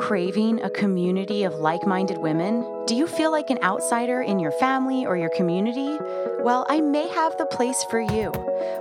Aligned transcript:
Craving 0.00 0.62
a 0.62 0.70
community 0.70 1.44
of 1.44 1.54
like 1.56 1.86
minded 1.86 2.16
women? 2.16 2.64
Do 2.86 2.96
you 2.96 3.06
feel 3.06 3.30
like 3.30 3.50
an 3.50 3.58
outsider 3.62 4.22
in 4.22 4.40
your 4.40 4.50
family 4.52 5.04
or 5.04 5.14
your 5.18 5.28
community? 5.28 5.98
Well, 6.40 6.64
I 6.70 6.80
may 6.80 7.06
have 7.08 7.36
the 7.36 7.44
place 7.44 7.84
for 7.90 8.00
you. 8.00 8.32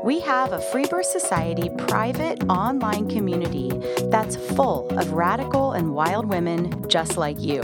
We 0.02 0.22
have 0.22 0.54
a 0.54 0.62
Free 0.72 0.86
Birth 0.86 1.08
Society 1.08 1.70
private 1.78 2.42
online 2.50 3.10
community 3.10 3.70
that's 4.10 4.38
full 4.38 4.88
of 4.98 5.12
radical 5.12 5.74
and 5.74 5.94
wild 5.94 6.26
women 6.26 6.88
just 6.88 7.18
like 7.18 7.38
you. 7.38 7.60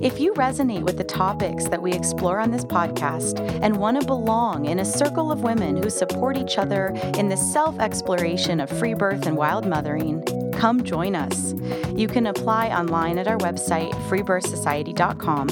If 0.00 0.18
you 0.18 0.32
resonate 0.34 0.82
with 0.82 0.96
the 0.96 1.04
topics 1.04 1.68
that 1.68 1.82
we 1.82 1.92
explore 1.92 2.40
on 2.40 2.50
this 2.50 2.64
podcast 2.64 3.38
and 3.62 3.76
want 3.76 4.00
to 4.00 4.06
belong 4.06 4.64
in 4.64 4.78
a 4.78 4.84
circle 4.84 5.30
of 5.30 5.42
women 5.42 5.76
who 5.76 5.90
support 5.90 6.38
each 6.38 6.56
other 6.56 6.88
in 7.18 7.28
the 7.28 7.36
self 7.36 7.78
exploration 7.80 8.60
of 8.60 8.70
free 8.70 8.94
birth 8.94 9.26
and 9.26 9.36
wild 9.36 9.66
mothering, 9.66 10.22
come 10.58 10.82
join 10.82 11.14
us. 11.14 11.54
You 11.94 12.08
can 12.08 12.26
apply 12.26 12.70
online 12.70 13.16
at 13.18 13.28
our 13.28 13.38
website, 13.38 13.92
freebirthsociety.com. 14.08 15.48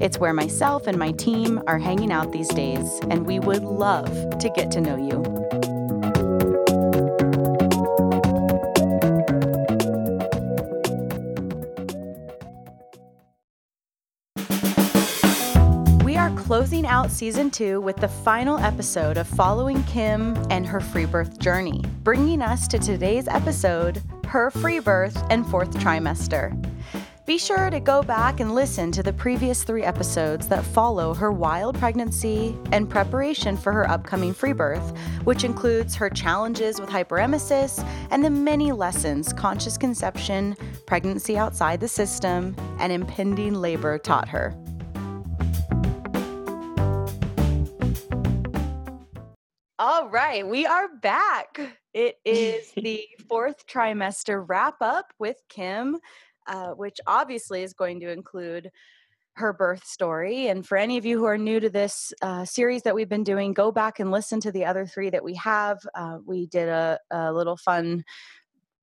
It's 0.00 0.18
where 0.18 0.32
myself 0.32 0.86
and 0.86 0.96
my 0.96 1.10
team 1.12 1.60
are 1.66 1.78
hanging 1.78 2.12
out 2.12 2.30
these 2.30 2.48
days, 2.48 3.00
and 3.10 3.26
we 3.26 3.40
would 3.40 3.64
love 3.64 4.38
to 4.38 4.48
get 4.50 4.70
to 4.70 4.80
know 4.80 4.96
you. 4.96 5.22
We 16.04 16.16
are 16.16 16.30
closing 16.36 16.86
out 16.86 17.10
season 17.10 17.50
two 17.50 17.80
with 17.80 17.96
the 17.96 18.08
final 18.08 18.58
episode 18.58 19.16
of 19.16 19.26
following 19.26 19.82
Kim 19.84 20.36
and 20.50 20.64
her 20.64 20.80
free 20.80 21.06
birth 21.06 21.40
journey, 21.40 21.82
bringing 22.04 22.42
us 22.42 22.68
to 22.68 22.78
today's 22.78 23.26
episode 23.26 24.00
her 24.26 24.50
free 24.50 24.78
birth 24.78 25.16
and 25.30 25.46
fourth 25.46 25.70
trimester. 25.72 26.52
Be 27.26 27.38
sure 27.38 27.70
to 27.70 27.80
go 27.80 28.04
back 28.04 28.38
and 28.38 28.54
listen 28.54 28.92
to 28.92 29.02
the 29.02 29.12
previous 29.12 29.64
three 29.64 29.82
episodes 29.82 30.46
that 30.46 30.64
follow 30.64 31.12
her 31.12 31.32
wild 31.32 31.76
pregnancy 31.76 32.56
and 32.70 32.88
preparation 32.88 33.56
for 33.56 33.72
her 33.72 33.90
upcoming 33.90 34.32
free 34.32 34.52
birth, 34.52 34.96
which 35.24 35.42
includes 35.42 35.96
her 35.96 36.08
challenges 36.08 36.80
with 36.80 36.88
hyperemesis 36.88 37.84
and 38.12 38.24
the 38.24 38.30
many 38.30 38.70
lessons 38.70 39.32
conscious 39.32 39.76
conception, 39.76 40.56
pregnancy 40.86 41.36
outside 41.36 41.80
the 41.80 41.88
system, 41.88 42.54
and 42.78 42.92
impending 42.92 43.54
labor 43.54 43.98
taught 43.98 44.28
her. 44.28 44.54
All 49.80 50.08
right, 50.08 50.46
we 50.46 50.64
are 50.64 50.88
back. 50.88 51.76
It 51.96 52.16
is 52.24 52.72
the 52.76 53.08
fourth 53.28 53.66
trimester 53.66 54.44
wrap 54.46 54.76
up 54.80 55.12
with 55.18 55.38
Kim, 55.48 55.98
uh, 56.46 56.72
which 56.72 57.00
obviously 57.06 57.62
is 57.62 57.72
going 57.72 58.00
to 58.00 58.12
include 58.12 58.70
her 59.36 59.52
birth 59.52 59.84
story. 59.84 60.48
And 60.48 60.66
for 60.66 60.78
any 60.78 60.96
of 60.96 61.04
you 61.04 61.18
who 61.18 61.24
are 61.24 61.36
new 61.36 61.60
to 61.60 61.68
this 61.68 62.12
uh, 62.22 62.44
series 62.44 62.82
that 62.82 62.94
we've 62.94 63.08
been 63.08 63.24
doing, 63.24 63.52
go 63.52 63.70
back 63.70 63.98
and 63.98 64.10
listen 64.10 64.40
to 64.40 64.52
the 64.52 64.64
other 64.64 64.86
three 64.86 65.10
that 65.10 65.24
we 65.24 65.34
have. 65.34 65.78
Uh, 65.94 66.18
we 66.24 66.46
did 66.46 66.68
a, 66.68 66.98
a 67.10 67.32
little 67.32 67.56
fun 67.56 68.04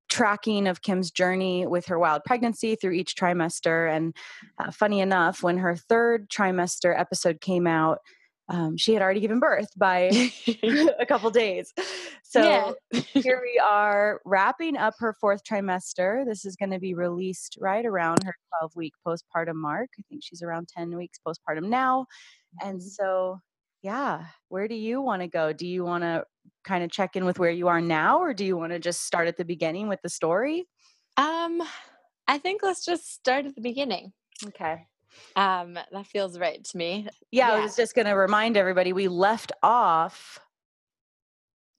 tracking 0.09 0.67
of 0.67 0.83
Kim's 0.83 1.09
journey 1.09 1.65
with 1.65 1.88
her 1.88 1.97
wild 1.97 2.23
pregnancy 2.23 2.75
through 2.75 2.91
each 2.91 3.15
trimester. 3.15 3.91
And 3.91 4.15
uh, 4.59 4.69
funny 4.69 4.99
enough, 4.99 5.41
when 5.41 5.57
her 5.57 5.75
third 5.75 6.29
trimester 6.29 6.97
episode 6.97 7.41
came 7.41 7.65
out, 7.65 7.99
um, 8.53 8.77
she 8.77 8.93
had 8.93 9.01
already 9.01 9.19
given 9.19 9.39
birth 9.39 9.69
by 9.75 10.11
a 10.99 11.05
couple 11.07 11.29
days. 11.31 11.73
So 12.23 12.75
here 12.91 13.41
we 13.41 13.59
are 13.59 14.21
wrapping 14.25 14.77
up 14.77 14.93
her 14.99 15.13
fourth 15.19 15.41
trimester. 15.43 16.23
This 16.23 16.45
is 16.45 16.55
going 16.55 16.69
to 16.69 16.79
be 16.79 16.93
released 16.93 17.57
right 17.59 17.83
around 17.83 18.23
her 18.23 18.35
12 18.59 18.75
week 18.75 18.93
postpartum 19.05 19.55
mark. 19.55 19.89
I 19.97 20.03
think 20.07 20.21
she's 20.23 20.43
around 20.43 20.67
10 20.69 20.95
weeks 20.95 21.19
postpartum 21.27 21.67
now. 21.69 22.05
And 22.61 22.77
Mm-hmm. 22.77 22.87
so, 22.87 23.39
yeah, 23.81 24.25
where 24.49 24.67
do 24.67 24.75
you 24.75 25.01
want 25.01 25.23
to 25.23 25.27
go? 25.27 25.51
Do 25.51 25.65
you 25.67 25.83
want 25.83 26.03
to 26.03 26.25
kind 26.63 26.83
of 26.83 26.91
check 26.91 27.15
in 27.15 27.25
with 27.25 27.39
where 27.39 27.51
you 27.51 27.67
are 27.69 27.81
now, 27.81 28.19
or 28.19 28.33
do 28.35 28.45
you 28.45 28.55
want 28.55 28.71
to 28.71 28.79
just 28.79 29.01
start 29.03 29.27
at 29.27 29.37
the 29.37 29.45
beginning 29.45 29.87
with 29.87 30.01
the 30.03 30.09
story? 30.09 30.67
Um, 31.17 31.61
I 32.27 32.37
think 32.37 32.61
let's 32.63 32.85
just 32.85 33.11
start 33.13 33.45
at 33.47 33.55
the 33.55 33.61
beginning. 33.61 34.13
Okay. 34.45 34.85
Um, 35.35 35.74
that 35.74 36.06
feels 36.07 36.38
right 36.40 36.63
to 36.63 36.78
me. 36.78 37.07
Yeah, 37.31 37.51
I 37.51 37.59
was 37.62 37.75
just 37.75 37.96
going 37.96 38.07
to 38.07 38.13
remind 38.13 38.57
everybody 38.57 38.94
we 38.94 39.07
left 39.07 39.51
off. 39.62 40.40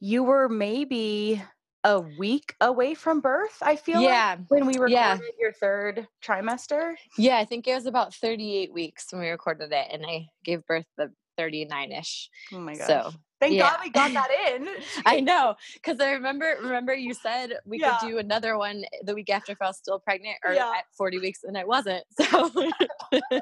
You 0.01 0.23
were 0.23 0.49
maybe 0.49 1.43
a 1.85 2.01
week 2.01 2.55
away 2.61 2.95
from 2.95 3.21
birth, 3.21 3.59
I 3.61 3.77
feel 3.77 3.97
like, 3.97 4.09
Yeah, 4.09 4.37
when 4.49 4.67
we 4.67 4.73
recorded 4.75 4.93
yeah. 4.95 5.19
your 5.39 5.53
third 5.53 6.09
trimester. 6.25 6.95
yeah. 7.19 7.37
I 7.37 7.45
think 7.45 7.67
it 7.69 7.75
was 7.75 7.87
about 7.87 8.15
38 8.15 8.73
weeks 8.73 9.07
when 9.13 9.21
we 9.21 9.29
recorded 9.29 9.71
it, 9.73 9.87
and 9.93 10.05
I 10.07 10.29
gave 10.45 10.65
birth 10.67 10.87
the 10.97 11.13
39 11.37 11.93
ish. 11.93 12.31
Oh 12.53 12.59
my 12.59 12.75
gosh. 12.75 12.87
So 12.87 13.13
Thank 13.45 13.57
yeah. 13.57 13.71
God 13.73 13.79
we 13.85 13.91
got 13.91 14.11
that 14.15 14.29
in. 14.55 14.69
I 15.07 15.21
know 15.21 15.55
because 15.75 16.01
I 16.01 16.13
remember. 16.13 16.57
Remember, 16.63 16.95
you 16.95 17.13
said 17.13 17.59
we 17.67 17.79
Yeah. 17.79 17.99
could 17.99 18.09
do 18.09 18.19
another 18.19 18.57
one 18.57 18.85
the 19.03 19.15
week 19.15 19.29
after 19.29 19.53
if 19.53 19.61
I 19.61 19.67
was 19.67 19.77
still 19.77 19.99
pregnant 19.99 20.37
or 20.43 20.55
Yeah. 20.55 20.71
at 20.75 20.85
40 20.97 21.19
weeks, 21.19 21.45
and 21.45 21.57
I 21.59 21.65
wasn't. 21.65 22.05
So, 22.31 22.51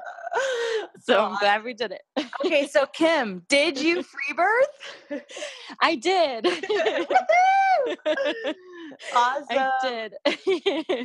so 1.00 1.24
I'm 1.24 1.38
glad 1.38 1.62
we 1.62 1.72
did 1.74 1.92
it. 1.92 2.02
okay, 2.44 2.66
so 2.66 2.84
Kim, 2.86 3.44
did 3.48 3.78
you 3.80 4.02
free 4.02 4.34
birth? 4.34 5.22
I 5.80 5.94
did. 5.94 6.46
Awesome. 9.14 9.46
I 9.50 9.70
did. 9.82 10.14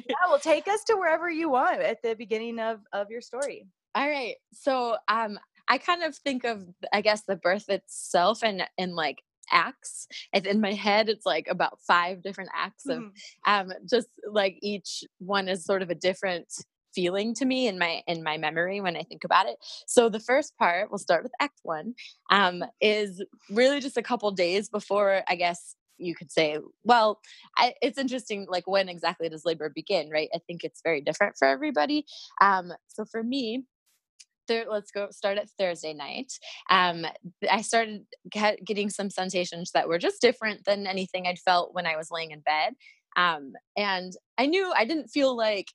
Yeah, 0.09 0.15
well, 0.29 0.39
take 0.39 0.67
us 0.67 0.83
to 0.85 0.95
wherever 0.95 1.29
you 1.29 1.49
want 1.49 1.81
at 1.81 2.01
the 2.01 2.15
beginning 2.15 2.59
of, 2.59 2.79
of 2.93 3.09
your 3.11 3.21
story. 3.21 3.67
All 3.95 4.07
right. 4.09 4.35
So 4.53 4.97
um 5.07 5.39
I 5.67 5.77
kind 5.77 6.03
of 6.03 6.15
think 6.15 6.43
of 6.45 6.63
I 6.93 7.01
guess 7.01 7.23
the 7.23 7.35
birth 7.35 7.69
itself 7.69 8.43
and 8.43 8.63
and 8.77 8.95
like 8.95 9.23
acts. 9.51 10.07
And 10.33 10.45
in 10.45 10.59
my 10.61 10.73
head 10.73 11.09
it's 11.09 11.25
like 11.25 11.47
about 11.49 11.79
five 11.81 12.21
different 12.21 12.49
acts 12.55 12.87
of 12.89 13.03
Mhm. 13.03 13.11
um 13.45 13.73
just 13.89 14.09
like 14.29 14.57
each 14.61 15.03
one 15.19 15.47
is 15.47 15.63
sort 15.65 15.81
of 15.81 15.89
a 15.89 15.95
different 15.95 16.47
feeling 16.93 17.33
to 17.35 17.45
me 17.45 17.67
in 17.67 17.77
my 17.77 18.01
in 18.07 18.23
my 18.23 18.37
memory 18.37 18.81
when 18.81 18.97
I 18.97 19.03
think 19.03 19.23
about 19.23 19.47
it. 19.47 19.57
So 19.87 20.09
the 20.09 20.19
first 20.19 20.57
part, 20.57 20.89
we'll 20.91 20.97
start 20.97 21.23
with 21.23 21.31
act 21.39 21.59
1, 21.63 21.93
um 22.31 22.63
is 22.81 23.23
really 23.49 23.79
just 23.79 23.97
a 23.97 24.01
couple 24.03 24.29
days 24.31 24.69
before 24.69 25.23
I 25.27 25.35
guess 25.35 25.75
you 25.99 26.13
could 26.13 26.31
say 26.31 26.59
well 26.83 27.19
I, 27.57 27.73
it's 27.81 27.97
interesting 27.97 28.45
like 28.49 28.67
when 28.67 28.87
exactly 28.89 29.29
does 29.29 29.45
labor 29.45 29.67
begin 29.73 30.09
right 30.11 30.29
i 30.35 30.37
think 30.45 30.63
it's 30.63 30.79
very 30.83 31.01
different 31.01 31.35
for 31.39 31.47
everybody 31.47 32.05
um 32.39 32.71
so 32.87 33.03
for 33.03 33.23
me 33.23 33.63
there, 34.47 34.65
let's 34.69 34.91
go 34.91 35.09
start 35.11 35.37
at 35.37 35.49
Thursday 35.57 35.93
night. 35.93 36.33
Um, 36.69 37.05
I 37.49 37.61
started 37.61 38.05
get, 38.29 38.63
getting 38.65 38.89
some 38.89 39.09
sensations 39.09 39.71
that 39.73 39.87
were 39.87 39.99
just 39.99 40.21
different 40.21 40.65
than 40.65 40.87
anything 40.87 41.27
I'd 41.27 41.39
felt 41.39 41.73
when 41.73 41.85
I 41.85 41.95
was 41.95 42.09
laying 42.11 42.31
in 42.31 42.39
bed. 42.41 42.73
Um, 43.15 43.53
and 43.75 44.13
I 44.37 44.45
knew 44.45 44.71
I 44.75 44.85
didn't 44.85 45.09
feel 45.09 45.35
like 45.35 45.67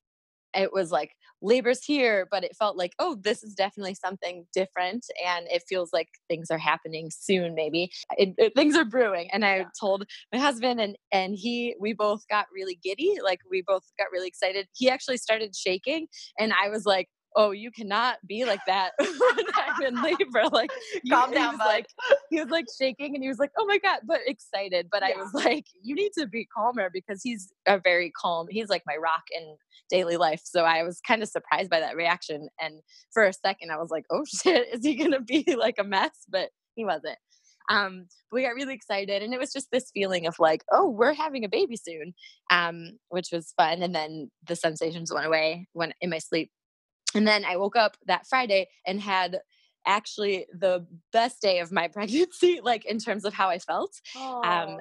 it 0.55 0.73
was 0.73 0.91
like 0.91 1.13
labor's 1.41 1.83
here, 1.83 2.29
but 2.31 2.45
it 2.45 2.55
felt 2.57 2.77
like, 2.77 2.93
oh, 2.99 3.17
this 3.21 3.43
is 3.43 3.55
definitely 3.55 3.95
something 3.95 4.47
different. 4.53 5.05
And 5.27 5.47
it 5.51 5.65
feels 5.69 5.91
like 5.93 6.09
things 6.29 6.51
are 6.51 6.59
happening 6.59 7.11
soon, 7.11 7.55
maybe 7.55 7.91
it, 8.17 8.35
it- 8.39 8.55
things 8.55 8.77
are 8.77 8.85
brewing. 8.85 9.29
And 9.33 9.45
I 9.45 9.67
told 9.79 10.05
my 10.33 10.39
husband 10.39 10.81
and, 10.81 10.97
and 11.11 11.35
he, 11.35 11.75
we 11.81 11.93
both 11.95 12.23
got 12.29 12.47
really 12.55 12.79
giddy. 12.83 13.17
Like 13.23 13.41
we 13.51 13.63
both 13.67 13.85
got 13.99 14.09
really 14.13 14.29
excited. 14.29 14.69
He 14.75 14.89
actually 14.89 15.17
started 15.17 15.57
shaking 15.57 16.07
and 16.39 16.53
I 16.53 16.69
was 16.69 16.85
like, 16.87 17.09
oh, 17.37 17.51
you 17.51 17.71
cannot 17.71 18.17
be 18.27 18.45
like 18.45 18.61
that 18.67 18.93
when 18.99 19.47
I'm 19.55 19.83
in 19.83 20.03
labor. 20.03 20.49
Like, 20.51 20.71
Calm 21.11 21.31
he 21.31 21.35
down, 21.35 21.59
bud. 21.59 21.65
like, 21.67 21.87
he 22.31 22.41
was 22.41 22.51
like 22.51 22.67
shaking 22.79 23.15
and 23.15 23.23
he 23.23 23.29
was 23.29 23.39
like, 23.39 23.51
oh 23.59 23.67
my 23.67 23.79
God, 23.79 24.01
but 24.07 24.21
excited. 24.27 24.89
But 24.91 25.03
I 25.03 25.13
was 25.17 25.33
like, 25.33 25.67
you 25.83 25.95
need 25.95 26.13
to 26.19 26.27
be 26.27 26.47
calmer 26.47 26.91
because 26.93 27.21
he's 27.23 27.53
a 27.67 27.79
very 27.79 28.11
calm, 28.11 28.47
he's 28.51 28.69
like 28.69 28.83
my 28.87 28.97
rock 28.97 29.23
in 29.35 29.57
daily 29.91 30.17
life. 30.17 30.43
So 30.45 30.65
I 30.65 30.83
was 30.83 31.01
kind 31.07 31.23
of 31.23 31.29
surprised 31.29 31.71
by 31.71 31.81
that 31.81 31.97
reaction. 31.97 32.49
And 32.61 32.81
for 33.13 33.25
a 33.25 33.33
second, 33.33 33.71
I 33.71 33.77
was 33.77 33.91
like, 33.91 34.05
oh 34.11 34.25
shit, 34.43 34.69
is 34.73 34.85
he 34.85 34.97
going 34.97 35.13
to 35.13 35.21
be 35.21 35.57
like 35.59 35.77
a 35.79 35.85
mess? 35.85 36.13
But 36.29 36.51
he 36.75 36.85
wasn't. 36.85 37.19
Um, 37.71 38.07
we 38.31 38.43
got 38.43 38.55
really 38.55 38.75
excited, 38.75 39.23
and 39.23 39.33
it 39.33 39.39
was 39.39 39.53
just 39.53 39.69
this 39.71 39.91
feeling 39.95 40.27
of 40.27 40.39
like, 40.39 40.65
oh, 40.73 40.89
we're 40.89 41.15
having 41.15 41.45
a 41.45 41.49
baby 41.49 41.77
soon, 41.77 42.15
um, 42.51 42.99
which 43.09 43.29
was 43.33 43.55
fun. 43.57 43.83
And 43.83 43.95
then 43.95 44.31
the 44.47 44.57
sensations 44.57 45.13
went 45.13 45.27
away 45.27 45.69
when 45.73 45.93
in 46.01 46.11
my 46.11 46.19
sleep. 46.19 46.51
And 47.15 47.27
then 47.27 47.45
I 47.45 47.57
woke 47.57 47.77
up 47.77 47.97
that 48.07 48.27
Friday 48.27 48.69
and 48.87 49.01
had 49.01 49.41
actually 49.87 50.47
the 50.53 50.87
best 51.13 51.41
day 51.41 51.59
of 51.61 51.73
my 51.73 51.89
pregnancy, 51.93 52.61
like 52.63 52.85
in 52.85 52.99
terms 52.99 53.25
of 53.25 53.35
how 53.35 53.49
I 53.49 53.59
felt. 53.59 53.93
Um, 54.17 54.79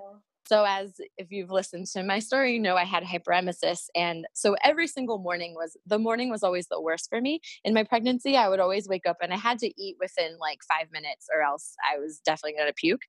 so, 0.52 0.66
as 0.66 1.00
if 1.18 1.32
you've 1.32 1.50
listened 1.50 1.88
to 1.94 2.04
my 2.04 2.20
story, 2.20 2.52
you 2.52 2.60
know 2.60 2.76
I 2.76 2.84
had 2.84 3.04
hyperemesis. 3.04 3.86
And 3.96 4.26
so 4.34 4.58
every 4.62 4.86
single 4.86 5.18
morning 5.18 5.54
was 5.56 5.78
the 5.86 5.98
morning 5.98 6.30
was 6.30 6.44
always 6.44 6.68
the 6.68 6.82
worst 6.82 7.08
for 7.10 7.22
me. 7.22 7.40
In 7.64 7.74
my 7.74 7.86
pregnancy, 7.86 8.36
I 8.36 8.50
would 8.50 8.60
always 8.60 8.90
wake 8.90 9.06
up 9.06 9.16
and 9.22 9.34
I 9.34 9.38
had 9.38 9.60
to 9.60 9.82
eat 9.82 9.96
within 9.98 10.38
like 10.42 10.60
five 10.70 10.92
minutes 10.92 11.28
or 11.34 11.42
else 11.42 11.74
I 11.90 12.00
was 12.00 12.20
definitely 12.26 12.58
going 12.58 12.68
to 12.68 12.74
puke. 12.74 13.04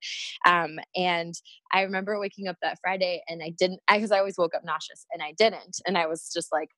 Um, 0.45 0.79
and 0.95 1.33
I 1.73 1.81
remember 1.81 2.17
waking 2.17 2.47
up 2.47 2.55
that 2.61 2.79
Friday 2.79 3.21
and 3.27 3.43
I 3.43 3.49
didn't, 3.49 3.81
because 3.91 4.13
I, 4.13 4.15
I 4.15 4.19
always 4.19 4.37
woke 4.37 4.55
up 4.55 4.63
nauseous 4.63 5.05
and 5.11 5.21
I 5.21 5.33
didn't. 5.33 5.81
And 5.85 5.97
I 5.97 6.07
was 6.07 6.31
just 6.33 6.49
like, 6.49 6.69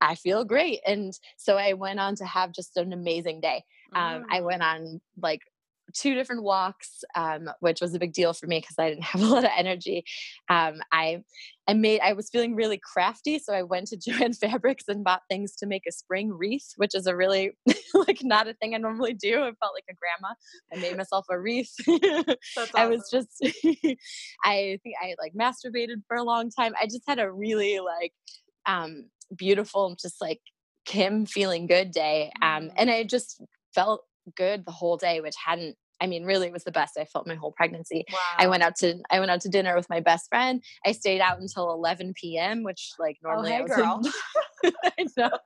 I 0.00 0.14
feel 0.16 0.44
great. 0.44 0.80
And 0.86 1.12
so 1.36 1.56
I 1.56 1.74
went 1.74 2.00
on 2.00 2.16
to 2.16 2.24
have 2.24 2.52
just 2.52 2.76
an 2.76 2.92
amazing 2.92 3.40
day. 3.40 3.64
Um, 3.94 4.24
I 4.30 4.40
mm. 4.40 4.44
went 4.44 4.62
on 4.62 5.00
like 5.20 5.42
two 5.94 6.14
different 6.14 6.42
walks, 6.42 7.04
um, 7.14 7.50
which 7.60 7.80
was 7.80 7.94
a 7.94 7.98
big 7.98 8.12
deal 8.12 8.32
for 8.32 8.46
me 8.46 8.60
because 8.60 8.76
I 8.78 8.90
didn't 8.90 9.04
have 9.04 9.22
a 9.22 9.26
lot 9.26 9.44
of 9.44 9.50
energy. 9.56 10.04
Um, 10.48 10.80
I 10.90 11.22
I 11.68 11.74
made 11.74 12.00
I 12.00 12.12
was 12.14 12.28
feeling 12.30 12.54
really 12.54 12.78
crafty, 12.78 13.38
so 13.38 13.52
I 13.52 13.62
went 13.62 13.88
to 13.88 13.96
Joann 14.10 14.36
Fabrics 14.36 14.84
and 14.88 15.04
bought 15.04 15.22
things 15.28 15.54
to 15.56 15.66
make 15.66 15.84
a 15.88 15.92
spring 15.92 16.30
wreath, 16.30 16.72
which 16.76 16.94
is 16.94 17.06
a 17.06 17.16
really 17.16 17.52
like 17.94 18.20
not 18.22 18.48
a 18.48 18.54
thing 18.54 18.74
I 18.74 18.78
normally 18.78 19.14
do. 19.14 19.36
I 19.40 19.52
felt 19.52 19.74
like 19.74 19.84
a 19.90 19.94
grandma. 19.94 20.34
I 20.72 20.76
made 20.76 20.96
myself 20.96 21.26
a 21.30 21.38
wreath. 21.38 21.74
awesome. 21.88 22.70
I 22.74 22.86
was 22.86 23.08
just 23.10 23.44
I 24.44 24.78
think 24.82 24.96
I 25.02 25.14
like 25.20 25.34
masturbated 25.34 26.02
for 26.08 26.16
a 26.16 26.24
long 26.24 26.50
time. 26.50 26.74
I 26.80 26.86
just 26.86 27.02
had 27.06 27.18
a 27.18 27.30
really 27.30 27.80
like 27.80 28.12
um 28.66 29.06
beautiful 29.34 29.96
just 30.00 30.20
like 30.20 30.40
Kim 30.84 31.26
feeling 31.26 31.66
good 31.66 31.90
day. 31.90 32.32
Um, 32.42 32.70
and 32.76 32.90
mm. 32.90 32.94
I 32.94 33.04
just 33.04 33.40
felt 33.74 34.02
good 34.36 34.64
the 34.64 34.72
whole 34.72 34.96
day, 34.96 35.20
which 35.20 35.36
hadn't 35.44 35.76
I 36.00 36.08
mean, 36.08 36.24
really, 36.24 36.48
it 36.48 36.52
was 36.52 36.64
the 36.64 36.72
best 36.72 36.98
I 36.98 37.04
felt 37.04 37.28
my 37.28 37.36
whole 37.36 37.52
pregnancy. 37.52 38.04
Wow. 38.10 38.18
I 38.36 38.48
went 38.48 38.64
out 38.64 38.74
to 38.78 38.98
I 39.08 39.20
went 39.20 39.30
out 39.30 39.40
to 39.42 39.48
dinner 39.48 39.76
with 39.76 39.88
my 39.88 40.00
best 40.00 40.28
friend. 40.28 40.60
I 40.84 40.90
stayed 40.90 41.20
out 41.20 41.40
until 41.40 41.72
11 41.72 42.14
p.m., 42.20 42.64
which 42.64 42.90
like 42.98 43.18
oh, 43.24 43.28
normally 43.28 43.52
oh, 43.52 43.54
hey, 43.54 43.58
I 43.58 43.62
was 43.62 43.70
girl. 43.70 44.02
In, 44.64 44.72
I 44.98 45.06
know. 45.16 45.38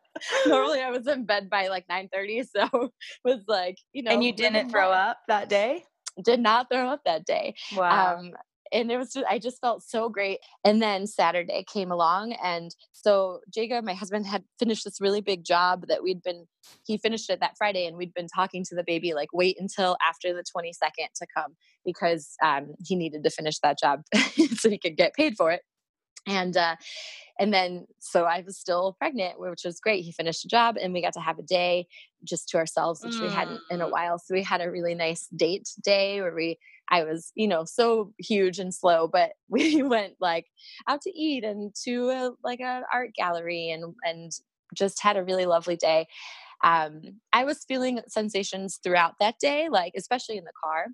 normally 0.46 0.80
I 0.80 0.90
was 0.90 1.06
in 1.06 1.26
bed 1.26 1.50
by 1.50 1.68
like 1.68 1.86
9:30, 1.88 2.46
so 2.56 2.90
was 3.22 3.40
like 3.46 3.76
you 3.92 4.02
know. 4.02 4.12
And 4.12 4.24
you 4.24 4.32
didn't 4.32 4.70
throw 4.70 4.90
up 4.90 5.18
that 5.28 5.50
day. 5.50 5.84
Did 6.24 6.40
not 6.40 6.70
throw 6.72 6.88
up 6.88 7.02
that 7.04 7.26
day. 7.26 7.54
Wow. 7.76 8.16
Um, 8.16 8.32
and 8.72 8.90
it 8.90 8.96
was 8.96 9.12
just 9.12 9.26
i 9.28 9.38
just 9.38 9.60
felt 9.60 9.82
so 9.82 10.08
great 10.08 10.38
and 10.64 10.80
then 10.80 11.06
saturday 11.06 11.64
came 11.64 11.90
along 11.90 12.32
and 12.42 12.74
so 12.92 13.40
jacob 13.52 13.84
my 13.84 13.94
husband 13.94 14.26
had 14.26 14.44
finished 14.58 14.84
this 14.84 15.00
really 15.00 15.20
big 15.20 15.44
job 15.44 15.86
that 15.88 16.02
we'd 16.02 16.22
been 16.22 16.46
he 16.84 16.96
finished 16.96 17.30
it 17.30 17.40
that 17.40 17.56
friday 17.56 17.86
and 17.86 17.96
we'd 17.96 18.14
been 18.14 18.28
talking 18.28 18.64
to 18.64 18.74
the 18.74 18.84
baby 18.84 19.14
like 19.14 19.28
wait 19.32 19.56
until 19.60 19.96
after 20.06 20.32
the 20.32 20.44
22nd 20.44 21.08
to 21.14 21.26
come 21.34 21.56
because 21.84 22.34
um, 22.42 22.74
he 22.84 22.96
needed 22.96 23.22
to 23.22 23.30
finish 23.30 23.58
that 23.60 23.78
job 23.78 24.02
so 24.56 24.68
he 24.68 24.78
could 24.78 24.96
get 24.96 25.14
paid 25.14 25.36
for 25.36 25.50
it 25.52 25.62
and 26.26 26.56
uh, 26.56 26.76
and 27.38 27.52
then 27.52 27.86
so 27.98 28.24
I 28.24 28.42
was 28.44 28.58
still 28.58 28.96
pregnant, 28.98 29.38
which 29.38 29.64
was 29.64 29.80
great. 29.80 30.04
He 30.04 30.12
finished 30.12 30.44
a 30.44 30.48
job, 30.48 30.76
and 30.80 30.92
we 30.92 31.02
got 31.02 31.12
to 31.14 31.20
have 31.20 31.38
a 31.38 31.42
day 31.42 31.86
just 32.24 32.48
to 32.50 32.58
ourselves, 32.58 33.04
which 33.04 33.14
mm. 33.14 33.22
we 33.22 33.28
hadn't 33.28 33.60
in 33.70 33.80
a 33.80 33.86
mm. 33.86 33.92
while. 33.92 34.18
So 34.18 34.34
we 34.34 34.42
had 34.42 34.60
a 34.60 34.70
really 34.70 34.94
nice 34.94 35.28
date 35.28 35.68
day 35.82 36.20
where 36.20 36.34
we 36.34 36.58
I 36.90 37.04
was, 37.04 37.32
you 37.34 37.48
know, 37.48 37.64
so 37.64 38.12
huge 38.18 38.58
and 38.58 38.74
slow, 38.74 39.08
but 39.08 39.32
we 39.48 39.82
went 39.82 40.14
like 40.20 40.46
out 40.88 41.02
to 41.02 41.10
eat 41.10 41.44
and 41.44 41.74
to 41.84 42.10
a, 42.10 42.30
like 42.44 42.60
an 42.60 42.82
art 42.92 43.10
gallery 43.14 43.70
and 43.70 43.94
and 44.02 44.32
just 44.74 45.00
had 45.02 45.16
a 45.16 45.24
really 45.24 45.46
lovely 45.46 45.76
day. 45.76 46.06
Um, 46.64 47.02
I 47.32 47.44
was 47.44 47.64
feeling 47.68 48.00
sensations 48.08 48.80
throughout 48.82 49.14
that 49.20 49.38
day, 49.38 49.68
like 49.70 49.92
especially 49.96 50.38
in 50.38 50.44
the 50.44 50.52
car, 50.64 50.86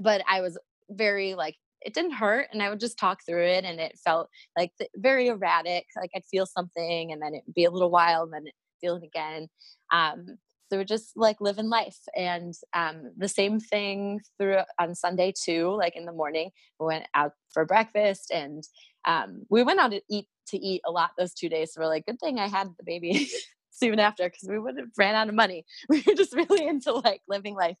but 0.00 0.22
I 0.28 0.40
was 0.40 0.58
very 0.90 1.34
like 1.34 1.56
it 1.84 1.94
didn't 1.94 2.12
hurt 2.12 2.48
and 2.52 2.62
i 2.62 2.68
would 2.68 2.80
just 2.80 2.98
talk 2.98 3.20
through 3.24 3.44
it 3.44 3.64
and 3.64 3.78
it 3.80 3.98
felt 4.02 4.28
like 4.56 4.70
very 4.96 5.28
erratic 5.28 5.86
like 5.96 6.10
i'd 6.14 6.24
feel 6.30 6.46
something 6.46 7.12
and 7.12 7.22
then 7.22 7.34
it'd 7.34 7.54
be 7.54 7.64
a 7.64 7.70
little 7.70 7.90
while 7.90 8.22
and 8.22 8.32
then 8.32 8.44
feel 8.80 8.96
it 8.96 9.04
again 9.04 9.48
um, 9.92 10.26
so 10.68 10.78
we're 10.78 10.84
just 10.84 11.12
like 11.16 11.40
living 11.40 11.68
life 11.68 11.98
and 12.16 12.54
um, 12.74 13.10
the 13.16 13.28
same 13.28 13.60
thing 13.60 14.20
through 14.38 14.58
on 14.78 14.94
sunday 14.94 15.32
too 15.32 15.74
like 15.76 15.96
in 15.96 16.04
the 16.04 16.12
morning 16.12 16.50
we 16.80 16.86
went 16.86 17.06
out 17.14 17.32
for 17.52 17.64
breakfast 17.64 18.30
and 18.32 18.64
um, 19.06 19.42
we 19.50 19.62
went 19.62 19.80
out 19.80 19.90
to 19.90 20.00
eat 20.10 20.26
to 20.46 20.58
eat 20.58 20.82
a 20.86 20.90
lot 20.90 21.10
those 21.18 21.34
two 21.34 21.48
days 21.48 21.72
so 21.72 21.80
we're 21.80 21.86
like 21.86 22.06
good 22.06 22.20
thing 22.20 22.38
i 22.38 22.48
had 22.48 22.68
the 22.78 22.84
baby 22.84 23.28
soon 23.74 23.98
after 23.98 24.28
because 24.28 24.48
we 24.48 24.58
would 24.58 24.78
have 24.78 24.88
ran 24.96 25.14
out 25.14 25.28
of 25.28 25.34
money. 25.34 25.64
We 25.88 26.02
were 26.06 26.14
just 26.14 26.34
really 26.34 26.66
into 26.66 26.92
like 26.92 27.20
living 27.28 27.54
life. 27.54 27.76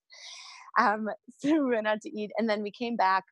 Um, 0.78 1.08
so 1.38 1.52
we 1.64 1.74
went 1.74 1.86
out 1.86 2.02
to 2.02 2.10
eat 2.10 2.32
and 2.36 2.48
then 2.48 2.62
we 2.62 2.70
came 2.70 2.96
back. 2.96 3.24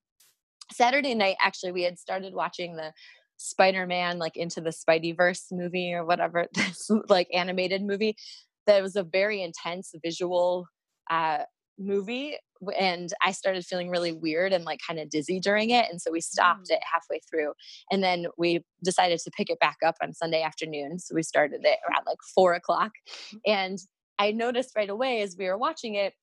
Saturday 0.72 1.14
night 1.14 1.36
actually 1.40 1.72
we 1.72 1.82
had 1.82 1.98
started 1.98 2.32
watching 2.34 2.76
the 2.76 2.92
spider-man 3.36 4.18
like 4.18 4.36
into 4.36 4.60
the 4.60 4.72
spider-verse 4.72 5.46
movie 5.50 5.92
or 5.92 6.04
whatever 6.04 6.46
this 6.54 6.88
like 7.08 7.26
animated 7.34 7.82
movie 7.82 8.16
that 8.66 8.82
was 8.82 8.96
a 8.96 9.02
very 9.02 9.42
intense 9.42 9.92
visual 10.02 10.66
uh, 11.10 11.38
movie 11.78 12.36
and 12.78 13.12
i 13.24 13.32
started 13.32 13.64
feeling 13.64 13.88
really 13.88 14.12
weird 14.12 14.52
and 14.52 14.64
like 14.64 14.78
kind 14.86 15.00
of 15.00 15.10
dizzy 15.10 15.40
during 15.40 15.70
it 15.70 15.86
and 15.90 16.00
so 16.00 16.12
we 16.12 16.20
stopped 16.20 16.68
mm. 16.68 16.74
it 16.74 16.80
halfway 16.90 17.18
through 17.28 17.52
and 17.90 18.04
then 18.04 18.26
we 18.38 18.60
decided 18.84 19.18
to 19.18 19.30
pick 19.36 19.50
it 19.50 19.58
back 19.58 19.78
up 19.84 19.96
on 20.02 20.12
sunday 20.12 20.42
afternoon 20.42 20.98
so 20.98 21.14
we 21.14 21.22
started 21.22 21.60
it 21.64 21.78
around 21.88 22.04
like 22.06 22.18
four 22.34 22.54
o'clock 22.54 22.92
mm. 23.34 23.40
and 23.46 23.78
i 24.18 24.30
noticed 24.30 24.76
right 24.76 24.90
away 24.90 25.22
as 25.22 25.36
we 25.36 25.46
were 25.46 25.58
watching 25.58 25.94
it 25.94 26.14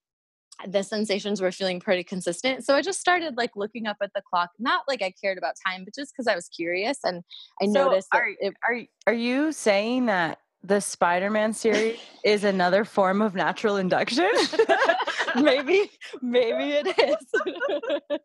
the 0.67 0.83
sensations 0.83 1.41
were 1.41 1.51
feeling 1.51 1.79
pretty 1.79 2.03
consistent. 2.03 2.65
So 2.65 2.75
I 2.75 2.81
just 2.81 2.99
started 2.99 3.37
like 3.37 3.51
looking 3.55 3.87
up 3.87 3.97
at 4.03 4.11
the 4.13 4.21
clock, 4.29 4.49
not 4.59 4.81
like 4.87 5.01
I 5.01 5.13
cared 5.21 5.37
about 5.37 5.53
time, 5.65 5.85
but 5.85 5.95
just 5.95 6.11
because 6.11 6.27
I 6.27 6.35
was 6.35 6.49
curious 6.49 6.97
and 7.03 7.23
I 7.61 7.65
so 7.67 7.71
noticed. 7.71 8.09
Are, 8.13 8.27
it, 8.39 8.53
are, 8.67 8.81
are 9.07 9.13
you 9.13 9.51
saying 9.51 10.07
that 10.07 10.39
the 10.63 10.79
Spider-Man 10.79 11.53
series 11.53 11.99
is 12.23 12.43
another 12.43 12.83
form 12.83 13.21
of 13.21 13.33
natural 13.33 13.77
induction. 13.77 14.29
maybe, 15.35 15.89
maybe 16.21 16.73
it 16.73 16.87
is. 16.87 17.41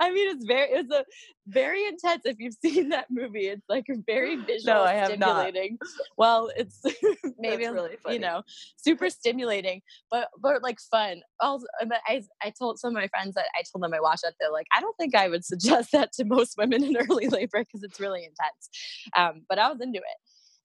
I 0.00 0.12
mean, 0.12 0.36
it's 0.36 0.44
very, 0.44 0.68
it's 0.70 0.92
a 0.92 1.04
very 1.48 1.84
intense. 1.86 2.22
If 2.24 2.36
you've 2.38 2.54
seen 2.54 2.90
that 2.90 3.06
movie, 3.10 3.48
it's 3.48 3.68
like 3.68 3.86
very 4.06 4.36
visual, 4.36 4.74
no, 4.74 4.82
I 4.82 4.92
have 4.94 5.08
stimulating. 5.08 5.78
Not. 5.80 5.90
Well, 6.16 6.50
it's 6.56 6.80
maybe 7.38 7.66
really 7.66 7.96
you 8.08 8.18
know 8.18 8.42
super 8.76 9.10
stimulating, 9.10 9.82
but 10.10 10.28
but 10.40 10.62
like 10.62 10.78
fun. 10.90 11.22
Also, 11.40 11.66
I 12.06 12.22
I 12.42 12.52
told 12.56 12.78
some 12.78 12.90
of 12.90 12.94
my 12.94 13.08
friends 13.08 13.34
that 13.34 13.46
I 13.58 13.62
told 13.72 13.82
them 13.82 13.94
I 13.94 14.00
watched 14.00 14.22
that. 14.22 14.34
They're 14.40 14.52
like, 14.52 14.66
I 14.76 14.80
don't 14.80 14.96
think 14.96 15.14
I 15.14 15.28
would 15.28 15.44
suggest 15.44 15.90
that 15.92 16.12
to 16.14 16.24
most 16.24 16.54
women 16.56 16.84
in 16.84 16.96
early 16.96 17.28
labor 17.28 17.58
because 17.58 17.82
it's 17.82 18.00
really 18.00 18.24
intense. 18.24 18.70
Um, 19.16 19.42
but 19.48 19.58
I 19.58 19.70
was 19.70 19.80
into 19.80 19.98
it. 19.98 20.18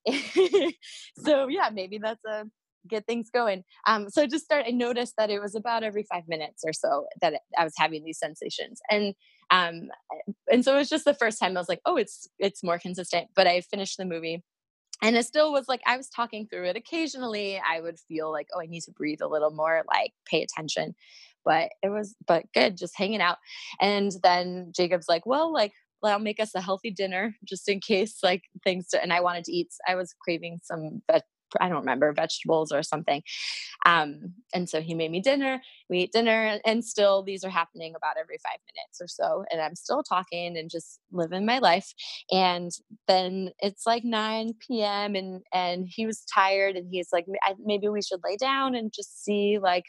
so 1.17 1.47
yeah, 1.47 1.69
maybe 1.73 1.97
that's 1.97 2.23
a 2.25 2.45
get 2.87 3.05
things 3.05 3.29
going. 3.29 3.63
Um, 3.87 4.09
so 4.09 4.25
just 4.25 4.45
start. 4.45 4.65
I 4.67 4.71
noticed 4.71 5.15
that 5.17 5.29
it 5.29 5.41
was 5.41 5.55
about 5.55 5.83
every 5.83 6.05
five 6.11 6.23
minutes 6.27 6.63
or 6.65 6.73
so 6.73 7.07
that 7.21 7.41
I 7.57 7.63
was 7.63 7.73
having 7.77 8.03
these 8.03 8.19
sensations, 8.19 8.79
and 8.89 9.13
um, 9.51 9.89
and 10.51 10.63
so 10.63 10.75
it 10.75 10.79
was 10.79 10.89
just 10.89 11.05
the 11.05 11.13
first 11.13 11.39
time 11.39 11.55
I 11.55 11.59
was 11.59 11.69
like, 11.69 11.81
oh, 11.85 11.97
it's 11.97 12.27
it's 12.39 12.63
more 12.63 12.79
consistent. 12.79 13.29
But 13.35 13.47
I 13.47 13.61
finished 13.61 13.97
the 13.97 14.05
movie. 14.05 14.43
And 15.01 15.15
it 15.15 15.25
still 15.25 15.53
was 15.53 15.69
like 15.69 15.79
I 15.87 15.95
was 15.95 16.09
talking 16.09 16.47
through 16.47 16.65
it. 16.65 16.75
Occasionally, 16.75 17.57
I 17.65 17.79
would 17.79 17.97
feel 18.09 18.33
like, 18.33 18.47
oh, 18.53 18.61
I 18.61 18.65
need 18.65 18.81
to 18.81 18.91
breathe 18.91 19.21
a 19.21 19.29
little 19.29 19.51
more, 19.51 19.83
like 19.87 20.11
pay 20.25 20.43
attention. 20.43 20.93
But 21.45 21.69
it 21.81 21.87
was, 21.87 22.15
but 22.27 22.43
good, 22.53 22.75
just 22.75 22.97
hanging 22.97 23.21
out. 23.21 23.37
And 23.79 24.11
then 24.23 24.73
Jacob's 24.75 25.07
like, 25.07 25.25
well, 25.25 25.53
like 25.53 25.71
I'll 26.03 26.19
make 26.19 26.39
us 26.39 26.55
a 26.55 26.61
healthy 26.61 26.91
dinner 26.91 27.35
just 27.43 27.67
in 27.67 27.79
case 27.79 28.19
like 28.23 28.43
things 28.63 28.89
to, 28.89 29.01
and 29.01 29.13
I 29.13 29.21
wanted 29.21 29.45
to 29.45 29.51
eat 29.51 29.69
I 29.87 29.95
was 29.95 30.13
craving 30.21 30.59
some 30.63 31.01
I 31.59 31.67
don't 31.67 31.79
remember 31.79 32.13
vegetables 32.13 32.71
or 32.71 32.83
something 32.83 33.23
um, 33.85 34.33
and 34.53 34.69
so 34.69 34.81
he 34.81 34.93
made 34.93 35.09
me 35.11 35.19
dinner 35.19 35.61
we 35.89 36.01
ate 36.01 36.11
dinner 36.11 36.59
and 36.65 36.85
still 36.85 37.23
these 37.23 37.43
are 37.43 37.49
happening 37.49 37.95
about 37.95 38.17
every 38.19 38.37
5 38.43 38.51
minutes 38.75 39.01
or 39.01 39.07
so 39.07 39.45
and 39.51 39.59
I'm 39.59 39.75
still 39.75 40.03
talking 40.03 40.57
and 40.57 40.69
just 40.69 40.99
living 41.11 41.45
my 41.45 41.59
life 41.59 41.93
and 42.31 42.71
then 43.07 43.49
it's 43.59 43.85
like 43.85 44.03
9 44.03 44.53
p.m. 44.59 45.15
and 45.15 45.41
and 45.53 45.87
he 45.89 46.05
was 46.05 46.23
tired 46.31 46.75
and 46.75 46.87
he's 46.91 47.09
like 47.11 47.25
maybe 47.63 47.89
we 47.89 48.01
should 48.01 48.21
lay 48.23 48.37
down 48.37 48.75
and 48.75 48.93
just 48.93 49.23
see 49.23 49.57
like 49.59 49.85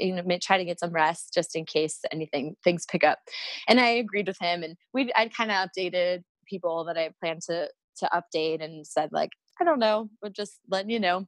you 0.00 0.14
know 0.14 0.38
try 0.40 0.58
to 0.58 0.64
get 0.64 0.80
some 0.80 0.90
rest 0.90 1.32
just 1.34 1.54
in 1.56 1.64
case 1.64 2.00
anything 2.12 2.56
things 2.64 2.86
pick 2.90 3.04
up 3.04 3.18
and 3.68 3.80
i 3.80 3.88
agreed 3.88 4.26
with 4.26 4.38
him 4.40 4.62
and 4.62 4.76
we 4.92 5.12
i'd 5.16 5.34
kind 5.34 5.50
of 5.50 5.68
updated 5.68 6.22
people 6.46 6.84
that 6.84 6.96
i 6.96 7.10
planned 7.20 7.42
to 7.42 7.68
to 7.96 8.08
update 8.12 8.62
and 8.62 8.86
said 8.86 9.10
like 9.12 9.30
i 9.60 9.64
don't 9.64 9.78
know 9.78 10.08
but 10.22 10.32
just 10.32 10.58
letting 10.68 10.90
you 10.90 11.00
know 11.00 11.26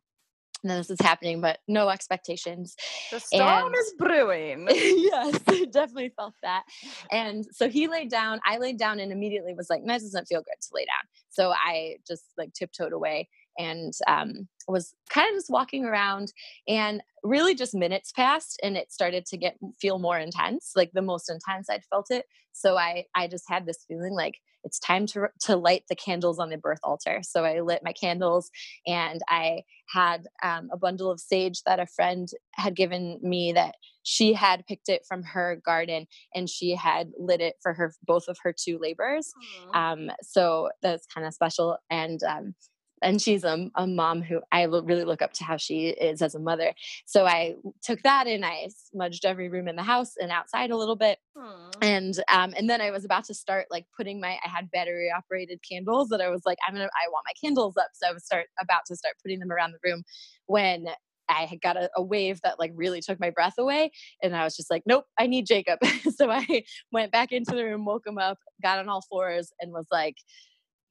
and 0.62 0.70
then 0.70 0.78
this 0.78 0.90
is 0.90 1.00
happening, 1.00 1.40
but 1.40 1.58
no 1.66 1.88
expectations. 1.88 2.76
The 3.10 3.18
storm 3.18 3.66
and, 3.66 3.74
is 3.74 3.94
brewing. 3.98 4.68
yes, 4.70 5.40
I 5.48 5.64
definitely 5.64 6.12
felt 6.16 6.34
that. 6.42 6.62
And 7.10 7.44
so 7.50 7.68
he 7.68 7.88
laid 7.88 8.10
down, 8.10 8.40
I 8.46 8.58
laid 8.58 8.78
down 8.78 9.00
and 9.00 9.12
immediately 9.12 9.54
was 9.54 9.68
like, 9.68 9.82
that 9.86 10.00
doesn't 10.00 10.28
feel 10.28 10.40
good 10.40 10.60
to 10.62 10.68
lay 10.72 10.84
down. 10.84 11.04
So 11.30 11.50
I 11.50 11.96
just 12.06 12.24
like 12.38 12.52
tiptoed 12.52 12.92
away 12.92 13.28
and 13.58 13.92
um, 14.06 14.48
was 14.68 14.94
kind 15.10 15.28
of 15.28 15.36
just 15.36 15.50
walking 15.50 15.84
around 15.84 16.32
and 16.68 17.02
really 17.22 17.54
just 17.54 17.74
minutes 17.74 18.12
passed 18.12 18.58
and 18.62 18.76
it 18.76 18.92
started 18.92 19.26
to 19.26 19.36
get 19.36 19.56
feel 19.80 19.98
more 19.98 20.18
intense 20.18 20.72
like 20.74 20.90
the 20.92 21.02
most 21.02 21.30
intense 21.30 21.68
i'd 21.70 21.84
felt 21.84 22.10
it. 22.10 22.26
So 22.52 22.76
i 22.76 23.04
i 23.14 23.26
just 23.28 23.44
had 23.48 23.66
this 23.66 23.84
feeling 23.88 24.14
like 24.14 24.38
it's 24.64 24.78
time 24.78 25.06
to 25.06 25.28
to 25.40 25.56
light 25.56 25.84
the 25.88 25.96
candles 25.96 26.38
on 26.38 26.50
the 26.50 26.56
birth 26.56 26.80
altar. 26.82 27.20
So 27.22 27.44
i 27.44 27.60
lit 27.60 27.82
my 27.84 27.92
candles 27.92 28.50
and 28.86 29.20
i 29.28 29.62
had 29.92 30.26
um, 30.42 30.70
a 30.72 30.76
bundle 30.76 31.10
of 31.10 31.20
sage 31.20 31.62
that 31.66 31.80
a 31.80 31.86
friend 31.86 32.28
had 32.54 32.74
given 32.74 33.18
me 33.22 33.52
that 33.52 33.74
she 34.02 34.32
had 34.32 34.66
picked 34.66 34.88
it 34.88 35.04
from 35.06 35.22
her 35.22 35.60
garden 35.64 36.06
and 36.34 36.48
she 36.48 36.74
had 36.74 37.10
lit 37.18 37.40
it 37.40 37.56
for 37.62 37.74
her 37.74 37.92
both 38.04 38.26
of 38.28 38.38
her 38.42 38.52
two 38.52 38.78
labors. 38.80 39.32
Um, 39.74 40.10
so 40.22 40.70
that's 40.82 41.06
kind 41.06 41.26
of 41.26 41.34
special 41.34 41.78
and 41.90 42.22
um, 42.24 42.54
and 43.02 43.20
she's 43.20 43.44
a, 43.44 43.70
a 43.74 43.86
mom 43.86 44.22
who 44.22 44.40
I 44.50 44.62
really 44.64 45.04
look 45.04 45.22
up 45.22 45.32
to 45.34 45.44
how 45.44 45.56
she 45.56 45.88
is 45.88 46.22
as 46.22 46.34
a 46.34 46.38
mother. 46.38 46.72
So 47.04 47.26
I 47.26 47.56
took 47.82 48.02
that 48.02 48.26
and 48.26 48.44
I 48.44 48.68
smudged 48.90 49.24
every 49.24 49.48
room 49.48 49.68
in 49.68 49.76
the 49.76 49.82
house 49.82 50.12
and 50.20 50.30
outside 50.30 50.70
a 50.70 50.76
little 50.76 50.96
bit. 50.96 51.18
Aww. 51.36 51.72
And 51.82 52.14
um, 52.32 52.54
and 52.56 52.68
then 52.68 52.80
I 52.80 52.90
was 52.90 53.04
about 53.04 53.24
to 53.24 53.34
start 53.34 53.66
like 53.70 53.86
putting 53.96 54.20
my 54.20 54.38
I 54.44 54.48
had 54.48 54.70
battery 54.70 55.10
operated 55.14 55.60
candles 55.68 56.08
that 56.08 56.20
I 56.20 56.28
was 56.28 56.42
like 56.46 56.58
I'm 56.66 56.74
gonna 56.74 56.84
I 56.84 57.08
want 57.10 57.26
my 57.26 57.32
candles 57.40 57.76
up. 57.76 57.88
So 57.94 58.08
I 58.08 58.12
was 58.12 58.24
start 58.24 58.46
about 58.60 58.82
to 58.86 58.96
start 58.96 59.16
putting 59.22 59.40
them 59.40 59.50
around 59.50 59.72
the 59.72 59.88
room 59.88 60.02
when 60.46 60.86
I 61.28 61.46
had 61.46 61.60
got 61.60 61.76
a, 61.76 61.88
a, 61.96 62.02
wave 62.02 62.40
that 62.42 62.58
like 62.58 62.72
really 62.74 63.00
took 63.00 63.18
my 63.20 63.30
breath 63.30 63.54
away. 63.58 63.90
And 64.22 64.36
I 64.36 64.44
was 64.44 64.56
just 64.56 64.70
like, 64.70 64.82
nope, 64.86 65.04
I 65.18 65.26
need 65.26 65.46
Jacob. 65.46 65.78
so 66.16 66.30
I 66.30 66.64
went 66.90 67.12
back 67.12 67.32
into 67.32 67.54
the 67.54 67.64
room, 67.64 67.84
woke 67.84 68.06
him 68.06 68.18
up, 68.18 68.38
got 68.62 68.78
on 68.78 68.88
all 68.88 69.04
fours, 69.08 69.52
and 69.60 69.72
was 69.72 69.86
like, 69.90 70.16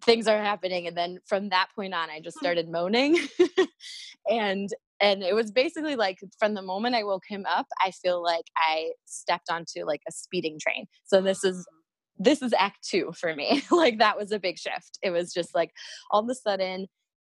things 0.03 0.27
are 0.27 0.37
happening 0.37 0.87
and 0.87 0.97
then 0.97 1.19
from 1.25 1.49
that 1.49 1.67
point 1.75 1.93
on 1.93 2.09
i 2.09 2.19
just 2.19 2.37
hmm. 2.39 2.45
started 2.45 2.69
moaning. 2.69 3.17
And 4.29 4.69
and 4.99 5.23
it 5.23 5.33
was 5.33 5.51
basically 5.51 5.95
like 5.95 6.19
from 6.37 6.53
the 6.53 6.61
moment 6.61 6.95
i 6.95 7.03
woke 7.03 7.23
him 7.27 7.45
up 7.49 7.65
i 7.83 7.89
feel 7.89 8.21
like 8.21 8.45
i 8.55 8.91
stepped 9.05 9.49
onto 9.49 9.83
like 9.85 10.01
a 10.07 10.11
speeding 10.11 10.59
train. 10.61 10.85
So 11.05 11.21
this 11.21 11.43
is 11.43 11.67
this 12.19 12.41
is 12.43 12.53
act 12.53 12.87
2 12.87 13.13
for 13.19 13.35
me. 13.35 13.63
Like 13.71 13.97
that 13.97 14.17
was 14.17 14.31
a 14.31 14.39
big 14.39 14.59
shift. 14.59 14.99
It 15.01 15.09
was 15.09 15.33
just 15.33 15.55
like 15.55 15.71
all 16.11 16.21
of 16.21 16.29
a 16.29 16.35
sudden 16.35 16.87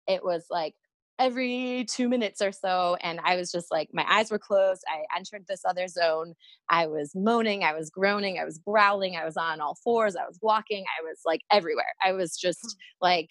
it 0.07 0.23
was 0.23 0.45
like 0.49 0.73
every 1.19 1.85
two 1.89 2.07
minutes 2.07 2.41
or 2.41 2.51
so. 2.51 2.97
And 3.01 3.19
I 3.23 3.35
was 3.35 3.51
just 3.51 3.71
like, 3.71 3.89
my 3.93 4.05
eyes 4.09 4.31
were 4.31 4.39
closed. 4.39 4.83
I 4.87 5.03
entered 5.15 5.45
this 5.47 5.61
other 5.65 5.87
zone. 5.87 6.33
I 6.69 6.87
was 6.87 7.11
moaning, 7.13 7.63
I 7.63 7.73
was 7.73 7.89
groaning, 7.89 8.39
I 8.39 8.45
was 8.45 8.57
growling, 8.57 9.17
I 9.17 9.25
was 9.25 9.37
on 9.37 9.59
all 9.59 9.77
fours, 9.83 10.15
I 10.15 10.25
was 10.25 10.39
walking, 10.41 10.85
I 10.99 11.03
was 11.03 11.19
like 11.25 11.41
everywhere. 11.51 11.93
I 12.03 12.13
was 12.13 12.37
just 12.37 12.61
hmm. 12.61 13.05
like 13.05 13.29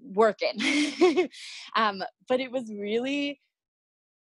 working. 0.00 1.28
um, 1.76 2.02
but 2.28 2.40
it 2.40 2.52
was 2.52 2.70
really 2.70 3.40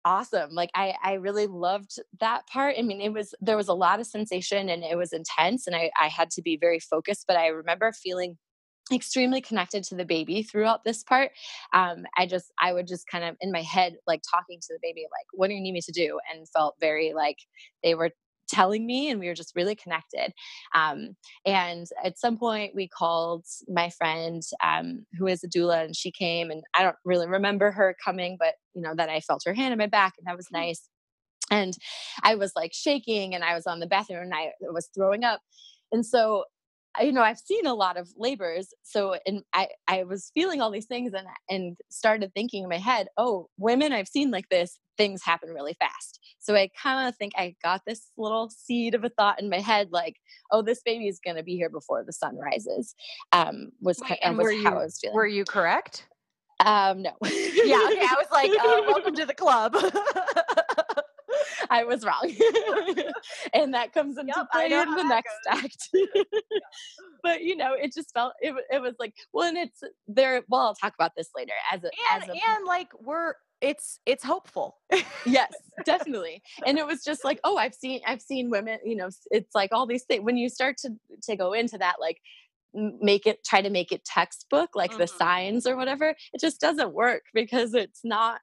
awesome 0.05 0.50
like 0.51 0.69
i 0.75 0.93
i 1.03 1.13
really 1.13 1.45
loved 1.45 2.00
that 2.21 2.48
part 2.48 2.75
i 2.79 2.81
mean 2.81 3.01
it 3.01 3.12
was 3.12 3.36
there 3.41 3.57
was 3.57 3.67
a 3.67 3.74
lot 3.74 4.00
of 4.00 4.07
sensation 4.07 4.69
and 4.69 4.81
it 4.81 4.98
was 4.98 5.12
intense 5.12 5.67
and 5.67 5.75
i 5.75 5.91
i 6.00 6.07
had 6.07 6.29
to 6.29 6.41
be 6.41 6.55
very 6.55 6.79
focused 6.79 7.25
but 7.27 7.36
i 7.36 7.48
remember 7.48 7.91
feeling 7.91 8.38
extremely 8.91 9.41
connected 9.41 9.84
to 9.84 9.96
the 9.96 10.05
baby 10.05 10.43
throughout 10.43 10.84
this 10.84 11.03
part 11.03 11.31
um, 11.74 12.03
i 12.17 12.25
just 12.25 12.51
i 12.60 12.74
would 12.74 12.88
just 12.88 13.08
kind 13.08 13.24
of 13.24 13.36
in 13.41 13.51
my 13.51 13.62
head 13.62 13.96
like 14.08 14.22
talking 14.29 14.60
to 14.60 14.74
the 14.74 14.79
baby 14.81 15.01
like 15.12 15.25
what 15.34 15.48
do 15.48 15.53
you 15.53 15.62
need 15.62 15.72
me 15.74 15.81
to 15.81 15.91
do? 15.91 16.19
and 16.31 16.48
felt 16.50 16.75
very 16.79 17.13
like 17.13 17.38
they 17.84 17.96
were 17.96 18.12
telling 18.50 18.86
me 18.86 19.10
and 19.10 19.19
we 19.19 19.27
were 19.27 19.36
just 19.36 19.55
really 19.55 19.75
connected. 19.75 20.34
Um, 20.74 21.15
and 21.46 21.86
at 22.03 22.17
some 22.17 22.38
point 22.38 22.75
we 22.75 22.88
called 22.88 23.46
my 23.67 23.89
friend 23.91 24.41
um, 24.63 25.05
who 25.17 25.27
is 25.27 25.43
a 25.43 25.48
doula 25.48 25.86
and 25.86 25.96
she 25.96 26.12
came 26.12 26.50
and 26.50 26.63
i 26.74 26.84
don't 26.84 26.96
really 27.05 27.27
remember 27.27 27.72
her 27.72 27.96
coming 28.03 28.38
but 28.39 28.55
you 28.74 28.81
know 28.81 28.93
then 28.96 29.10
i 29.10 29.19
felt 29.19 29.43
her 29.46 29.53
hand 29.53 29.72
on 29.72 29.77
my 29.77 29.88
back 29.88 30.13
and 30.17 30.27
that 30.27 30.36
was 30.36 30.48
mm-hmm. 30.48 30.67
nice. 30.67 30.89
And 31.51 31.74
i 32.24 32.36
was 32.36 32.53
like 32.55 32.72
shaking 32.74 33.36
and 33.36 33.43
i 33.43 33.53
was 33.53 33.67
on 33.67 33.79
the 33.79 33.88
bathroom 33.88 34.24
and 34.24 34.34
i 34.34 34.51
was 34.62 34.89
throwing 34.96 35.24
up. 35.24 35.41
And 35.91 36.05
so 36.05 36.46
you 37.01 37.12
know, 37.12 37.22
I've 37.22 37.39
seen 37.39 37.65
a 37.65 37.74
lot 37.74 37.98
of 37.98 38.10
labors. 38.18 38.74
So, 38.84 39.15
and 39.25 39.44
I, 39.53 39.68
I 39.88 40.03
was 40.03 40.32
feeling 40.34 40.62
all 40.62 40.72
these 40.72 40.86
things 40.86 41.13
and, 41.13 41.27
and 41.50 41.77
started 41.89 42.34
thinking 42.34 42.63
in 42.63 42.70
my 42.70 42.77
head, 42.77 43.08
oh, 43.18 43.50
women 43.58 43.94
I've 43.94 44.08
seen 44.08 44.32
like 44.32 44.50
this, 44.50 44.79
things 44.98 45.24
happen 45.24 45.50
really 45.50 45.75
fast. 45.79 46.20
So 46.39 46.56
I 46.56 46.70
kind 46.82 47.08
of 47.08 47.15
think 47.15 47.34
I 47.38 47.56
got 47.63 47.82
this 47.86 48.12
little 48.18 48.50
seed 48.50 48.96
of 48.96 49.03
a 49.03 49.10
thought 49.10 49.41
in 49.41 49.50
my 49.50 49.60
head, 49.60 49.89
like, 49.91 50.18
oh, 50.51 50.62
this 50.62 50.82
baby 50.84 51.08
is 51.08 51.20
going 51.24 51.38
to 51.38 51.44
be 51.44 51.56
here 51.56 51.70
before 51.70 52.03
the 52.03 52.13
sun 52.13 52.38
rises. 52.38 52.96
Um, 53.32 53.70
was, 53.82 54.00
Wait, 54.00 54.20
kind, 54.22 54.38
was 54.38 54.48
how 54.48 54.51
you, 54.51 54.68
I 54.68 54.74
was 54.74 55.00
feeling. 55.00 55.15
Were 55.15 55.27
you 55.27 55.46
correct? 55.46 56.08
Um, 56.65 57.03
no. 57.03 57.12
yeah. 57.24 57.29
Okay. 57.32 58.01
I 58.01 58.15
was 58.18 58.27
like, 58.32 58.51
uh, 58.51 58.82
welcome 58.88 59.15
to 59.15 59.25
the 59.25 59.34
club. 59.34 59.74
I 61.70 61.84
was 61.84 62.06
wrong. 62.06 62.24
and 63.54 63.74
that 63.74 63.94
comes 63.94 64.18
into 64.20 64.34
yep, 64.36 64.48
play 64.52 64.66
in 64.66 64.96
the 64.96 65.04
next 65.04 65.36
goes. 65.50 65.64
act. 65.64 65.90
but 67.24 67.44
you 67.44 67.56
know, 67.56 67.74
it 67.74 67.94
just 67.94 68.14
felt 68.14 68.34
it, 68.42 68.54
it 68.72 68.82
was 68.82 68.96
like, 69.00 69.14
well, 69.34 69.48
and 69.48 69.58
it's 69.58 69.82
there. 70.08 70.42
Well, 70.48 70.62
I'll 70.62 70.76
talk 70.76 70.94
about 70.94 71.12
this 71.16 71.30
later 71.36 71.54
as 71.72 71.84
a, 71.84 71.90
and, 72.14 72.24
as 72.24 72.30
a, 72.30 72.32
and 72.32 72.66
like 72.66 72.90
we're 73.00 73.34
it's 73.62 74.00
it's 74.06 74.24
hopeful 74.24 74.78
yes 75.26 75.52
definitely 75.86 76.42
and 76.66 76.78
it 76.78 76.88
was 76.88 77.04
just 77.04 77.26
like 77.26 77.42
oh 77.44 77.58
i've 77.58 77.74
seen 77.74 78.00
i've 78.08 78.22
seen 78.22 78.50
women 78.50 78.80
you 78.86 78.96
know 78.96 79.10
it's 79.32 79.54
like 79.54 79.72
all 79.74 79.86
these 79.86 80.04
things 80.04 80.24
when 80.24 80.38
you 80.38 80.48
start 80.48 80.78
to 80.78 80.92
to 81.22 81.36
go 81.36 81.52
into 81.52 81.78
that 81.78 81.96
like 82.00 82.20
make 82.74 83.28
it 83.28 83.44
try 83.44 83.62
to 83.62 83.70
make 83.70 83.92
it 83.92 84.06
textbook 84.06 84.70
like 84.76 84.92
mm-hmm. 84.92 85.02
the 85.02 85.08
signs 85.08 85.68
or 85.68 85.76
whatever 85.76 86.16
it 86.32 86.40
just 86.40 86.62
doesn't 86.62 86.94
work 86.94 87.24
because 87.34 87.74
it's 87.74 88.00
not 88.06 88.40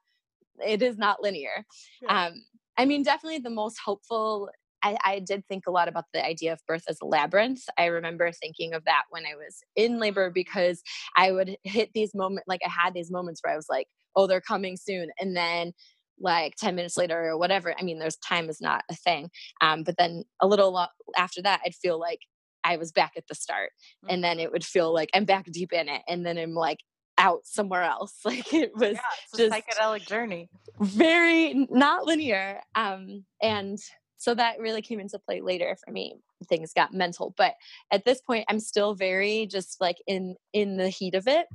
it 0.63 0.83
is 0.83 0.99
not 0.99 1.23
linear 1.23 1.65
yeah. 2.03 2.27
um 2.27 2.33
I 2.77 2.85
mean, 2.85 3.03
definitely 3.03 3.39
the 3.39 3.49
most 3.49 3.79
hopeful. 3.83 4.49
I, 4.83 4.95
I, 5.03 5.19
did 5.19 5.43
think 5.47 5.65
a 5.65 5.71
lot 5.71 5.87
about 5.87 6.05
the 6.13 6.23
idea 6.23 6.53
of 6.53 6.59
birth 6.67 6.83
as 6.87 6.99
a 7.01 7.05
labyrinth. 7.05 7.63
I 7.79 7.85
remember 7.85 8.31
thinking 8.31 8.73
of 8.73 8.85
that 8.85 9.03
when 9.09 9.25
I 9.25 9.33
was 9.33 9.63
in 9.75 9.99
labor 9.99 10.29
because 10.29 10.83
I 11.15 11.31
would 11.31 11.57
hit 11.63 11.89
these 11.93 12.13
moments, 12.13 12.45
like 12.47 12.61
I 12.63 12.69
had 12.69 12.93
these 12.93 13.11
moments 13.11 13.41
where 13.43 13.51
I 13.51 13.57
was 13.57 13.65
like, 13.69 13.87
oh, 14.15 14.27
they're 14.27 14.39
coming 14.39 14.77
soon. 14.77 15.09
And 15.19 15.35
then 15.35 15.73
like 16.19 16.55
10 16.57 16.75
minutes 16.75 16.95
later 16.95 17.25
or 17.25 17.37
whatever, 17.37 17.73
I 17.77 17.83
mean, 17.83 17.97
there's 17.97 18.17
time 18.17 18.49
is 18.49 18.61
not 18.61 18.83
a 18.89 18.95
thing. 18.95 19.29
Um, 19.61 19.83
but 19.83 19.95
then 19.97 20.23
a 20.41 20.47
little 20.47 20.71
lo- 20.71 20.85
after 21.17 21.41
that, 21.41 21.61
I'd 21.65 21.75
feel 21.75 21.99
like 21.99 22.19
I 22.63 22.77
was 22.77 22.91
back 22.91 23.13
at 23.17 23.27
the 23.27 23.35
start. 23.35 23.71
Mm-hmm. 24.03 24.13
And 24.13 24.23
then 24.23 24.39
it 24.39 24.51
would 24.51 24.65
feel 24.65 24.93
like 24.93 25.09
I'm 25.13 25.25
back 25.25 25.45
deep 25.45 25.73
in 25.73 25.89
it. 25.89 26.01
And 26.07 26.25
then 26.25 26.37
I'm 26.37 26.53
like, 26.53 26.79
out 27.17 27.45
somewhere 27.45 27.83
else. 27.83 28.15
Like 28.25 28.53
it 28.53 28.71
was 28.75 28.93
yeah, 28.93 29.37
just 29.37 29.53
psychedelic 29.53 30.05
journey. 30.05 30.49
Very 30.79 31.67
not 31.69 32.05
linear. 32.05 32.61
Um, 32.75 33.23
and 33.41 33.79
so 34.17 34.35
that 34.35 34.59
really 34.59 34.81
came 34.81 34.99
into 34.99 35.19
play 35.19 35.41
later 35.41 35.77
for 35.83 35.91
me. 35.91 36.15
Things 36.49 36.73
got 36.73 36.93
mental, 36.93 37.33
but 37.37 37.53
at 37.91 38.03
this 38.03 38.21
point, 38.21 38.45
I'm 38.49 38.59
still 38.59 38.95
very 38.95 39.45
just 39.45 39.79
like 39.79 39.97
in 40.07 40.35
in 40.53 40.77
the 40.77 40.89
heat 40.89 41.15
of 41.15 41.27
it. 41.27 41.47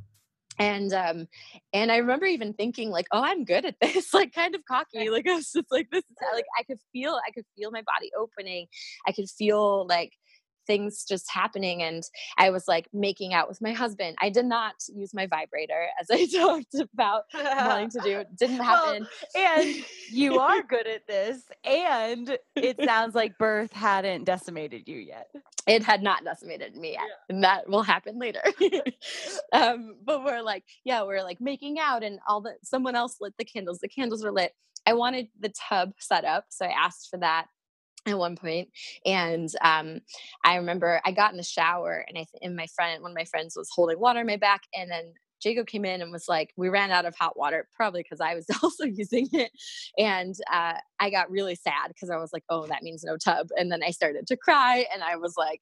And 0.59 0.92
um, 0.92 1.26
and 1.73 1.90
I 1.92 1.99
remember 1.99 2.26
even 2.26 2.54
thinking 2.54 2.90
like, 2.90 3.07
oh, 3.12 3.23
I'm 3.23 3.45
good 3.45 3.64
at 3.64 3.76
this, 3.81 4.14
like 4.14 4.33
kind 4.33 4.54
of 4.54 4.64
cocky. 4.64 5.11
Like 5.11 5.28
I 5.28 5.35
was 5.35 5.50
just 5.52 5.71
like, 5.71 5.88
this 5.90 6.04
is 6.04 6.16
like 6.33 6.45
I 6.59 6.62
could 6.62 6.78
feel, 6.92 7.19
I 7.26 7.31
could 7.33 7.45
feel 7.57 7.71
my 7.71 7.83
body 7.83 8.11
opening. 8.19 8.66
I 9.07 9.12
could 9.12 9.28
feel 9.28 9.87
like 9.87 10.12
things 10.66 11.04
just 11.04 11.31
happening 11.31 11.83
and 11.83 12.04
i 12.38 12.50
was 12.50 12.69
like 12.69 12.88
making 12.92 13.35
out 13.35 13.49
with 13.49 13.61
my 13.61 13.73
husband. 13.73 14.16
I 14.21 14.31
did 14.31 14.45
not 14.45 14.75
use 14.95 15.14
my 15.14 15.26
vibrator 15.26 15.87
as 16.00 16.09
i 16.11 16.26
talked 16.37 16.75
about 16.75 17.25
wanting 17.35 17.90
to 17.90 18.00
do. 18.00 18.19
It 18.21 18.37
didn't 18.38 18.61
happen. 18.61 19.07
well, 19.35 19.59
and 19.59 19.85
you 20.11 20.38
are 20.38 20.62
good 20.69 20.87
at 20.87 21.07
this 21.07 21.42
and 21.64 22.38
it 22.57 22.76
sounds 22.85 23.14
like 23.14 23.38
birth 23.38 23.73
hadn't 23.73 24.25
decimated 24.25 24.88
you 24.88 24.99
yet. 24.99 25.28
It 25.66 25.83
had 25.83 26.02
not 26.02 26.25
decimated 26.25 26.76
me 26.76 26.92
yet 26.92 27.00
yeah. 27.02 27.35
and 27.35 27.45
that 27.45 27.69
will 27.69 27.83
happen 27.83 28.19
later. 28.19 28.42
Um, 29.52 29.97
but 30.04 30.25
we're 30.25 30.42
like 30.42 30.64
yeah 30.85 31.02
we're 31.02 31.23
like 31.23 31.40
making 31.40 31.78
out 31.78 32.02
and 32.02 32.19
all 32.28 32.40
the 32.40 32.54
someone 32.62 32.97
else 32.97 33.16
lit 33.21 33.35
the 33.38 33.45
candles. 33.45 33.78
The 33.78 33.88
candles 33.88 34.25
were 34.25 34.33
lit. 34.33 34.52
I 34.87 34.95
wanted 34.95 35.28
the 35.38 35.50
tub 35.50 35.92
set 36.00 36.25
up 36.25 36.47
so 36.49 36.66
i 36.66 36.71
asked 36.71 37.09
for 37.09 37.19
that 37.19 37.47
at 38.06 38.18
one 38.18 38.37
point 38.37 38.68
and 39.06 39.49
um, 39.62 40.00
i 40.44 40.56
remember 40.56 41.00
i 41.04 41.12
got 41.12 41.30
in 41.30 41.37
the 41.37 41.42
shower 41.42 42.04
and 42.09 42.18
i 42.18 42.23
th- 42.23 42.42
and 42.42 42.56
my 42.56 42.66
friend 42.75 43.02
one 43.02 43.12
of 43.12 43.16
my 43.16 43.25
friends 43.25 43.54
was 43.56 43.71
holding 43.75 43.99
water 43.99 44.21
in 44.21 44.26
my 44.26 44.37
back 44.37 44.62
and 44.75 44.90
then 44.90 45.12
jacob 45.40 45.66
came 45.66 45.85
in 45.85 46.02
and 46.02 46.12
was 46.12 46.28
like 46.28 46.52
we 46.56 46.68
ran 46.68 46.90
out 46.90 47.04
of 47.04 47.14
hot 47.16 47.37
water 47.37 47.68
probably 47.75 48.02
because 48.02 48.21
i 48.21 48.35
was 48.35 48.47
also 48.62 48.85
using 48.85 49.28
it 49.32 49.50
and 49.99 50.35
uh, 50.52 50.75
i 51.00 51.11
got 51.11 51.30
really 51.30 51.54
sad 51.54 51.88
because 51.88 52.11
i 52.11 52.16
was 52.16 52.32
like 52.32 52.44
oh 52.49 52.66
that 52.66 52.82
means 52.82 53.04
no 53.04 53.16
tub 53.16 53.49
and 53.56 53.71
then 53.71 53.82
i 53.82 53.90
started 53.90 54.26
to 54.26 54.37
cry 54.37 54.85
and 54.92 55.02
i 55.02 55.16
was 55.16 55.35
like 55.37 55.61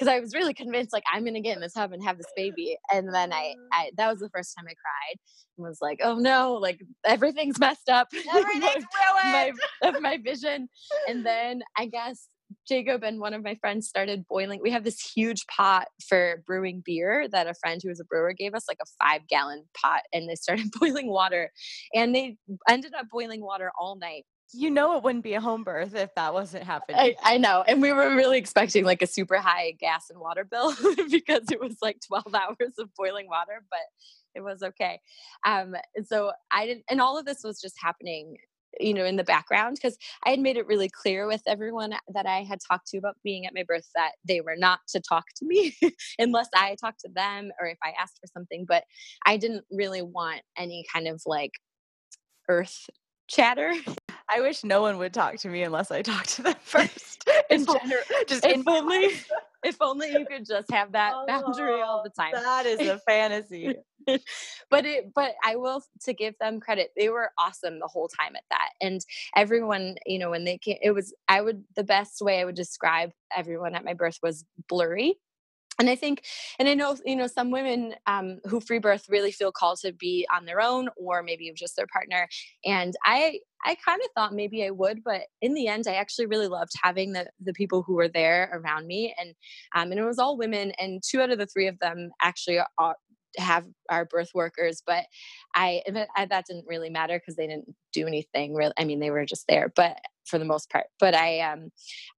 because 0.00 0.12
I 0.12 0.18
was 0.18 0.34
really 0.34 0.54
convinced 0.54 0.92
like 0.94 1.02
I'm 1.12 1.24
gonna 1.24 1.42
get 1.42 1.56
in 1.56 1.60
this 1.60 1.74
tub 1.74 1.92
and 1.92 2.02
have 2.02 2.16
this 2.16 2.32
baby. 2.34 2.76
And 2.92 3.14
then 3.14 3.32
I, 3.32 3.54
I 3.72 3.90
that 3.98 4.10
was 4.10 4.20
the 4.20 4.30
first 4.30 4.54
time 4.56 4.66
I 4.66 4.72
cried 4.72 5.18
and 5.58 5.66
was 5.66 5.78
like, 5.82 6.00
oh 6.02 6.14
no, 6.14 6.54
like 6.54 6.80
everything's 7.04 7.58
messed 7.58 7.90
up. 7.90 8.08
Everything's 8.34 8.84
my, 9.14 9.52
my, 9.82 10.00
my 10.00 10.18
vision. 10.18 10.68
And 11.06 11.26
then 11.26 11.60
I 11.76 11.86
guess 11.86 12.28
Jacob 12.66 13.04
and 13.04 13.20
one 13.20 13.34
of 13.34 13.44
my 13.44 13.56
friends 13.56 13.88
started 13.88 14.24
boiling. 14.28 14.60
We 14.62 14.70
have 14.70 14.84
this 14.84 15.00
huge 15.14 15.46
pot 15.46 15.88
for 16.08 16.42
brewing 16.46 16.82
beer 16.84 17.28
that 17.30 17.46
a 17.46 17.54
friend 17.54 17.80
who 17.82 17.90
was 17.90 18.00
a 18.00 18.04
brewer 18.04 18.32
gave 18.32 18.54
us, 18.54 18.64
like 18.68 18.78
a 18.82 19.04
five 19.04 19.28
gallon 19.28 19.64
pot, 19.80 20.00
and 20.12 20.28
they 20.28 20.34
started 20.34 20.70
boiling 20.80 21.08
water. 21.08 21.50
And 21.94 22.14
they 22.14 22.36
ended 22.68 22.94
up 22.98 23.06
boiling 23.12 23.42
water 23.42 23.70
all 23.78 23.96
night. 23.96 24.24
You 24.52 24.70
know, 24.70 24.96
it 24.96 25.04
wouldn't 25.04 25.24
be 25.24 25.34
a 25.34 25.40
home 25.40 25.62
birth 25.62 25.94
if 25.94 26.14
that 26.16 26.34
wasn't 26.34 26.64
happening. 26.64 27.00
I, 27.00 27.14
I 27.22 27.38
know. 27.38 27.62
And 27.66 27.80
we 27.80 27.92
were 27.92 28.14
really 28.14 28.38
expecting 28.38 28.84
like 28.84 29.02
a 29.02 29.06
super 29.06 29.36
high 29.36 29.72
gas 29.78 30.10
and 30.10 30.18
water 30.18 30.44
bill 30.44 30.74
because 31.10 31.50
it 31.50 31.60
was 31.60 31.76
like 31.80 31.98
12 32.06 32.24
hours 32.34 32.74
of 32.78 32.88
boiling 32.96 33.28
water, 33.28 33.62
but 33.70 33.80
it 34.34 34.42
was 34.42 34.62
okay. 34.62 35.00
Um, 35.46 35.74
so 36.06 36.32
I 36.50 36.66
didn't, 36.66 36.84
and 36.90 37.00
all 37.00 37.18
of 37.18 37.26
this 37.26 37.42
was 37.44 37.60
just 37.60 37.76
happening 37.80 38.36
you 38.78 38.94
know 38.94 39.04
in 39.04 39.16
the 39.16 39.24
background 39.24 39.76
because 39.80 39.98
i 40.24 40.30
had 40.30 40.38
made 40.38 40.56
it 40.56 40.66
really 40.66 40.88
clear 40.88 41.26
with 41.26 41.42
everyone 41.46 41.92
that 42.12 42.26
i 42.26 42.42
had 42.42 42.60
talked 42.60 42.86
to 42.86 42.98
about 42.98 43.16
being 43.24 43.46
at 43.46 43.54
my 43.54 43.64
birth 43.66 43.88
that 43.94 44.12
they 44.24 44.40
were 44.40 44.56
not 44.56 44.78
to 44.88 45.00
talk 45.00 45.24
to 45.34 45.44
me 45.44 45.76
unless 46.18 46.48
i 46.54 46.76
talked 46.80 47.00
to 47.00 47.08
them 47.12 47.50
or 47.60 47.66
if 47.66 47.78
i 47.82 47.92
asked 48.00 48.18
for 48.20 48.28
something 48.32 48.64
but 48.68 48.84
i 49.26 49.36
didn't 49.36 49.64
really 49.72 50.02
want 50.02 50.42
any 50.56 50.84
kind 50.92 51.08
of 51.08 51.20
like 51.26 51.52
earth 52.48 52.88
chatter 53.28 53.72
i 54.32 54.40
wish 54.40 54.64
no 54.64 54.82
one 54.82 54.98
would 54.98 55.12
talk 55.12 55.36
to 55.36 55.48
me 55.48 55.62
unless 55.62 55.90
i 55.90 56.02
talked 56.02 56.30
to 56.30 56.42
them 56.42 56.54
first 56.62 57.28
in 57.50 57.64
general 57.64 58.02
just 58.26 58.44
if 58.44 58.66
only 58.66 59.10
if 59.64 59.76
only 59.80 60.10
you 60.10 60.24
could 60.24 60.46
just 60.46 60.70
have 60.70 60.92
that 60.92 61.12
oh, 61.14 61.26
boundary 61.26 61.82
all 61.82 62.02
the 62.02 62.10
time. 62.10 62.32
that 62.32 62.64
is 62.64 62.80
a 62.80 62.98
fantasy. 63.00 63.74
But 64.70 64.86
it 64.86 65.12
but 65.14 65.34
i 65.44 65.56
will 65.56 65.82
to 66.04 66.14
give 66.14 66.34
them 66.40 66.60
credit 66.60 66.90
they 66.96 67.10
were 67.10 67.30
awesome 67.38 67.78
the 67.78 67.86
whole 67.86 68.08
time 68.08 68.34
at 68.34 68.44
that 68.50 68.70
and 68.80 69.00
everyone 69.36 69.96
you 70.06 70.18
know 70.18 70.30
when 70.30 70.44
they 70.44 70.56
came 70.56 70.78
it 70.82 70.92
was 70.92 71.12
i 71.28 71.42
would 71.42 71.62
the 71.76 71.84
best 71.84 72.22
way 72.22 72.40
i 72.40 72.44
would 72.44 72.54
describe 72.54 73.10
everyone 73.36 73.74
at 73.74 73.84
my 73.84 73.92
birth 73.92 74.18
was 74.22 74.44
blurry 74.68 75.16
and 75.80 75.90
i 75.90 75.96
think 75.96 76.24
and 76.58 76.68
i 76.68 76.74
know 76.74 76.96
you 77.04 77.16
know 77.16 77.26
some 77.26 77.50
women 77.50 77.94
um, 78.06 78.38
who 78.46 78.60
free 78.60 78.78
birth 78.78 79.06
really 79.08 79.32
feel 79.32 79.52
called 79.52 79.78
to 79.80 79.92
be 79.92 80.26
on 80.34 80.44
their 80.44 80.60
own 80.60 80.88
or 80.96 81.22
maybe 81.22 81.52
just 81.56 81.76
their 81.76 81.86
partner. 81.88 82.28
And 82.64 82.94
i 83.04 83.40
i 83.66 83.76
kind 83.84 84.00
of 84.04 84.10
thought 84.14 84.34
maybe 84.34 84.64
i 84.64 84.70
would 84.70 85.04
but 85.04 85.22
in 85.42 85.54
the 85.54 85.66
end 85.68 85.84
i 85.88 85.94
actually 85.94 86.26
really 86.26 86.48
loved 86.48 86.72
having 86.82 87.12
the 87.12 87.26
the 87.40 87.52
people 87.52 87.82
who 87.82 87.94
were 87.94 88.08
there 88.08 88.50
around 88.52 88.86
me. 88.86 89.14
And 89.18 89.34
um, 89.74 89.90
and 89.90 90.00
it 90.00 90.04
was 90.04 90.18
all 90.18 90.36
women. 90.36 90.72
And 90.78 91.02
two 91.02 91.20
out 91.20 91.30
of 91.30 91.38
the 91.38 91.46
three 91.46 91.66
of 91.68 91.78
them 91.78 92.10
actually 92.22 92.58
are, 92.78 92.96
have 93.40 93.64
our 93.88 94.04
birth 94.04 94.30
workers 94.34 94.82
but 94.86 95.04
i 95.54 95.82
that 95.86 96.44
didn't 96.46 96.66
really 96.66 96.90
matter 96.90 97.18
because 97.18 97.36
they 97.36 97.46
didn't 97.46 97.74
do 97.92 98.06
anything 98.06 98.54
really 98.54 98.72
i 98.78 98.84
mean 98.84 99.00
they 99.00 99.10
were 99.10 99.24
just 99.24 99.46
there 99.48 99.72
but 99.74 99.98
for 100.26 100.38
the 100.38 100.44
most 100.44 100.70
part 100.70 100.86
but 100.98 101.14
i 101.14 101.40
um 101.40 101.70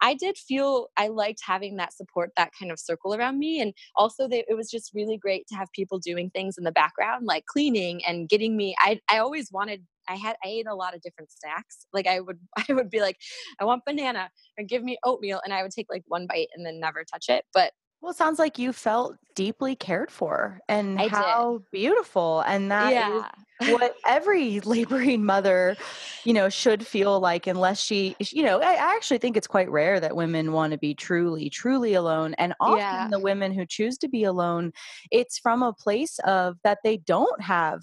i 0.00 0.14
did 0.14 0.36
feel 0.36 0.88
i 0.96 1.08
liked 1.08 1.40
having 1.44 1.76
that 1.76 1.92
support 1.92 2.30
that 2.36 2.50
kind 2.58 2.72
of 2.72 2.78
circle 2.78 3.14
around 3.14 3.38
me 3.38 3.60
and 3.60 3.72
also 3.94 4.26
they, 4.26 4.44
it 4.48 4.56
was 4.56 4.70
just 4.70 4.90
really 4.94 5.16
great 5.16 5.46
to 5.46 5.54
have 5.54 5.68
people 5.74 5.98
doing 5.98 6.30
things 6.30 6.56
in 6.58 6.64
the 6.64 6.72
background 6.72 7.26
like 7.26 7.44
cleaning 7.46 8.00
and 8.04 8.28
getting 8.28 8.56
me 8.56 8.74
i 8.80 8.98
i 9.10 9.18
always 9.18 9.50
wanted 9.52 9.82
I 10.08 10.16
had 10.16 10.36
I 10.44 10.48
ate 10.48 10.66
a 10.66 10.74
lot 10.74 10.94
of 10.94 11.02
different 11.02 11.30
snacks. 11.30 11.86
Like 11.92 12.06
I 12.06 12.20
would 12.20 12.38
I 12.68 12.72
would 12.72 12.90
be 12.90 13.00
like, 13.00 13.16
I 13.60 13.64
want 13.64 13.84
banana 13.86 14.30
or 14.58 14.64
give 14.64 14.82
me 14.82 14.98
oatmeal, 15.04 15.40
and 15.44 15.54
I 15.54 15.62
would 15.62 15.72
take 15.72 15.86
like 15.88 16.02
one 16.06 16.26
bite 16.26 16.48
and 16.54 16.66
then 16.66 16.80
never 16.80 17.04
touch 17.04 17.26
it. 17.28 17.44
But 17.54 17.72
well, 18.00 18.12
it 18.12 18.16
sounds 18.16 18.38
like 18.38 18.58
you 18.58 18.72
felt 18.72 19.16
deeply 19.34 19.76
cared 19.76 20.10
for 20.10 20.60
and 20.68 21.00
I 21.00 21.08
how 21.08 21.58
did. 21.58 21.58
beautiful. 21.72 22.40
And 22.40 22.70
that 22.70 22.96
yeah. 22.96 23.08
is 23.08 23.26
what 23.58 23.94
every 24.06 24.60
laboring 24.64 25.24
mother, 25.24 25.76
you 26.24 26.32
know, 26.32 26.48
should 26.48 26.86
feel 26.86 27.20
like, 27.20 27.46
unless 27.46 27.80
she, 27.80 28.16
you 28.32 28.42
know, 28.42 28.60
I 28.60 28.74
actually 28.74 29.18
think 29.18 29.36
it's 29.36 29.46
quite 29.46 29.70
rare 29.70 30.00
that 30.00 30.16
women 30.16 30.52
want 30.52 30.72
to 30.72 30.78
be 30.78 30.94
truly, 30.94 31.50
truly 31.50 31.92
alone. 31.94 32.34
And 32.34 32.54
often 32.60 32.78
Yeah. 32.78 33.10
the 33.10 33.20
women 33.20 33.52
who 33.52 33.66
choose 33.66 33.98
to 33.98 34.08
be 34.08 34.24
alone, 34.24 34.72
it's 35.10 35.38
from 35.38 35.62
a 35.62 35.74
place 35.74 36.18
of 36.20 36.56
that 36.64 36.78
they 36.84 36.96
don't 36.98 37.42
have 37.42 37.80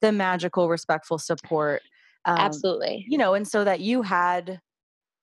the 0.00 0.12
magical, 0.12 0.68
respectful 0.68 1.18
support. 1.18 1.82
Um, 2.24 2.64
Absolutely. 2.64 3.06
you 3.06 3.18
know, 3.18 3.34
and 3.34 3.46
so 3.46 3.64
that 3.64 3.80
you 3.80 4.02
had 4.02 4.60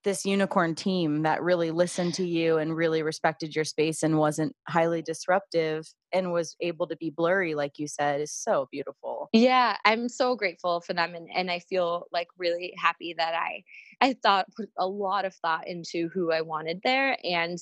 this 0.03 0.25
unicorn 0.25 0.75
team 0.75 1.23
that 1.23 1.41
really 1.41 1.71
listened 1.71 2.13
to 2.15 2.25
you 2.25 2.57
and 2.57 2.75
really 2.75 3.03
respected 3.03 3.55
your 3.55 3.65
space 3.65 4.03
and 4.03 4.17
wasn't 4.17 4.55
highly 4.67 5.01
disruptive 5.01 5.85
and 6.11 6.31
was 6.31 6.55
able 6.61 6.87
to 6.87 6.95
be 6.97 7.09
blurry 7.09 7.55
like 7.55 7.79
you 7.79 7.87
said 7.87 8.21
is 8.21 8.31
so 8.31 8.67
beautiful. 8.71 9.29
Yeah, 9.33 9.77
I'm 9.85 10.09
so 10.09 10.35
grateful 10.35 10.81
for 10.81 10.93
them 10.93 11.15
and, 11.15 11.27
and 11.33 11.49
I 11.49 11.59
feel 11.59 12.05
like 12.11 12.27
really 12.37 12.73
happy 12.77 13.15
that 13.17 13.33
I 13.33 13.63
I 14.01 14.13
thought 14.21 14.47
put 14.55 14.69
a 14.77 14.87
lot 14.87 15.25
of 15.25 15.33
thought 15.35 15.67
into 15.67 16.09
who 16.13 16.31
I 16.31 16.41
wanted 16.41 16.81
there 16.83 17.17
and 17.23 17.57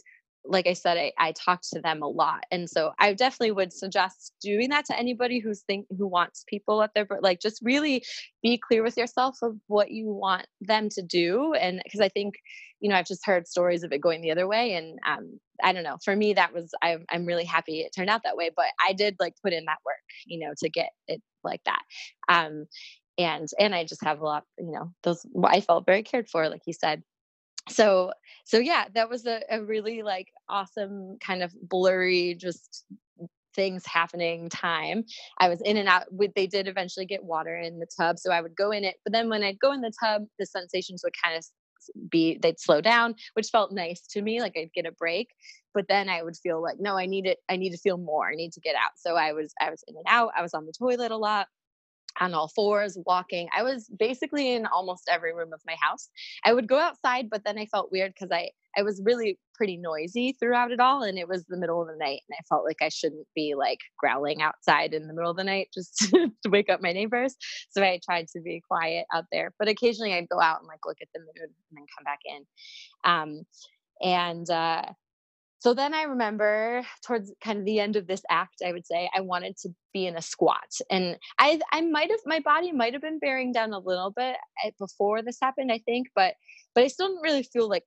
like 0.46 0.68
I 0.68 0.74
said, 0.74 0.98
I, 0.98 1.12
I 1.18 1.32
talked 1.34 1.70
to 1.70 1.82
them 1.82 2.02
a 2.02 2.08
lot. 2.08 2.44
And 2.52 2.70
so 2.70 2.94
I 3.00 3.14
definitely 3.14 3.52
would 3.52 3.72
suggest 3.72 4.34
doing 4.42 4.70
that 4.70 4.86
to 4.86 4.98
anybody 4.98 5.40
who's 5.40 5.62
think 5.62 5.86
who 5.98 6.08
wants 6.08 6.44
people 6.48 6.82
at 6.82 6.94
their 6.94 7.08
like 7.22 7.40
just 7.40 7.62
really 7.64 8.04
be 8.42 8.58
clear 8.58 8.84
with 8.84 8.98
yourself 8.98 9.38
of 9.42 9.56
what 9.68 9.92
you 9.92 10.12
want 10.12 10.48
them 10.60 10.90
to 10.90 11.02
do. 11.02 11.54
And 11.54 11.82
because 11.84 12.00
I 12.00 12.10
think, 12.10 12.36
you 12.80 12.90
know, 12.90 12.96
I've 12.96 13.08
just 13.08 13.26
heard 13.26 13.48
stories 13.48 13.84
of 13.84 13.92
it 13.92 14.02
going 14.02 14.22
the 14.22 14.32
other 14.32 14.48
way. 14.48 14.74
And 14.74 14.98
um, 15.06 15.40
I 15.64 15.74
don't 15.74 15.84
know, 15.84 15.98
for 16.04 16.16
me 16.16 16.34
that 16.34 16.54
was 16.54 16.72
I'm 16.82 17.06
I'm 17.10 17.26
really 17.26 17.46
happy 17.46 17.82
it 17.82 17.94
turned 17.96 18.10
out 18.10 18.24
that 18.24 18.38
way. 18.38 18.50
But 18.56 18.68
I 18.86 18.94
did 18.94 19.18
like 19.20 19.36
put 19.44 19.54
in 19.54 19.66
that 19.66 19.80
work, 19.86 19.96
you 20.26 20.40
know, 20.40 20.54
to 20.58 20.70
get 20.70 20.90
it 21.08 21.22
like 21.44 21.62
that. 21.66 21.82
Um 22.30 22.66
and 23.18 23.48
and 23.60 23.76
I 23.76 23.84
just 23.84 24.04
have 24.04 24.22
a 24.22 24.26
lot, 24.26 24.44
you 24.58 24.72
know, 24.72 24.92
those 25.04 25.26
I 25.46 25.62
felt 25.62 25.86
very 25.86 26.02
cared 26.02 26.30
for, 26.30 26.50
like 26.50 26.62
you 26.66 26.74
said 26.74 27.04
so 27.72 28.12
so 28.46 28.58
yeah 28.58 28.86
that 28.94 29.10
was 29.10 29.26
a, 29.26 29.42
a 29.50 29.62
really 29.64 30.04
like 30.04 30.28
awesome 30.50 31.18
kind 31.20 31.44
of 31.44 31.54
blurry 31.62 32.36
just 32.36 32.86
things 33.54 33.86
happening 33.86 34.50
time. 34.50 35.04
I 35.40 35.50
was 35.50 35.62
in 35.62 35.78
and 35.78 35.90
out 35.90 36.04
with 36.12 36.32
they 36.36 36.48
did 36.48 36.68
eventually 36.68 37.06
get 37.06 37.24
water 37.24 37.58
in 37.58 37.80
the 37.80 37.88
tub 38.00 38.18
so 38.18 38.32
i 38.32 38.42
would 38.42 38.56
go 38.56 38.72
in 38.72 38.84
it 38.84 38.96
but 39.04 39.14
then 39.14 39.30
when 39.30 39.44
i'd 39.44 39.60
go 39.60 39.74
in 39.74 39.82
the 39.82 39.92
tub 40.02 40.24
the 40.40 40.46
sensations 40.46 41.02
would 41.04 41.14
kind 41.22 41.38
of 41.38 41.46
be 42.10 42.38
they'd 42.42 42.60
slow 42.60 42.80
down 42.80 43.16
which 43.34 43.50
felt 43.50 43.72
nice 43.72 44.02
to 44.08 44.22
me 44.22 44.40
like 44.40 44.54
i'd 44.56 44.74
get 44.74 44.86
a 44.86 44.92
break 44.92 45.30
but 45.74 45.86
then 45.90 46.10
i 46.10 46.22
would 46.22 46.38
feel 46.38 46.62
like 46.62 46.78
no 46.80 46.96
i 46.96 47.06
need 47.06 47.26
it 47.26 47.40
i 47.50 47.56
need 47.56 47.72
to 47.72 47.78
feel 47.78 47.98
more 47.98 48.30
i 48.30 48.36
need 48.36 48.52
to 48.54 48.62
get 48.62 48.76
out. 48.76 48.92
So 48.96 49.16
i 49.16 49.34
was 49.34 49.54
i 49.60 49.70
was 49.70 49.84
in 49.88 49.96
and 49.96 50.06
out 50.08 50.32
i 50.38 50.42
was 50.42 50.54
on 50.54 50.66
the 50.66 50.74
toilet 50.78 51.12
a 51.12 51.18
lot 51.18 51.48
on 52.20 52.34
all 52.34 52.48
fours, 52.50 52.98
walking. 53.06 53.48
I 53.56 53.64
was 53.64 53.90
basically 53.98 54.54
in 54.54 54.66
almost 54.66 55.04
every 55.10 55.34
room 55.34 55.54
of 55.54 55.62
my 55.66 55.76
house. 55.82 56.10
I 56.44 56.54
would 56.54 56.68
go 56.68 56.78
outside, 56.78 57.30
but 57.30 57.44
then 57.46 57.58
I 57.58 57.66
felt 57.66 57.92
weird 57.92 58.14
because 58.14 58.32
I 58.32 58.52
I 58.78 58.84
was 58.84 59.02
really 59.04 59.38
pretty 59.54 59.76
noisy 59.76 60.36
throughout 60.40 60.72
it 60.72 60.80
all, 60.80 61.04
and 61.04 61.20
it 61.20 61.28
was 61.28 61.46
the 61.46 61.58
middle 61.58 61.82
of 61.82 61.88
the 61.88 61.98
night, 61.98 62.22
and 62.30 62.38
I 62.40 62.44
felt 62.48 62.64
like 62.64 62.82
I 62.82 62.90
shouldn't 62.90 63.28
be 63.36 63.54
like 63.58 63.80
growling 63.98 64.42
outside 64.42 64.94
in 64.94 65.08
the 65.08 65.14
middle 65.14 65.32
of 65.32 65.38
the 65.38 65.44
night 65.44 65.70
just 65.74 65.98
to 66.10 66.32
wake 66.50 66.70
up 66.70 66.82
my 66.82 66.94
neighbors. 66.94 67.36
So 67.70 67.84
I 67.84 68.00
tried 68.04 68.28
to 68.30 68.42
be 68.42 68.62
quiet 68.66 69.06
out 69.14 69.26
there, 69.32 69.54
but 69.60 69.68
occasionally 69.68 70.14
I'd 70.14 70.30
go 70.30 70.40
out 70.40 70.60
and 70.60 70.68
like 70.68 70.86
look 70.86 70.98
at 71.02 71.10
the 71.14 71.20
moon 71.20 71.28
and 71.38 71.52
then 71.72 71.86
come 71.98 72.04
back 72.04 72.20
in. 72.26 72.46
Um, 73.04 73.44
and 74.02 74.50
uh, 74.50 74.84
so 75.62 75.76
then 75.76 75.94
I 75.94 76.04
remember 76.04 76.82
towards 77.06 77.32
kind 77.44 77.60
of 77.60 77.66
the 77.66 77.80
end 77.80 77.96
of 77.96 78.08
this 78.08 78.24
act, 78.32 78.64
I 78.66 78.72
would 78.72 78.88
say 78.88 79.08
I 79.16 79.22
wanted 79.22 79.58
to 79.58 79.70
be 79.94 80.08
in 80.08 80.18
a 80.18 80.22
squat, 80.22 80.72
and 80.90 81.18
I 81.38 81.60
I 81.72 81.82
might 81.82 82.10
have 82.10 82.20
my 82.26 82.40
body 82.40 82.72
might 82.72 82.94
have 82.94 83.02
been 83.04 83.20
bearing 83.20 83.52
down 83.52 83.72
a 83.72 83.78
little 83.78 84.10
bit 84.10 84.38
eh, 84.66 84.72
before 84.80 85.22
this 85.22 85.38
happened, 85.40 85.72
I 85.72 85.78
think, 85.78 86.08
but 86.16 86.34
but 86.74 86.84
I 86.84 86.88
still 86.88 87.10
didn't 87.10 87.22
really 87.22 87.44
feel 87.44 87.70
like 87.70 87.84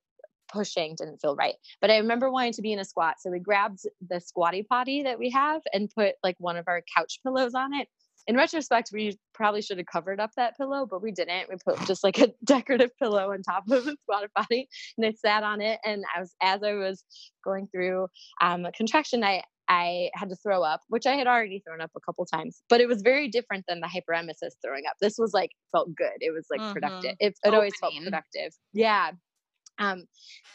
pushing 0.47 0.95
didn't 0.97 1.19
feel 1.19 1.35
right. 1.35 1.55
But 1.81 1.91
I 1.91 1.97
remember 1.97 2.31
wanting 2.31 2.53
to 2.53 2.61
be 2.61 2.71
in 2.71 2.79
a 2.79 2.85
squat, 2.85 3.15
so 3.19 3.29
we 3.29 3.39
grabbed 3.39 3.81
the 4.07 4.21
squatty 4.21 4.63
potty 4.63 5.03
that 5.03 5.19
we 5.19 5.31
have 5.31 5.61
and 5.73 5.91
put 5.93 6.15
like 6.23 6.37
one 6.39 6.55
of 6.55 6.69
our 6.69 6.81
couch 6.95 7.19
pillows 7.23 7.55
on 7.55 7.73
it 7.73 7.89
in 8.27 8.35
retrospect, 8.35 8.89
we 8.91 9.17
probably 9.33 9.61
should 9.61 9.77
have 9.77 9.87
covered 9.87 10.19
up 10.19 10.31
that 10.35 10.57
pillow, 10.57 10.87
but 10.89 11.01
we 11.01 11.11
didn't. 11.11 11.49
We 11.49 11.55
put 11.63 11.79
just 11.85 12.03
like 12.03 12.17
a 12.19 12.29
decorative 12.43 12.91
pillow 12.97 13.31
on 13.31 13.43
top 13.43 13.69
of 13.69 13.85
the 13.85 13.95
squatty 14.03 14.27
potty, 14.35 14.69
and 14.97 15.05
I 15.05 15.11
sat 15.11 15.43
on 15.43 15.61
it. 15.61 15.79
And 15.85 16.03
I 16.15 16.19
was 16.19 16.33
as 16.41 16.63
I 16.63 16.73
was 16.73 17.03
going 17.43 17.67
through 17.67 18.07
um, 18.41 18.65
a 18.65 18.71
contraction, 18.71 19.23
I 19.23 19.43
I 19.67 20.09
had 20.13 20.29
to 20.29 20.35
throw 20.35 20.63
up, 20.63 20.81
which 20.89 21.05
I 21.05 21.15
had 21.15 21.27
already 21.27 21.61
thrown 21.65 21.81
up 21.81 21.91
a 21.95 21.99
couple 21.99 22.25
times, 22.25 22.61
but 22.69 22.81
it 22.81 22.87
was 22.87 23.01
very 23.01 23.27
different 23.27 23.65
than 23.67 23.79
the 23.81 23.87
hyperemesis 23.87 24.53
throwing 24.63 24.85
up. 24.87 24.95
This 25.01 25.17
was 25.17 25.33
like 25.33 25.51
felt 25.71 25.93
good. 25.95 26.17
It 26.19 26.31
was 26.31 26.45
like 26.49 26.61
mm-hmm. 26.61 26.73
productive. 26.73 27.15
It, 27.19 27.35
it 27.43 27.53
always 27.53 27.73
felt 27.79 27.93
productive. 28.03 28.53
Yeah. 28.73 29.11
Um, 29.77 30.05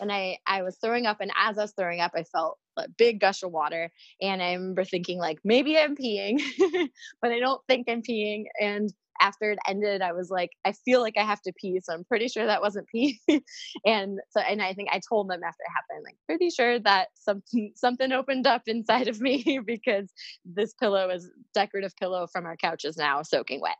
and 0.01 0.11
I 0.11 0.39
I 0.47 0.63
was 0.63 0.79
throwing 0.83 1.07
up, 1.07 1.19
and 1.21 1.31
as 1.37 1.59
I 1.59 1.63
was 1.63 1.75
throwing 1.79 2.01
up, 2.01 2.13
I 2.15 2.25
felt 2.25 2.59
big 2.99 3.21
gush 3.21 3.43
of 3.43 3.53
water, 3.53 3.91
and 4.21 4.43
I 4.43 4.53
remember 4.53 4.85
thinking 4.85 5.19
like 5.19 5.39
maybe 5.45 5.79
I'm 5.79 5.97
peeing, 5.97 6.41
but 7.23 7.33
I 7.33 7.39
don't 7.39 7.61
think 7.69 7.89
I'm 7.89 8.03
peeing, 8.03 8.45
and 8.61 8.91
after 9.21 9.51
it 9.51 9.59
ended, 9.69 10.03
I 10.03 10.13
was 10.13 10.31
like, 10.31 10.51
I 10.65 10.73
feel 10.73 11.01
like 11.01 11.17
I 11.17 11.25
have 11.25 11.43
to 11.43 11.53
pee. 11.53 11.81
So 11.83 11.93
I'm 11.93 12.05
pretty 12.05 12.29
sure 12.29 12.47
that 12.47 12.63
wasn't 12.63 12.89
pee. 12.89 13.21
and 13.85 14.19
so, 14.31 14.41
and 14.41 14.63
I 14.63 14.73
think 14.73 14.89
I 14.91 15.01
told 15.09 15.29
them 15.29 15.41
after 15.45 15.63
it 15.63 15.71
happened, 15.75 16.05
like, 16.05 16.17
pretty 16.27 16.51
sure 16.51 16.79
that 16.81 17.09
something, 17.15 17.73
something 17.77 18.13
opened 18.13 18.47
up 18.47 18.63
inside 18.67 19.09
of 19.09 19.21
me 19.21 19.61
because 19.67 20.11
this 20.45 20.75
pillow 20.75 21.11
is 21.11 21.31
decorative 21.55 21.95
pillow 21.97 22.27
from 22.27 22.47
our 22.47 22.57
couch 22.57 22.85
is 22.85 22.97
now 22.97 23.23
soaking 23.23 23.61
wet. 23.61 23.77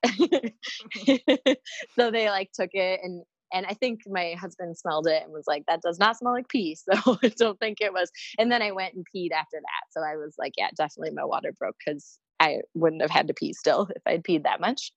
so 1.97 2.11
they 2.11 2.29
like 2.29 2.51
took 2.53 2.71
it 2.73 3.01
and 3.03 3.25
and 3.53 3.67
I 3.67 3.75
think 3.75 4.01
my 4.07 4.35
husband 4.39 4.77
smelled 4.77 5.07
it 5.07 5.23
and 5.23 5.33
was 5.33 5.47
like, 5.47 5.65
that 5.67 5.83
does 5.83 5.99
not 5.99 6.17
smell 6.17 6.33
like 6.33 6.49
pee. 6.49 6.77
So 6.77 7.19
I 7.23 7.29
don't 7.29 7.59
think 7.59 7.81
it 7.81 7.93
was. 7.93 8.11
And 8.39 8.51
then 8.51 8.63
I 8.63 8.73
went 8.73 8.95
and 8.95 9.05
peed 9.15 9.33
after 9.33 9.59
that. 9.61 9.91
So 9.91 10.01
I 10.01 10.17
was 10.17 10.35
like, 10.39 10.53
yeah, 10.57 10.71
definitely 10.77 11.15
my 11.15 11.25
water 11.25 11.53
broke 11.53 11.77
because 11.85 12.19
I 12.39 12.61
wouldn't 12.75 13.03
have 13.03 13.11
had 13.11 13.29
to 13.29 13.35
pee 13.35 13.53
still 13.53 13.89
if 13.95 14.03
I'd 14.07 14.25
peed 14.25 14.45
that 14.45 14.61
much. 14.61 14.93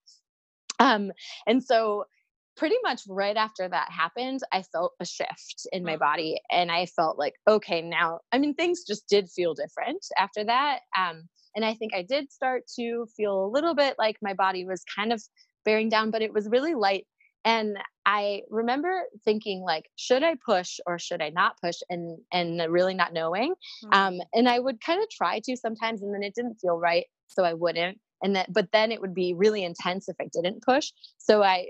Um, 0.80 1.12
and 1.46 1.64
so 1.64 2.06
pretty 2.56 2.76
much 2.84 3.02
right 3.08 3.36
after 3.36 3.68
that 3.68 3.90
happened, 3.92 4.42
I 4.52 4.62
felt 4.62 4.94
a 5.00 5.06
shift 5.06 5.68
in 5.72 5.84
my 5.84 5.96
mm. 5.96 6.00
body 6.00 6.40
and 6.52 6.72
I 6.72 6.86
felt 6.86 7.18
like, 7.18 7.34
okay, 7.48 7.82
now, 7.82 8.20
I 8.32 8.38
mean, 8.38 8.54
things 8.54 8.84
just 8.84 9.08
did 9.08 9.30
feel 9.30 9.54
different 9.54 10.06
after 10.18 10.44
that. 10.44 10.80
Um, 10.98 11.28
and 11.56 11.66
I 11.66 11.74
think 11.74 11.94
I 11.94 12.04
did 12.04 12.32
start 12.32 12.64
to 12.76 13.08
feel 13.16 13.46
a 13.46 13.52
little 13.52 13.76
bit 13.76 13.96
like 13.98 14.18
my 14.22 14.34
body 14.34 14.66
was 14.66 14.84
kind 14.96 15.14
of 15.14 15.22
bearing 15.66 15.90
down, 15.90 16.12
but 16.12 16.22
it 16.22 16.34
was 16.34 16.48
really 16.50 16.76
light 16.76 17.06
and 17.46 17.78
i 18.06 18.42
remember 18.50 19.04
thinking 19.24 19.62
like 19.62 19.90
should 19.96 20.24
i 20.24 20.36
push 20.46 20.80
or 20.86 20.98
should 21.00 21.22
i 21.22 21.30
not 21.30 21.60
push? 21.62 21.78
and 21.90 22.18
and 22.32 22.62
really 22.72 22.94
not 22.94 23.14
knowing 23.14 23.54
mm-hmm. 23.84 23.94
um 23.94 24.22
and 24.34 24.48
i 24.48 24.60
would 24.60 24.80
kind 24.82 25.02
of 25.02 25.10
try 25.10 25.40
to 25.40 25.56
sometimes 25.56 26.02
and 26.02 26.14
then 26.14 26.24
it 26.24 26.36
didn't 26.36 26.60
feel 26.60 26.78
right 26.78 27.06
so 27.28 27.44
i 27.44 27.54
wouldn't 27.54 28.00
and 28.22 28.36
that 28.36 28.52
but 28.52 28.70
then 28.72 28.92
it 28.92 29.02
would 29.02 29.14
be 29.14 29.34
really 29.34 29.64
intense 29.64 30.08
if 30.08 30.16
i 30.20 30.28
didn't 30.32 30.64
push. 30.64 30.92
So 31.18 31.44
i 31.44 31.68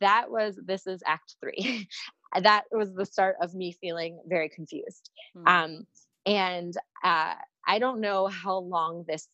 that 0.00 0.30
was 0.30 0.58
this 0.64 0.86
is 0.86 1.02
act 1.06 1.36
3 1.40 1.88
that 2.42 2.64
was 2.70 2.94
the 2.94 3.06
start 3.06 3.36
of 3.42 3.54
me 3.54 3.72
feeling 3.72 4.20
very 4.26 4.48
confused 4.48 5.10
mm-hmm. 5.36 5.48
um 5.48 5.86
and 6.26 6.74
uh 7.02 7.34
i 7.66 7.78
don't 7.78 8.00
know 8.00 8.26
how 8.28 8.58
long 8.58 9.04
this 9.08 9.28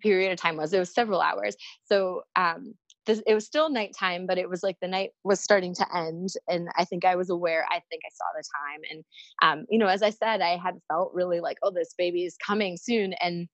period 0.00 0.32
of 0.32 0.38
time 0.38 0.56
was. 0.56 0.72
It 0.72 0.78
was 0.78 0.92
several 0.92 1.20
hours. 1.20 1.56
So 1.84 2.22
um 2.36 2.74
this, 3.06 3.22
it 3.26 3.34
was 3.34 3.44
still 3.44 3.70
nighttime, 3.70 4.26
but 4.26 4.38
it 4.38 4.48
was 4.48 4.62
like 4.62 4.76
the 4.80 4.88
night 4.88 5.10
was 5.24 5.40
starting 5.40 5.74
to 5.74 5.96
end. 5.96 6.30
And 6.48 6.68
I 6.76 6.84
think 6.84 7.04
I 7.04 7.16
was 7.16 7.30
aware, 7.30 7.66
I 7.70 7.80
think 7.90 8.02
I 8.04 8.10
saw 8.12 8.24
the 8.34 8.42
time. 8.42 8.80
And, 8.90 9.04
um, 9.42 9.66
you 9.68 9.78
know, 9.78 9.86
as 9.86 10.02
I 10.02 10.10
said, 10.10 10.40
I 10.40 10.56
had 10.56 10.74
felt 10.88 11.12
really 11.14 11.40
like, 11.40 11.58
oh, 11.62 11.70
this 11.70 11.94
baby 11.96 12.24
is 12.24 12.36
coming 12.44 12.76
soon. 12.76 13.12
And 13.14 13.48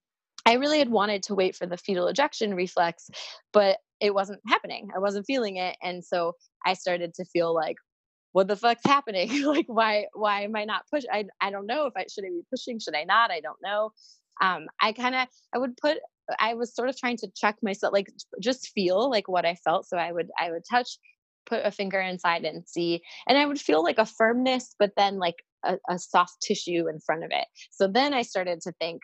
I 0.47 0.55
really 0.55 0.79
had 0.79 0.91
wanted 0.91 1.23
to 1.25 1.35
wait 1.35 1.57
for 1.57 1.67
the 1.67 1.77
fetal 1.77 2.07
ejection 2.07 2.55
reflex, 2.55 3.11
but 3.53 3.79
it 4.01 4.15
wasn't 4.15 4.41
happening. 4.47 4.89
I 4.95 4.99
wasn't 4.99 5.27
feeling 5.27 5.57
it. 5.57 5.77
And 5.83 6.05
so 6.05 6.35
I 6.65 6.75
started 6.75 7.15
to 7.15 7.25
feel 7.25 7.55
like, 7.55 7.77
what 8.33 8.47
the 8.47 8.57
fuck's 8.57 8.85
happening? 8.85 9.43
like, 9.45 9.67
why, 9.67 10.07
why 10.13 10.43
am 10.43 10.55
I 10.55 10.65
not 10.65 10.85
push? 10.93 11.03
I, 11.13 11.25
I 11.41 11.51
don't 11.51 11.67
know 11.67 11.87
if 11.87 11.95
I 11.97 12.07
should 12.13 12.25
I 12.25 12.29
be 12.29 12.43
pushing, 12.49 12.79
should 12.79 12.95
I 12.95 13.05
not? 13.05 13.31
I 13.31 13.41
don't 13.41 13.59
know. 13.63 13.91
Um, 14.41 14.67
I 14.81 14.93
kind 14.93 15.15
of, 15.15 15.27
I 15.55 15.59
would 15.59 15.77
put 15.77 15.99
I 16.38 16.55
was 16.55 16.75
sort 16.75 16.88
of 16.88 16.97
trying 16.97 17.16
to 17.19 17.29
check 17.37 17.57
myself, 17.62 17.93
like 17.93 18.09
just 18.40 18.71
feel 18.75 19.11
like 19.11 19.29
what 19.29 19.45
I 19.45 19.57
felt. 19.57 19.87
So 19.87 19.97
I 19.97 20.12
would 20.12 20.29
I 20.38 20.51
would 20.51 20.62
touch, 20.69 20.99
put 21.47 21.64
a 21.64 21.71
finger 21.71 22.01
inside 22.01 22.45
and 22.45 22.69
see, 22.69 23.03
and 23.29 23.38
I 23.38 23.47
would 23.47 23.61
feel 23.61 23.83
like 23.83 23.99
a 23.99 24.07
firmness, 24.07 24.75
but 24.79 24.93
then 24.97 25.19
like 25.19 25.37
a, 25.64 25.77
a 25.88 25.99
soft 25.99 26.40
tissue 26.43 26.88
in 26.88 27.01
front 27.01 27.25
of 27.25 27.31
it. 27.33 27.47
So 27.71 27.87
then 27.87 28.14
I 28.14 28.23
started 28.23 28.61
to 28.62 28.73
think, 28.81 29.03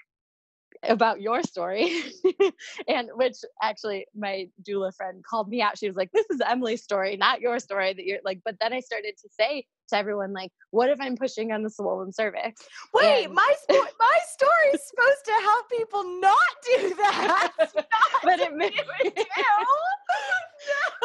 about 0.89 1.21
your 1.21 1.43
story 1.43 2.03
and 2.89 3.09
which 3.15 3.37
actually 3.63 4.07
my 4.15 4.49
doula 4.63 4.95
friend 4.95 5.25
called 5.29 5.49
me 5.49 5.63
out. 5.63 5.79
She 5.79 5.87
was 5.87 5.97
like 5.97 6.13
this 6.13 6.27
is 6.31 6.41
emilee's 6.41 6.83
story 6.83 7.17
not 7.17 7.41
your 7.41 7.59
story 7.59 7.93
that 7.93 8.05
you're 8.05 8.19
like 8.25 8.41
but 8.45 8.57
then 8.61 8.73
i 8.73 8.81
started 8.81 9.15
to 9.23 9.29
say 9.39 9.67
to 9.89 9.97
everyone 9.97 10.33
like 10.33 10.51
what 10.71 10.91
if 10.91 11.01
i'm 11.01 11.17
pushing 11.17 11.53
on 11.53 11.63
the 11.63 11.71
swollen 11.71 12.13
cervix? 12.13 12.63
Wait 12.95 13.25
and, 13.25 13.35
my 13.35 13.55
spo- 13.69 13.75
my 13.99 14.19
story 14.29 14.69
is 14.75 14.87
supposed 14.89 15.25
to 15.25 15.33
help 15.43 15.71
people 15.71 16.21
not 16.21 16.39
do 16.65 16.95
that. 16.97 17.53
Not 17.59 17.73
but 18.23 18.41
it 18.41 18.55
made 18.55 18.75
me 18.75 19.13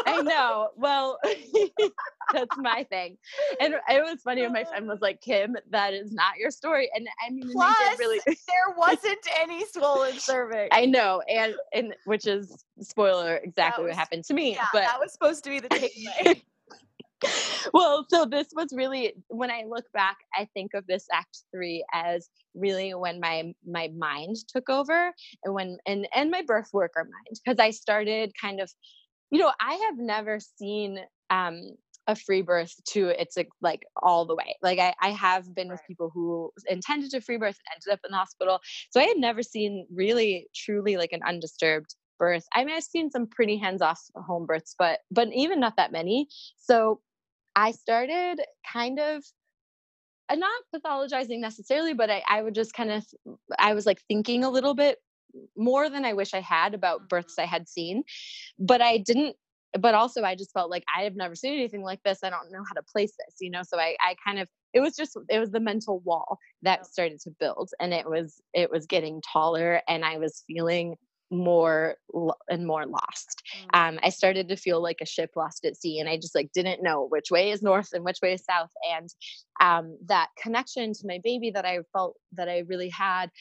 I 0.05 0.21
know. 0.21 0.69
Well, 0.75 1.19
that's 2.33 2.57
my 2.57 2.85
thing. 2.89 3.17
And 3.59 3.75
it 3.89 4.03
was 4.03 4.21
funny 4.23 4.41
when 4.41 4.53
my 4.53 4.63
friend 4.63 4.87
was 4.87 4.99
like, 5.01 5.21
Kim, 5.21 5.55
that 5.71 5.93
is 5.93 6.11
not 6.11 6.37
your 6.37 6.51
story. 6.51 6.89
And 6.93 7.07
I 7.25 7.31
mean, 7.31 7.49
Plus, 7.51 7.99
really 7.99 8.19
there 8.25 8.75
wasn't 8.77 9.19
any 9.39 9.65
swollen 9.67 10.17
cervix. 10.19 10.69
I 10.71 10.85
know. 10.85 11.21
And 11.29 11.55
and 11.73 11.95
which 12.05 12.27
is 12.27 12.63
spoiler 12.81 13.37
exactly 13.37 13.85
was, 13.85 13.91
what 13.91 13.97
happened 13.97 14.25
to 14.25 14.33
me. 14.33 14.53
Yeah, 14.53 14.67
but 14.73 14.81
that 14.81 14.99
was 14.99 15.11
supposed 15.11 15.43
to 15.45 15.49
be 15.49 15.59
the 15.59 15.69
takeaway. 15.69 16.41
well, 17.73 18.05
so 18.09 18.25
this 18.25 18.47
was 18.55 18.73
really 18.73 19.13
when 19.27 19.51
I 19.51 19.63
look 19.67 19.85
back, 19.93 20.17
I 20.35 20.47
think 20.53 20.73
of 20.73 20.87
this 20.87 21.05
act 21.13 21.43
three 21.53 21.85
as 21.93 22.29
really 22.55 22.93
when 22.93 23.19
my 23.19 23.53
my 23.65 23.89
mind 23.95 24.37
took 24.47 24.69
over 24.69 25.13
and 25.43 25.53
when 25.53 25.77
and 25.85 26.07
and 26.15 26.31
my 26.31 26.41
birth 26.41 26.69
worker 26.73 27.03
mind 27.03 27.39
because 27.43 27.59
I 27.59 27.71
started 27.71 28.33
kind 28.39 28.59
of 28.59 28.71
you 29.31 29.39
know, 29.39 29.51
I 29.59 29.73
have 29.87 29.97
never 29.97 30.39
seen 30.39 30.99
um, 31.29 31.71
a 32.07 32.15
free 32.15 32.41
birth 32.41 32.73
to 32.89 33.09
it's 33.09 33.37
like 33.61 33.83
all 34.01 34.25
the 34.25 34.35
way. 34.35 34.55
Like 34.61 34.79
I, 34.79 34.93
I 35.01 35.11
have 35.11 35.55
been 35.55 35.69
with 35.69 35.81
people 35.87 36.11
who 36.13 36.51
intended 36.67 37.11
to 37.11 37.21
free 37.21 37.37
birth 37.37 37.57
and 37.57 37.75
ended 37.75 37.93
up 37.93 38.05
in 38.05 38.11
the 38.11 38.17
hospital. 38.17 38.59
So 38.89 38.99
I 38.99 39.05
had 39.05 39.17
never 39.17 39.41
seen 39.41 39.87
really 39.93 40.47
truly 40.53 40.97
like 40.97 41.13
an 41.13 41.21
undisturbed 41.25 41.95
birth. 42.19 42.45
I 42.53 42.63
mean, 42.65 42.75
I've 42.75 42.83
seen 42.83 43.09
some 43.09 43.27
pretty 43.27 43.57
hands-off 43.57 44.01
home 44.15 44.45
births, 44.45 44.75
but 44.77 44.99
but 45.09 45.29
even 45.33 45.59
not 45.59 45.77
that 45.77 45.91
many. 45.91 46.27
So 46.57 46.99
I 47.55 47.71
started 47.71 48.41
kind 48.71 48.99
of 48.99 49.23
uh, 50.29 50.35
not 50.35 50.61
pathologizing 50.75 51.39
necessarily, 51.39 51.93
but 51.93 52.09
I, 52.09 52.23
I 52.27 52.41
would 52.41 52.55
just 52.55 52.73
kind 52.73 52.91
of 52.91 53.05
I 53.57 53.73
was 53.73 53.85
like 53.85 54.01
thinking 54.07 54.43
a 54.43 54.49
little 54.49 54.73
bit 54.73 54.97
more 55.57 55.89
than 55.89 56.05
I 56.05 56.13
wish 56.13 56.33
I 56.33 56.41
had 56.41 56.73
about 56.73 57.09
births 57.09 57.35
I 57.39 57.45
had 57.45 57.67
seen. 57.67 58.03
But 58.59 58.81
I 58.81 58.97
didn't 58.97 59.35
but 59.79 59.95
also 59.95 60.23
I 60.23 60.35
just 60.35 60.51
felt 60.51 60.69
like 60.69 60.83
I 60.93 61.03
have 61.03 61.15
never 61.15 61.35
seen 61.35 61.53
anything 61.53 61.81
like 61.81 62.03
this. 62.03 62.19
I 62.23 62.29
don't 62.29 62.51
know 62.51 62.63
how 62.67 62.73
to 62.73 62.83
place 62.83 63.13
this, 63.25 63.37
you 63.39 63.49
know. 63.49 63.61
So 63.63 63.79
I, 63.79 63.95
I 64.01 64.15
kind 64.25 64.39
of 64.39 64.47
it 64.73 64.79
was 64.79 64.95
just 64.95 65.17
it 65.29 65.39
was 65.39 65.51
the 65.51 65.59
mental 65.59 65.99
wall 65.99 66.39
that 66.61 66.85
started 66.85 67.19
to 67.21 67.31
build 67.39 67.71
and 67.79 67.93
it 67.93 68.09
was 68.09 68.41
it 68.53 68.69
was 68.71 68.85
getting 68.85 69.21
taller 69.21 69.81
and 69.87 70.03
I 70.05 70.17
was 70.17 70.43
feeling 70.47 70.95
more 71.31 71.95
and 72.49 72.67
more 72.67 72.85
lost. 72.85 73.41
Mm. 73.73 73.89
Um, 73.89 73.99
I 74.03 74.09
started 74.09 74.49
to 74.49 74.57
feel 74.57 74.81
like 74.81 74.97
a 75.01 75.05
ship 75.05 75.31
lost 75.35 75.65
at 75.65 75.77
sea, 75.77 75.99
and 75.99 76.09
I 76.09 76.17
just 76.17 76.35
like 76.35 76.51
didn't 76.53 76.83
know 76.83 77.07
which 77.09 77.31
way 77.31 77.51
is 77.51 77.61
north 77.61 77.89
and 77.93 78.03
which 78.03 78.19
way 78.21 78.33
is 78.33 78.43
south. 78.43 78.71
And 78.93 79.09
um, 79.61 79.97
that 80.07 80.27
connection 80.37 80.93
to 80.93 81.07
my 81.07 81.19
baby 81.23 81.51
that 81.51 81.65
I 81.65 81.79
felt 81.93 82.17
that 82.33 82.49
I 82.49 82.63
really 82.67 82.89
had 82.89 83.31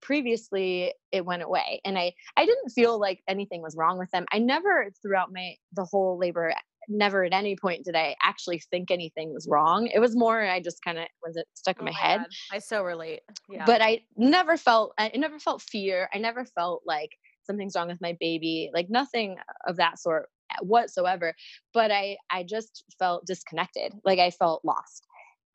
previously 0.00 0.92
it 1.12 1.24
went 1.24 1.42
away 1.42 1.80
and 1.84 1.98
i 1.98 2.12
i 2.36 2.44
didn't 2.44 2.70
feel 2.70 2.98
like 2.98 3.22
anything 3.28 3.62
was 3.62 3.76
wrong 3.76 3.98
with 3.98 4.10
them 4.10 4.24
i 4.32 4.38
never 4.38 4.90
throughout 5.02 5.32
my 5.32 5.54
the 5.72 5.84
whole 5.84 6.18
labor 6.18 6.52
never 6.88 7.24
at 7.24 7.32
any 7.32 7.56
point 7.56 7.84
did 7.84 7.94
i 7.94 8.16
actually 8.22 8.60
think 8.70 8.90
anything 8.90 9.32
was 9.32 9.46
wrong 9.48 9.86
it 9.86 10.00
was 10.00 10.16
more 10.16 10.42
i 10.42 10.60
just 10.60 10.82
kind 10.82 10.98
of 10.98 11.04
was 11.24 11.36
it 11.36 11.46
stuck 11.54 11.76
in 11.76 11.82
oh 11.82 11.84
my, 11.86 11.90
my 11.92 11.96
head 11.96 12.18
God. 12.18 12.56
i 12.56 12.58
so 12.58 12.82
relate 12.82 13.20
yeah. 13.48 13.64
but 13.64 13.80
i 13.80 14.00
never 14.16 14.56
felt 14.56 14.92
i 14.98 15.10
never 15.14 15.38
felt 15.38 15.62
fear 15.62 16.08
i 16.12 16.18
never 16.18 16.44
felt 16.44 16.82
like 16.86 17.10
something's 17.44 17.74
wrong 17.76 17.88
with 17.88 18.00
my 18.00 18.16
baby 18.18 18.70
like 18.74 18.88
nothing 18.90 19.36
of 19.66 19.76
that 19.76 19.98
sort 19.98 20.28
eh, 20.50 20.56
whatsoever 20.62 21.34
but 21.72 21.90
i 21.90 22.16
i 22.30 22.42
just 22.42 22.84
felt 22.98 23.24
disconnected 23.26 23.92
like 24.04 24.18
i 24.18 24.30
felt 24.30 24.64
lost 24.64 25.06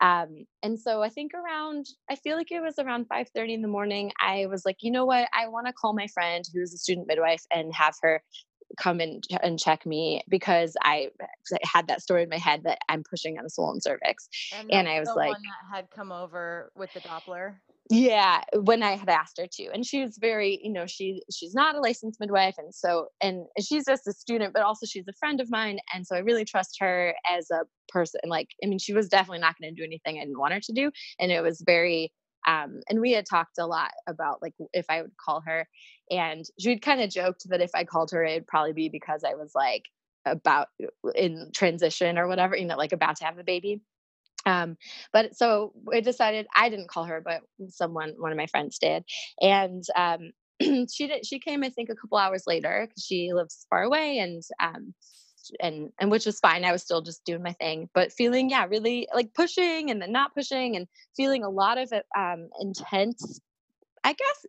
um, 0.05 0.45
and 0.61 0.79
so 0.79 1.01
I 1.01 1.09
think 1.09 1.31
around, 1.33 1.87
I 2.11 2.15
feel 2.15 2.37
like 2.37 2.51
it 2.51 2.61
was 2.61 2.77
around 2.77 3.07
5:30 3.09 3.53
in 3.53 3.61
the 3.63 3.67
morning. 3.67 4.11
I 4.19 4.45
was 4.45 4.63
like, 4.63 4.77
you 4.81 4.91
know 4.91 5.05
what? 5.05 5.27
I 5.33 5.47
want 5.47 5.65
to 5.65 5.73
call 5.73 5.93
my 5.93 6.05
friend 6.07 6.45
who's 6.53 6.73
a 6.75 6.77
student 6.77 7.07
midwife 7.07 7.43
and 7.51 7.73
have 7.73 7.95
her 8.03 8.21
come 8.77 8.99
and, 8.99 9.23
and 9.41 9.57
check 9.57 9.85
me 9.85 10.21
because 10.29 10.75
I 10.83 11.09
had 11.63 11.87
that 11.87 12.01
story 12.03 12.23
in 12.23 12.29
my 12.29 12.37
head 12.37 12.63
that 12.65 12.79
I'm 12.87 13.03
pushing 13.09 13.39
on 13.39 13.45
a 13.45 13.49
swollen 13.49 13.81
cervix. 13.81 14.27
And, 14.53 14.71
and 14.71 14.87
I 14.87 14.99
was 14.99 15.09
like, 15.15 15.37
had 15.73 15.89
come 15.89 16.11
over 16.11 16.71
with 16.75 16.93
the 16.93 16.99
Doppler 16.99 17.55
yeah 17.89 18.41
when 18.63 18.81
i 18.81 18.95
had 18.95 19.09
asked 19.09 19.37
her 19.39 19.45
to 19.51 19.67
and 19.71 19.85
she 19.85 20.01
was 20.01 20.17
very 20.17 20.59
you 20.63 20.71
know 20.71 20.87
she 20.87 21.21
she's 21.31 21.53
not 21.53 21.75
a 21.75 21.79
licensed 21.79 22.19
midwife 22.19 22.55
and 22.57 22.73
so 22.73 23.07
and 23.21 23.45
she's 23.59 23.85
just 23.85 24.07
a 24.07 24.13
student 24.13 24.53
but 24.53 24.63
also 24.63 24.87
she's 24.87 25.07
a 25.07 25.13
friend 25.13 25.39
of 25.39 25.51
mine 25.51 25.77
and 25.93 26.05
so 26.05 26.15
i 26.15 26.19
really 26.19 26.43
trust 26.43 26.77
her 26.79 27.13
as 27.31 27.51
a 27.51 27.61
person 27.87 28.19
like 28.25 28.49
i 28.63 28.67
mean 28.67 28.79
she 28.79 28.93
was 28.93 29.07
definitely 29.07 29.39
not 29.39 29.55
going 29.59 29.73
to 29.73 29.79
do 29.79 29.85
anything 29.85 30.17
i 30.17 30.21
didn't 30.21 30.39
want 30.39 30.53
her 30.53 30.59
to 30.59 30.73
do 30.73 30.91
and 31.19 31.31
it 31.31 31.41
was 31.41 31.61
very 31.63 32.11
um 32.47 32.79
and 32.89 33.01
we 33.01 33.11
had 33.11 33.25
talked 33.25 33.59
a 33.59 33.67
lot 33.67 33.91
about 34.07 34.41
like 34.41 34.53
if 34.73 34.85
i 34.89 35.03
would 35.03 35.15
call 35.23 35.41
her 35.45 35.67
and 36.09 36.45
she'd 36.59 36.81
kind 36.81 37.01
of 37.01 37.11
joked 37.11 37.47
that 37.49 37.61
if 37.61 37.71
i 37.75 37.83
called 37.83 38.09
her 38.09 38.23
it'd 38.23 38.47
probably 38.47 38.73
be 38.73 38.89
because 38.89 39.23
i 39.23 39.35
was 39.35 39.51
like 39.53 39.83
about 40.25 40.69
in 41.13 41.51
transition 41.53 42.17
or 42.17 42.27
whatever 42.27 42.57
you 42.57 42.65
know 42.65 42.77
like 42.77 42.93
about 42.93 43.15
to 43.15 43.25
have 43.25 43.37
a 43.37 43.43
baby 43.43 43.79
um, 44.45 44.77
but 45.11 45.35
so 45.35 45.73
we 45.85 46.01
decided 46.01 46.47
I 46.55 46.69
didn't 46.69 46.89
call 46.89 47.05
her, 47.05 47.21
but 47.23 47.41
someone, 47.69 48.13
one 48.17 48.31
of 48.31 48.37
my 48.37 48.47
friends 48.47 48.77
did. 48.79 49.03
And 49.41 49.83
um, 49.95 50.31
she 50.91 51.07
did 51.07 51.25
she 51.25 51.39
came 51.39 51.63
i 51.63 51.69
think 51.69 51.89
a 51.89 51.95
couple 51.95 52.17
hours 52.17 52.43
later 52.47 52.85
because 52.87 53.03
she 53.03 53.33
lives 53.33 53.65
far 53.69 53.83
away 53.83 54.19
and 54.19 54.41
um 54.59 54.93
and 55.59 55.89
and 55.99 56.09
which 56.09 56.25
was 56.25 56.39
fine 56.39 56.63
i 56.63 56.71
was 56.71 56.81
still 56.81 57.01
just 57.01 57.23
doing 57.25 57.43
my 57.43 57.51
thing 57.53 57.89
but 57.93 58.11
feeling 58.11 58.49
yeah 58.49 58.65
really 58.65 59.07
like 59.13 59.33
pushing 59.33 59.91
and 59.91 60.01
then 60.01 60.11
not 60.11 60.33
pushing 60.33 60.75
and 60.75 60.87
feeling 61.15 61.43
a 61.43 61.49
lot 61.49 61.77
of 61.77 61.91
um 62.17 62.47
intense 62.59 63.39
i 64.03 64.13
guess 64.13 64.45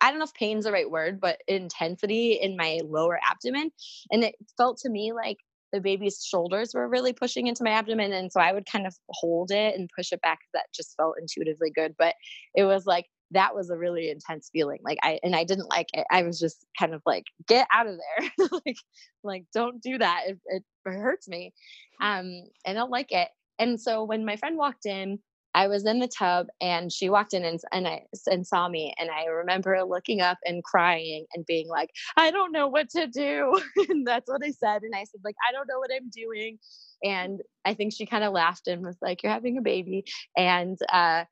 i 0.00 0.10
don't 0.10 0.18
know 0.18 0.24
if 0.24 0.34
pain's 0.34 0.64
the 0.64 0.72
right 0.72 0.90
word 0.90 1.20
but 1.20 1.40
intensity 1.48 2.32
in 2.32 2.56
my 2.56 2.80
lower 2.84 3.18
abdomen 3.28 3.70
and 4.10 4.22
it 4.22 4.34
felt 4.56 4.78
to 4.78 4.90
me 4.90 5.12
like 5.12 5.38
the 5.72 5.80
baby's 5.80 6.24
shoulders 6.24 6.72
were 6.74 6.88
really 6.88 7.12
pushing 7.12 7.46
into 7.46 7.64
my 7.64 7.70
abdomen 7.70 8.12
and 8.12 8.32
so 8.32 8.40
i 8.40 8.52
would 8.52 8.66
kind 8.70 8.86
of 8.86 8.94
hold 9.10 9.50
it 9.50 9.74
and 9.74 9.90
push 9.96 10.12
it 10.12 10.20
back 10.20 10.38
that 10.54 10.66
just 10.74 10.94
felt 10.96 11.16
intuitively 11.20 11.70
good 11.70 11.94
but 11.98 12.14
it 12.54 12.64
was 12.64 12.86
like 12.86 13.06
that 13.32 13.54
was 13.54 13.70
a 13.70 13.76
really 13.76 14.10
intense 14.10 14.50
feeling 14.52 14.78
like 14.82 14.98
i 15.02 15.18
and 15.22 15.34
i 15.34 15.44
didn't 15.44 15.68
like 15.68 15.88
it 15.92 16.06
i 16.10 16.22
was 16.22 16.38
just 16.38 16.64
kind 16.78 16.94
of 16.94 17.02
like 17.06 17.24
get 17.48 17.66
out 17.72 17.86
of 17.86 17.96
there 17.96 18.48
like 18.66 18.76
like 19.24 19.44
don't 19.52 19.82
do 19.82 19.98
that 19.98 20.22
it, 20.26 20.38
it, 20.46 20.62
hurts 20.84 21.26
me 21.26 21.52
um 22.00 22.44
and 22.64 22.68
i 22.68 22.72
don't 22.72 22.92
like 22.92 23.10
it 23.10 23.28
and 23.58 23.80
so 23.80 24.04
when 24.04 24.24
my 24.24 24.36
friend 24.36 24.56
walked 24.56 24.86
in 24.86 25.18
i 25.56 25.68
was 25.68 25.86
in 25.86 26.00
the 26.00 26.08
tub 26.08 26.48
and 26.60 26.92
she 26.92 27.10
walked 27.10 27.34
in 27.34 27.44
and, 27.44 27.60
and 27.72 27.88
i 27.88 28.02
and 28.28 28.46
saw 28.46 28.68
me 28.68 28.94
and 29.00 29.10
i 29.10 29.26
remember 29.26 29.82
looking 29.84 30.20
up 30.22 30.38
and 30.46 30.64
crying 30.64 31.26
and 31.34 31.46
being 31.46 31.68
like 31.68 31.90
i 32.16 32.30
don't 32.30 32.52
know 32.52 32.68
what 32.68 32.90
to 32.90 33.08
do 33.08 33.60
and 33.90 34.06
that's 34.06 34.30
what 34.30 34.42
i 34.44 34.52
said 34.52 34.82
and 34.82 34.94
i 34.94 35.04
said 35.04 35.20
like 35.24 35.36
i 35.48 35.52
don't 35.52 35.68
know 35.68 35.80
what 35.80 35.90
i'm 35.96 36.10
doing 36.10 36.58
and 37.04 37.40
i 37.64 37.74
think 37.74 37.92
she 37.94 38.06
kind 38.06 38.24
of 38.24 38.32
laughed 38.32 38.68
and 38.68 38.84
was 38.86 38.98
like 39.02 39.22
you're 39.24 39.32
having 39.32 39.58
a 39.58 39.62
baby 39.62 40.04
and 40.36 40.78
uh 40.92 41.24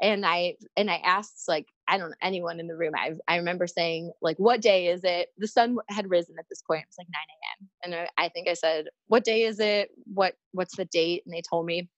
and 0.00 0.24
I 0.26 0.54
and 0.76 0.90
I 0.90 0.96
asked 1.04 1.44
like 1.48 1.66
I 1.88 1.98
don't 1.98 2.10
know 2.10 2.16
anyone 2.22 2.60
in 2.60 2.68
the 2.68 2.76
room. 2.76 2.94
I 2.96 3.12
I 3.28 3.36
remember 3.36 3.66
saying 3.66 4.12
like, 4.22 4.38
"What 4.38 4.60
day 4.60 4.88
is 4.88 5.02
it?" 5.04 5.30
The 5.38 5.48
sun 5.48 5.76
had 5.88 6.10
risen 6.10 6.36
at 6.38 6.46
this 6.50 6.62
point. 6.62 6.82
It 6.82 6.88
was 6.88 6.98
like 6.98 7.08
9 7.08 7.94
a.m. 7.94 8.02
And 8.02 8.08
I, 8.18 8.24
I 8.26 8.28
think 8.28 8.48
I 8.48 8.54
said, 8.54 8.86
"What 9.08 9.24
day 9.24 9.44
is 9.44 9.60
it? 9.60 9.90
What 10.12 10.34
what's 10.52 10.76
the 10.76 10.84
date?" 10.86 11.22
And 11.26 11.34
they 11.34 11.42
told 11.48 11.66
me, 11.66 11.88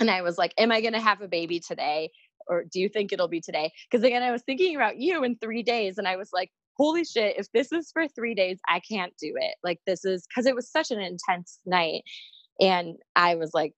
and 0.00 0.10
I 0.10 0.22
was 0.22 0.38
like, 0.38 0.54
"Am 0.58 0.72
I 0.72 0.80
going 0.80 0.94
to 0.94 1.00
have 1.00 1.20
a 1.20 1.28
baby 1.28 1.60
today, 1.60 2.10
or 2.48 2.64
do 2.64 2.80
you 2.80 2.88
think 2.88 3.12
it'll 3.12 3.28
be 3.28 3.40
today?" 3.40 3.70
Because 3.90 4.04
again, 4.04 4.22
I 4.22 4.32
was 4.32 4.42
thinking 4.42 4.74
about 4.74 4.98
you 4.98 5.22
in 5.22 5.36
three 5.36 5.62
days, 5.62 5.98
and 5.98 6.08
I 6.08 6.16
was 6.16 6.30
like, 6.32 6.50
"Holy 6.76 7.04
shit! 7.04 7.38
If 7.38 7.46
this 7.52 7.72
is 7.72 7.90
for 7.92 8.08
three 8.08 8.34
days, 8.34 8.58
I 8.68 8.80
can't 8.80 9.12
do 9.20 9.32
it. 9.36 9.54
Like 9.62 9.80
this 9.86 10.04
is 10.04 10.26
because 10.28 10.46
it 10.46 10.56
was 10.56 10.70
such 10.70 10.90
an 10.90 11.00
intense 11.00 11.60
night." 11.66 12.02
And 12.60 12.96
I 13.16 13.36
was 13.36 13.52
like, 13.54 13.74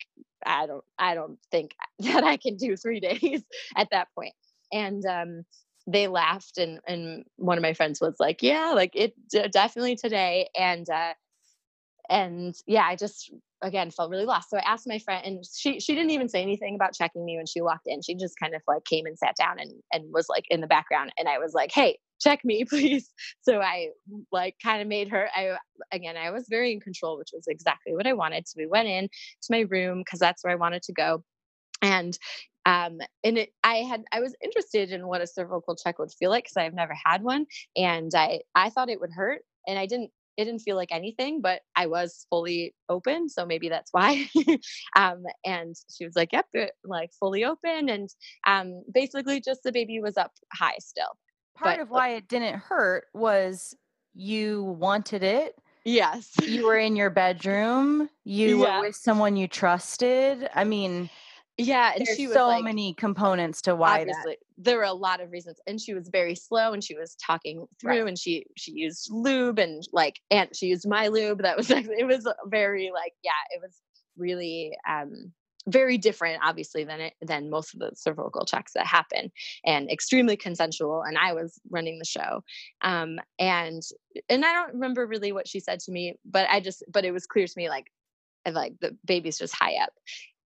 I 0.47 0.67
don't 0.67 0.85
I 0.99 1.15
don't 1.15 1.39
think 1.51 1.75
that 2.01 2.25
I 2.25 2.37
can 2.37 2.57
do 2.57 2.77
three 2.77 3.01
days 3.21 3.43
at 3.77 3.89
that 3.91 4.09
point. 4.15 4.35
And 4.73 5.05
um, 5.07 5.43
they 5.87 6.09
laughed, 6.09 6.59
and 6.59 6.81
and 6.87 7.25
one 7.37 7.59
of 7.59 7.63
my 7.63 7.75
friends 7.75 8.01
was 8.01 8.17
like, 8.19 8.43
"Yeah, 8.43 8.73
like 8.75 8.93
it 8.95 9.15
definitely 9.53 9.97
today." 9.97 10.49
And 10.59 10.89
uh, 10.89 11.15
and 12.09 12.55
yeah, 12.67 12.85
I 12.87 12.97
just 12.97 13.31
again 13.63 13.91
felt 13.91 14.11
really 14.11 14.27
lost. 14.27 14.51
So 14.51 14.59
I 14.59 14.63
asked 14.67 14.87
my 14.87 14.99
friend, 14.99 15.25
and 15.25 15.45
she 15.47 15.81
she 15.81 15.95
didn't 15.95 16.11
even 16.11 16.29
say 16.29 16.43
anything 16.43 16.75
about 16.75 16.95
checking 16.95 17.25
me 17.25 17.37
when 17.37 17.47
she 17.47 17.61
walked 17.61 17.87
in. 17.87 18.03
She 18.03 18.15
just 18.15 18.35
kind 18.39 18.55
of 18.55 18.63
like 18.67 18.85
came 18.85 19.07
and 19.07 19.19
sat 19.19 19.37
down 19.37 19.59
and 19.59 19.73
and 19.93 20.13
was 20.13 20.29
like 20.29 20.45
in 20.51 20.61
the 20.61 20.67
background. 20.67 21.13
And 21.19 21.29
I 21.29 21.39
was 21.39 21.53
like, 21.55 21.73
"Hey, 21.73 21.99
check 22.23 22.45
me 22.45 22.65
please 22.69 23.11
so 23.43 23.61
i 23.61 23.89
like 24.31 24.55
kind 24.63 24.81
of 24.81 24.89
made 24.89 25.09
her 25.09 25.29
i 25.35 25.57
again 25.93 26.17
i 26.17 26.31
was 26.31 26.47
very 26.49 26.73
in 26.73 26.81
control 26.81 27.19
which 27.19 27.31
was 27.33 27.47
exactly 27.49 27.95
what 27.95 28.07
i 28.07 28.13
wanted 28.13 28.47
so 28.47 28.55
we 28.57 28.67
went 28.67 28.89
in 28.89 29.09
to 29.43 29.49
my 29.51 29.61
room 29.61 29.99
because 29.99 30.21
that's 30.21 30.45
where 30.45 30.53
i 30.53 30.57
wanted 30.57 30.83
to 30.83 30.93
go 30.93 31.23
and 31.81 32.19
um 32.65 32.99
and 33.25 33.39
it 33.39 33.51
i 33.65 33.77
had 33.77 34.05
i 34.13 34.21
was 34.21 34.37
interested 34.43 34.93
in 34.93 35.07
what 35.07 35.21
a 35.21 35.27
cervical 35.27 35.75
check 35.75 35.99
would 35.99 36.13
feel 36.13 36.31
like 36.31 36.45
because 36.45 36.57
i've 36.57 36.75
never 36.75 36.95
had 37.05 37.23
one 37.23 37.47
and 37.77 38.13
i 38.15 38.41
i 38.55 38.71
thought 38.71 38.91
it 38.91 39.01
would 39.01 39.13
hurt 39.13 39.41
and 39.67 39.79
i 39.79 39.87
didn't 39.87 40.11
it 40.37 40.45
didn't 40.45 40.61
feel 40.61 40.77
like 40.77 40.93
anything, 40.93 41.41
but 41.41 41.61
I 41.77 41.87
was 41.87 42.27
fully 42.31 42.75
open. 42.89 43.29
So 43.29 43.45
maybe 43.45 43.69
that's 43.69 43.93
why. 43.93 44.29
um, 44.97 45.25
and 45.45 45.75
she 45.95 46.05
was 46.05 46.17
like, 46.17 46.33
yep, 46.33 46.47
like 46.85 47.11
fully 47.19 47.45
open. 47.45 47.89
And 47.89 48.09
um, 48.47 48.83
basically 48.93 49.41
just 49.41 49.63
the 49.63 49.73
baby 49.73 50.01
was 50.01 50.17
up 50.17 50.33
high 50.53 50.79
still 50.79 51.17
part 51.55 51.77
but, 51.77 51.83
of 51.83 51.91
why 51.91 52.11
it 52.11 52.29
didn't 52.29 52.59
hurt 52.59 53.05
was 53.15 53.75
you 54.15 54.63
wanted 54.63 55.23
it. 55.23 55.55
Yes. 55.85 56.31
you 56.43 56.67
were 56.67 56.77
in 56.77 56.95
your 56.95 57.11
bedroom. 57.11 58.09
You 58.25 58.63
yeah. 58.63 58.79
were 58.79 58.87
with 58.87 58.97
someone 58.97 59.37
you 59.37 59.49
trusted. 59.49 60.49
I 60.55 60.65
mean, 60.65 61.11
yeah, 61.59 61.93
and 61.95 62.07
she 62.17 62.27
was 62.27 62.35
so 62.35 62.47
like, 62.47 62.65
many 62.65 62.95
components 62.95 63.63
to 63.63 63.75
why 63.77 64.01
obviously 64.01 64.33
that. 64.33 64.65
there 64.65 64.79
were 64.79 64.85
a 64.85 64.93
lot 64.93 65.21
of 65.21 65.31
reasons, 65.31 65.61
and 65.67 65.81
she 65.81 65.95
was 65.95 66.09
very 66.09 66.35
slow, 66.35 66.73
and 66.73 66.83
she 66.83 66.95
was 66.95 67.15
talking 67.17 67.67
through, 67.81 68.01
right. 68.01 68.09
and 68.09 68.19
she 68.19 68.47
she 68.57 68.73
used 68.73 69.09
lube 69.11 69.59
and 69.59 69.87
like, 69.93 70.21
and 70.31 70.55
she 70.55 70.67
used 70.67 70.89
my 70.89 71.09
lube. 71.09 71.43
That 71.43 71.57
was 71.57 71.69
like, 71.71 71.87
it 71.87 72.07
was 72.07 72.27
very 72.47 72.91
like, 72.93 73.13
yeah, 73.23 73.31
it 73.51 73.61
was 73.61 73.81
really 74.17 74.77
um 74.89 75.33
very 75.67 75.97
different 75.97 76.41
obviously 76.43 76.85
than 76.85 77.01
it 77.01 77.15
than 77.23 77.49
most 77.49 77.73
of 77.73 77.81
the 77.81 77.93
cervical 77.95 78.45
checks 78.45 78.73
that 78.73 78.87
happen 78.87 79.31
and 79.65 79.89
extremely 79.91 80.37
consensual 80.37 81.03
and 81.03 81.17
i 81.17 81.33
was 81.33 81.61
running 81.71 82.01
the 82.01 82.05
show 82.05 82.43
um 82.81 83.21
and 83.39 83.83
and 84.29 84.45
i 84.45 84.53
don't 84.53 84.75
remember 84.75 85.07
really 85.07 85.31
what 85.31 85.47
she 85.47 85.61
said 85.61 85.79
to 85.79 85.93
me 85.93 86.17
but 86.25 86.49
i 86.51 86.59
just 86.59 86.83
but 86.91 87.05
it 87.05 87.13
was 87.13 87.27
clear 87.27 87.47
to 87.47 87.53
me 87.57 87.69
like 87.69 87.93
like 88.51 88.73
the 88.81 88.97
baby's 89.05 89.39
just 89.39 89.55
high 89.55 89.77
up 89.77 89.93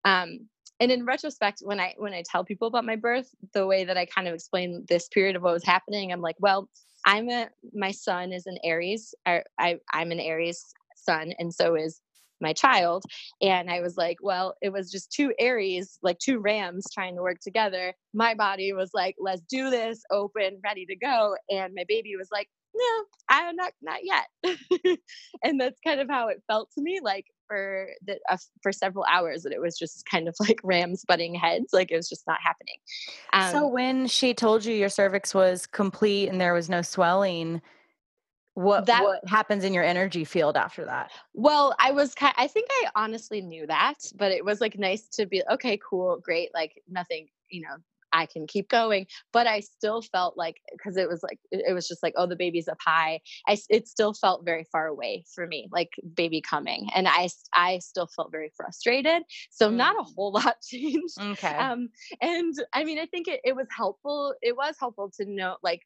um 0.05 0.47
and 0.79 0.91
in 0.91 1.05
retrospect 1.05 1.61
when 1.63 1.79
i 1.79 1.93
when 1.97 2.13
i 2.13 2.23
tell 2.29 2.43
people 2.43 2.67
about 2.67 2.85
my 2.85 2.95
birth 2.95 3.29
the 3.53 3.65
way 3.65 3.83
that 3.83 3.97
i 3.97 4.05
kind 4.05 4.27
of 4.27 4.33
explain 4.33 4.85
this 4.87 5.07
period 5.09 5.35
of 5.35 5.41
what 5.41 5.53
was 5.53 5.65
happening 5.65 6.11
i'm 6.11 6.21
like 6.21 6.35
well 6.39 6.69
i'm 7.05 7.29
a 7.29 7.47
my 7.73 7.91
son 7.91 8.31
is 8.31 8.45
an 8.45 8.57
aries 8.63 9.13
I, 9.25 9.43
I 9.59 9.79
i'm 9.93 10.11
an 10.11 10.19
aries 10.19 10.63
sun 10.95 11.33
and 11.39 11.53
so 11.53 11.75
is 11.75 12.01
my 12.41 12.53
child. 12.53 13.03
And 13.41 13.69
I 13.69 13.81
was 13.81 13.97
like, 13.97 14.17
well, 14.21 14.55
it 14.61 14.71
was 14.71 14.91
just 14.91 15.11
two 15.11 15.33
Aries, 15.39 15.97
like 16.01 16.19
two 16.19 16.39
Rams 16.39 16.85
trying 16.93 17.15
to 17.15 17.21
work 17.21 17.39
together. 17.39 17.93
My 18.13 18.33
body 18.33 18.73
was 18.73 18.91
like, 18.93 19.15
let's 19.19 19.41
do 19.49 19.69
this, 19.69 20.01
open, 20.11 20.59
ready 20.63 20.85
to 20.85 20.95
go. 20.95 21.35
And 21.49 21.73
my 21.75 21.85
baby 21.87 22.15
was 22.15 22.29
like, 22.31 22.47
no, 22.75 23.05
I'm 23.29 23.55
not, 23.55 23.73
not 23.81 23.99
yet. 24.03 24.97
and 25.43 25.59
that's 25.59 25.79
kind 25.85 25.99
of 25.99 26.09
how 26.09 26.27
it 26.27 26.43
felt 26.47 26.69
to 26.75 26.81
me. 26.81 26.99
Like 27.01 27.25
for 27.47 27.89
the 28.05 28.19
uh, 28.29 28.37
for 28.61 28.71
several 28.71 29.05
hours 29.05 29.43
that 29.43 29.53
it 29.53 29.61
was 29.61 29.77
just 29.77 30.05
kind 30.09 30.27
of 30.27 30.35
like 30.39 30.59
rams 30.63 31.03
butting 31.07 31.35
heads 31.35 31.73
like 31.73 31.91
it 31.91 31.95
was 31.95 32.09
just 32.09 32.25
not 32.27 32.39
happening. 32.43 32.75
Um, 33.33 33.51
so 33.51 33.67
when 33.67 34.07
she 34.07 34.33
told 34.33 34.65
you 34.65 34.73
your 34.73 34.89
cervix 34.89 35.33
was 35.33 35.65
complete 35.65 36.29
and 36.29 36.39
there 36.39 36.53
was 36.53 36.69
no 36.69 36.81
swelling 36.81 37.61
what 38.53 38.87
that 38.87 39.03
what 39.03 39.27
happens 39.27 39.63
in 39.63 39.71
your 39.71 39.83
energy 39.83 40.23
field 40.23 40.57
after 40.57 40.83
that? 40.85 41.11
Well 41.33 41.75
i 41.79 41.91
was 41.91 42.15
kind 42.15 42.33
i 42.37 42.47
think 42.47 42.67
i 42.71 42.89
honestly 42.95 43.41
knew 43.41 43.67
that 43.67 43.97
but 44.15 44.31
it 44.31 44.43
was 44.43 44.61
like 44.61 44.79
nice 44.79 45.07
to 45.09 45.27
be 45.27 45.43
okay 45.51 45.79
cool 45.87 46.19
great 46.23 46.49
like 46.55 46.81
nothing 46.89 47.27
you 47.49 47.61
know 47.61 47.75
i 48.13 48.25
can 48.25 48.47
keep 48.47 48.69
going 48.69 49.05
but 49.33 49.47
i 49.47 49.59
still 49.59 50.01
felt 50.01 50.37
like 50.37 50.57
because 50.71 50.97
it 50.97 51.07
was 51.07 51.23
like 51.23 51.39
it 51.51 51.73
was 51.73 51.87
just 51.87 52.03
like 52.03 52.13
oh 52.17 52.25
the 52.25 52.35
baby's 52.35 52.67
up 52.67 52.77
high 52.83 53.19
i 53.47 53.57
it 53.69 53.87
still 53.87 54.13
felt 54.13 54.45
very 54.45 54.65
far 54.71 54.87
away 54.87 55.23
for 55.33 55.47
me 55.47 55.67
like 55.71 55.89
baby 56.13 56.41
coming 56.41 56.87
and 56.95 57.07
i 57.07 57.27
i 57.53 57.79
still 57.79 58.07
felt 58.07 58.31
very 58.31 58.51
frustrated 58.55 59.23
so 59.49 59.69
mm. 59.69 59.75
not 59.75 59.95
a 59.95 60.03
mm. 60.03 60.13
whole 60.15 60.31
lot 60.37 60.55
changed 60.61 61.19
okay 61.19 61.55
um 61.55 61.89
and 62.21 62.55
i 62.73 62.83
mean 62.83 62.99
i 62.99 63.05
think 63.05 63.27
it, 63.27 63.39
it 63.43 63.55
was 63.55 63.67
helpful 63.75 64.33
it 64.41 64.55
was 64.55 64.75
helpful 64.79 65.11
to 65.15 65.25
know 65.25 65.57
like 65.63 65.81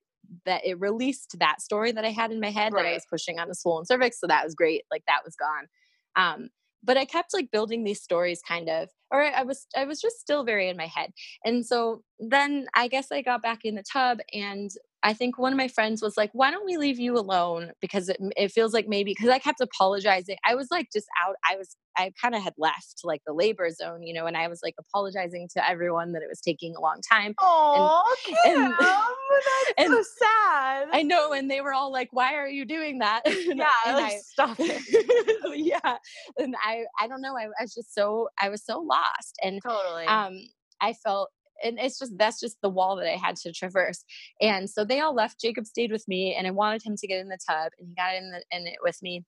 that 0.46 0.66
it 0.66 0.80
released 0.80 1.36
that 1.40 1.62
story 1.62 1.92
that 1.92 2.06
I 2.06 2.10
had 2.10 2.32
in 2.32 2.40
my 2.40 2.52
head 2.52 2.74
right. 2.74 2.84
that 2.84 2.90
I 2.90 2.94
was 2.94 3.06
pushing 3.10 3.40
on 3.40 3.48
the 3.48 3.56
swollen 3.56 3.86
cervix. 3.86 4.20
So 4.20 4.28
that 4.28 4.46
was 4.46 4.56
great. 4.56 4.84
Like 4.90 5.04
that 5.08 5.22
was 5.26 5.36
gone. 5.36 5.68
Um, 6.16 6.50
but 6.84 6.98
I 6.98 7.06
kept 7.06 7.34
like 7.34 7.52
building 7.52 7.84
these 7.84 8.02
stories 8.02 8.42
kind 8.48 8.70
of, 8.70 8.90
or 9.12 9.24
I 9.24 9.44
was, 9.44 9.68
I 9.76 9.86
was 9.86 10.02
just 10.02 10.20
still 10.20 10.44
very 10.44 10.70
in 10.70 10.78
my 10.78 10.88
head. 10.88 11.12
And 11.46 11.66
so 11.66 12.04
then 12.20 12.68
I 12.76 12.88
guess 12.88 13.12
I 13.12 13.22
got 13.22 13.42
back 13.42 13.60
in 13.64 13.76
the 13.76 13.84
tub 13.84 14.20
and 14.34 14.72
I 15.04 15.14
think 15.14 15.40
one 15.40 15.52
of 15.52 15.58
my 15.58 15.68
friends 15.68 16.02
was 16.02 16.16
like, 16.16 16.30
why 16.34 16.52
don't 16.52 16.66
we 16.66 16.78
leave 16.78 17.00
you 17.00 17.18
alone? 17.18 17.72
Because 17.82 18.08
it, 18.10 18.18
it 18.38 18.52
feels 18.52 18.72
like 18.74 18.88
maybe, 18.88 19.12
because 19.12 19.30
I 19.30 19.40
kept 19.40 19.60
apologizing. 19.60 20.38
I 20.46 20.54
was 20.54 20.68
like 20.70 20.90
just 20.94 21.08
out. 21.26 21.36
I 21.50 21.56
was, 21.56 21.76
I 21.98 22.12
kind 22.22 22.36
of 22.36 22.44
had 22.44 22.54
left 22.58 23.02
like 23.04 23.22
the 23.26 23.34
labor 23.34 23.70
zone, 23.72 24.04
you 24.04 24.14
know, 24.14 24.28
and 24.28 24.38
I 24.38 24.48
was 24.48 24.60
like 24.64 24.76
apologizing 24.80 25.50
to 25.54 25.68
everyone 25.68 26.12
that 26.12 26.22
it 26.22 26.30
was 26.30 26.40
taking 26.40 26.76
a 26.76 26.82
long 26.82 27.02
time. 27.12 27.34
Oh, 27.40 28.16
and, 28.46 28.58
and, 28.64 28.74
that's 28.74 29.74
and 29.78 29.90
so 29.90 30.04
sad. 30.20 30.88
I 30.92 31.02
know. 31.04 31.34
And 31.34 31.50
they 31.50 31.62
were 31.62 31.74
all 31.74 31.92
like, 31.92 32.10
why 32.12 32.36
are 32.36 32.48
you 32.48 32.66
doing 32.66 33.00
that? 33.00 33.22
yeah, 33.26 33.70
and 33.88 33.98
like, 33.98 34.14
I, 34.14 34.18
stop 34.24 34.58
it. 34.60 35.56
yeah. 35.56 35.98
And 36.38 36.56
I, 36.64 36.84
I 37.00 37.08
don't 37.08 37.22
know. 37.22 37.36
I, 37.36 37.46
I 37.46 37.64
was 37.64 37.74
just 37.74 37.96
so, 37.96 38.30
I 38.40 38.50
was 38.50 38.64
so 38.64 38.80
lost. 38.80 39.36
And 39.44 39.60
totally. 39.64 40.06
Um, 40.06 40.38
I 40.80 40.94
felt 40.94 41.30
and 41.64 41.80
it's 41.80 42.00
just 42.00 42.18
that's 42.18 42.40
just 42.40 42.58
the 42.62 42.70
wall 42.70 42.96
that 42.98 43.12
I 43.12 43.18
had 43.18 43.36
to 43.38 43.52
traverse. 43.52 44.04
And 44.42 44.70
so 44.70 44.84
they 44.86 45.00
all 45.00 45.14
left. 45.14 45.40
Jacob 45.40 45.66
stayed 45.66 45.92
with 45.92 46.08
me, 46.08 46.36
and 46.36 46.48
I 46.48 46.52
wanted 46.52 46.84
him 46.84 46.96
to 46.98 47.08
get 47.08 47.20
in 47.20 47.30
the 47.30 47.40
tub, 47.48 47.72
and 47.80 47.88
he 47.88 47.96
got 47.96 48.16
in, 48.16 48.32
the, 48.32 48.44
in 48.56 48.68
it 48.68 48.78
with 48.84 49.02
me. 49.02 49.26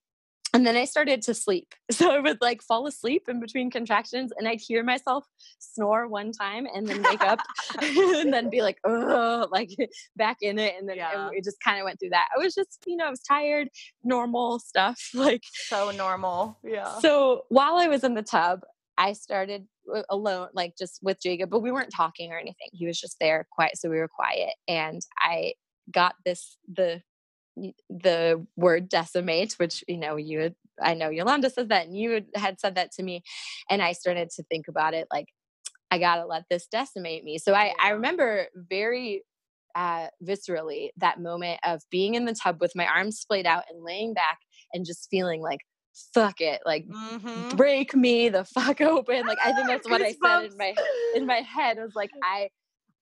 and 0.54 0.64
then 0.64 0.76
I 0.76 0.84
started 0.84 1.20
to 1.22 1.34
sleep. 1.34 1.74
So 1.92 2.10
I 2.10 2.18
would 2.18 2.40
like 2.40 2.60
fall 2.62 2.86
asleep 2.86 3.24
in 3.28 3.40
between 3.40 3.70
contractions 3.70 4.32
and 4.36 4.48
I'd 4.48 4.60
hear 4.60 4.82
myself 4.82 5.24
snore 5.58 6.08
one 6.08 6.32
time 6.32 6.66
and 6.74 6.88
then 6.88 7.02
wake 7.02 7.20
up 7.20 7.38
and 7.80 8.32
then 8.32 8.50
be 8.50 8.62
like, 8.62 8.78
oh, 8.84 9.46
like 9.52 9.70
back 10.16 10.38
in 10.42 10.58
it. 10.58 10.74
And 10.78 10.88
then 10.88 10.96
yeah. 10.96 11.28
it, 11.28 11.38
it 11.38 11.44
just 11.44 11.58
kind 11.62 11.78
of 11.78 11.84
went 11.84 12.00
through 12.00 12.10
that. 12.10 12.28
I 12.34 12.42
was 12.42 12.52
just, 12.54 12.82
you 12.86 12.96
know, 12.96 13.06
I 13.06 13.10
was 13.10 13.20
tired, 13.20 13.68
normal 14.02 14.58
stuff. 14.58 15.10
Like 15.14 15.42
so 15.68 15.92
normal. 15.92 16.58
Yeah. 16.64 16.98
So 16.98 17.44
while 17.48 17.76
I 17.76 17.86
was 17.86 18.02
in 18.02 18.14
the 18.14 18.22
tub, 18.22 18.62
I 18.98 19.12
started 19.12 19.66
alone, 20.08 20.48
like 20.54 20.74
just 20.76 21.00
with 21.02 21.22
Jacob, 21.22 21.50
but 21.50 21.60
we 21.60 21.72
weren't 21.72 21.92
talking 21.94 22.32
or 22.32 22.38
anything. 22.38 22.68
He 22.72 22.86
was 22.86 23.00
just 23.00 23.16
there 23.20 23.46
quiet. 23.50 23.76
So 23.76 23.90
we 23.90 23.98
were 23.98 24.08
quiet. 24.08 24.54
And 24.68 25.00
I 25.20 25.54
got 25.90 26.14
this, 26.24 26.56
the 26.72 27.02
the 27.88 28.44
word 28.56 28.88
decimate, 28.88 29.54
which 29.54 29.84
you 29.86 29.96
know 29.96 30.16
you 30.16 30.40
had, 30.40 30.54
I 30.82 30.94
know 30.94 31.08
Yolande 31.08 31.50
says 31.50 31.68
that, 31.68 31.86
and 31.86 31.96
you 31.96 32.24
had 32.34 32.58
said 32.58 32.74
that 32.74 32.90
to 32.92 33.02
me, 33.02 33.22
and 33.70 33.80
I 33.80 33.92
started 33.92 34.30
to 34.30 34.42
think 34.44 34.66
about 34.68 34.94
it 34.94 35.06
like 35.12 35.26
I 35.90 35.98
gotta 35.98 36.26
let 36.26 36.44
this 36.50 36.66
decimate 36.66 37.22
me. 37.24 37.38
So 37.38 37.54
I 37.54 37.72
I 37.80 37.90
remember 37.90 38.46
very 38.56 39.22
uh, 39.74 40.08
viscerally 40.22 40.88
that 40.96 41.20
moment 41.20 41.60
of 41.64 41.82
being 41.90 42.14
in 42.14 42.24
the 42.24 42.34
tub 42.34 42.60
with 42.60 42.72
my 42.74 42.86
arms 42.86 43.18
splayed 43.18 43.46
out 43.46 43.64
and 43.70 43.84
laying 43.84 44.14
back 44.14 44.38
and 44.72 44.84
just 44.84 45.08
feeling 45.10 45.40
like 45.40 45.60
fuck 46.12 46.40
it 46.40 46.60
like 46.66 46.86
mm-hmm. 46.88 47.56
break 47.56 47.94
me 47.94 48.28
the 48.28 48.44
fuck 48.44 48.80
open 48.80 49.26
like 49.26 49.38
i 49.44 49.52
think 49.52 49.68
that's 49.68 49.88
what 49.88 50.02
i 50.02 50.12
said 50.24 50.50
in 50.50 50.56
my 50.56 50.74
in 51.14 51.26
my 51.26 51.40
head 51.40 51.78
I 51.78 51.84
was 51.84 51.94
like 51.94 52.10
i 52.22 52.48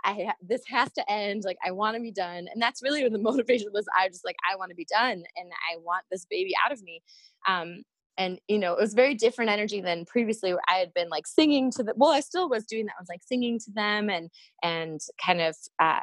I 0.05 0.33
this 0.42 0.62
has 0.68 0.92
to 0.94 1.11
end. 1.11 1.42
Like 1.44 1.59
I 1.64 1.70
want 1.70 1.96
to 1.96 2.02
be 2.02 2.11
done, 2.11 2.48
and 2.52 2.61
that's 2.61 2.83
really 2.83 3.02
what 3.02 3.12
the 3.12 3.18
motivation 3.31 3.68
was. 3.72 3.87
I 3.96 4.09
just 4.09 4.24
like 4.24 4.37
I 4.50 4.57
want 4.57 4.70
to 4.70 4.74
be 4.74 4.87
done, 4.90 5.22
and 5.37 5.50
I 5.72 5.78
want 5.78 6.05
this 6.11 6.26
baby 6.28 6.52
out 6.64 6.72
of 6.72 6.83
me. 6.83 7.02
Um, 7.46 7.83
and 8.18 8.38
you 8.48 8.59
know, 8.59 8.72
it 8.72 8.81
was 8.81 8.94
very 8.94 9.14
different 9.14 9.50
energy 9.50 9.81
than 9.81 10.05
previously, 10.05 10.52
where 10.52 10.62
I 10.68 10.74
had 10.74 10.92
been 10.94 11.09
like 11.09 11.26
singing 11.26 11.70
to 11.72 11.83
the. 11.83 11.94
Well, 11.96 12.11
I 12.11 12.20
still 12.20 12.48
was 12.48 12.66
doing 12.66 12.87
that. 12.87 12.94
I 12.98 13.02
was 13.02 13.09
like 13.09 13.22
singing 13.24 13.59
to 13.61 13.70
them, 13.72 14.11
and 14.11 14.31
and 14.62 15.00
kind 15.24 15.40
of, 15.40 15.57
uh, 15.78 16.00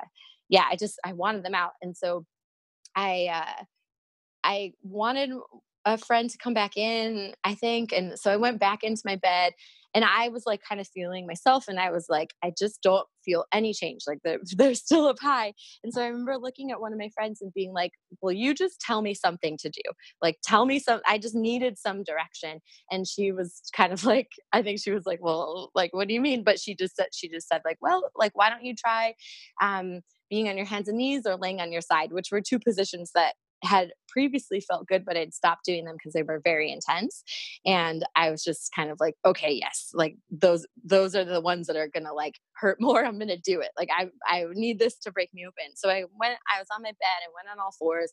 yeah. 0.47 0.65
I 0.69 0.75
just 0.75 0.99
I 1.06 1.13
wanted 1.13 1.43
them 1.43 1.56
out, 1.56 1.71
and 1.82 1.95
so 1.95 2.25
I 2.95 3.28
uh, 3.32 3.63
I 4.43 4.73
wanted 4.82 5.32
a 5.93 5.97
friend 5.97 6.30
to 6.30 6.38
come 6.38 6.54
back 6.54 6.78
in. 6.78 7.34
I 7.43 7.56
think, 7.56 7.91
and 7.91 8.17
so 8.17 8.32
I 8.32 8.38
went 8.38 8.60
back 8.60 8.84
into 8.84 9.02
my 9.06 9.15
bed 9.15 9.54
and 9.93 10.06
i 10.06 10.30
was 10.30 10.43
like 10.45 10.62
kind 10.67 10.80
of 10.80 10.88
feeling 10.88 11.25
myself 11.25 11.67
and 11.67 11.80
i 11.80 11.91
was 11.91 12.06
like 12.10 12.34
i 12.43 12.52
just 12.58 12.82
don't 12.82 13.08
feel 13.23 13.45
any 13.54 13.73
change 13.73 14.04
like 14.08 14.19
they're, 14.58 14.73
still 14.73 15.06
up 15.08 15.19
high 15.19 15.54
and 15.84 15.93
so 15.93 16.02
i 16.02 16.08
remember 16.08 16.38
looking 16.38 16.71
at 16.71 16.80
one 16.80 16.93
of 16.93 16.99
my 16.99 17.10
friends 17.10 17.41
and 17.41 17.54
being 17.54 17.73
like 17.73 17.91
will 18.21 18.32
you 18.32 18.54
just 18.54 18.80
tell 18.80 19.02
me 19.02 19.13
something 19.13 19.58
to 19.58 19.69
do 19.69 19.82
like 20.21 20.38
tell 20.43 20.65
me 20.65 20.80
some 20.80 21.02
i 21.08 21.17
just 21.17 21.36
needed 21.36 21.78
some 21.78 22.04
direction 22.04 22.60
and 22.91 23.08
she 23.08 23.32
was 23.32 23.62
kind 23.73 23.91
of 23.93 24.04
like 24.13 24.30
i 24.54 24.62
think 24.62 24.80
she 24.80 24.91
was 24.91 25.06
like 25.06 25.19
well 25.21 25.71
like 25.75 25.93
what 25.93 26.08
do 26.08 26.13
you 26.13 26.21
mean 26.21 26.43
but 26.43 26.60
she 26.60 26.75
just 26.75 26.95
said 26.95 27.08
she 27.13 27.28
just 27.30 27.47
said 27.47 27.62
like 27.65 27.78
well 27.82 28.10
like 28.15 28.32
why 28.36 28.49
don't 28.49 28.63
you 28.63 28.75
try 28.75 29.13
um 29.62 30.02
being 30.30 30.47
on 30.47 30.58
your 30.58 30.65
hands 30.65 30.88
and 30.88 30.97
knees 30.97 31.25
or 31.25 31.36
laying 31.36 31.60
on 31.60 31.71
your 31.71 31.82
side 31.82 32.12
which 32.12 32.30
were 32.32 32.41
two 32.41 32.60
positions 32.60 33.12
that 33.15 33.34
had 33.63 33.91
previously 34.08 34.60
felt 34.60 34.88
good, 34.88 35.06
but 35.06 35.17
I'd 35.17 35.34
stopped 35.34 35.65
doing 35.65 35.86
them 35.86 35.95
because 35.95 36.13
they 36.13 36.24
were 36.24 36.41
very 36.43 36.72
intense. 36.72 37.24
And 37.65 38.06
I 38.15 38.32
was 38.32 38.43
just 38.43 38.72
kind 38.76 38.89
of 38.89 39.00
like, 39.00 39.15
okay, 39.26 39.52
yes, 39.52 39.91
like 39.93 40.17
those 40.32 40.65
those 40.84 41.15
are 41.15 41.26
the 41.26 41.41
ones 41.41 41.67
that 41.67 41.76
are 41.76 41.88
gonna 41.88 42.13
like 42.13 42.36
hurt 42.54 42.78
more. 42.80 43.06
I'm 43.06 43.19
gonna 43.19 43.38
do 43.38 43.60
it. 43.62 43.72
Like 43.78 43.89
I 43.95 44.10
I 44.26 44.45
need 44.54 44.80
this 44.80 44.98
to 45.00 45.12
break 45.12 45.34
me 45.34 45.45
open. 45.45 45.76
So 45.76 45.89
I 45.89 46.06
went. 46.19 46.38
I 46.54 46.60
was 46.60 46.67
on 46.76 46.82
my 46.82 46.89
bed. 46.89 47.19
I 47.22 47.30
went 47.36 47.52
on 47.52 47.63
all 47.63 47.74
fours, 47.78 48.12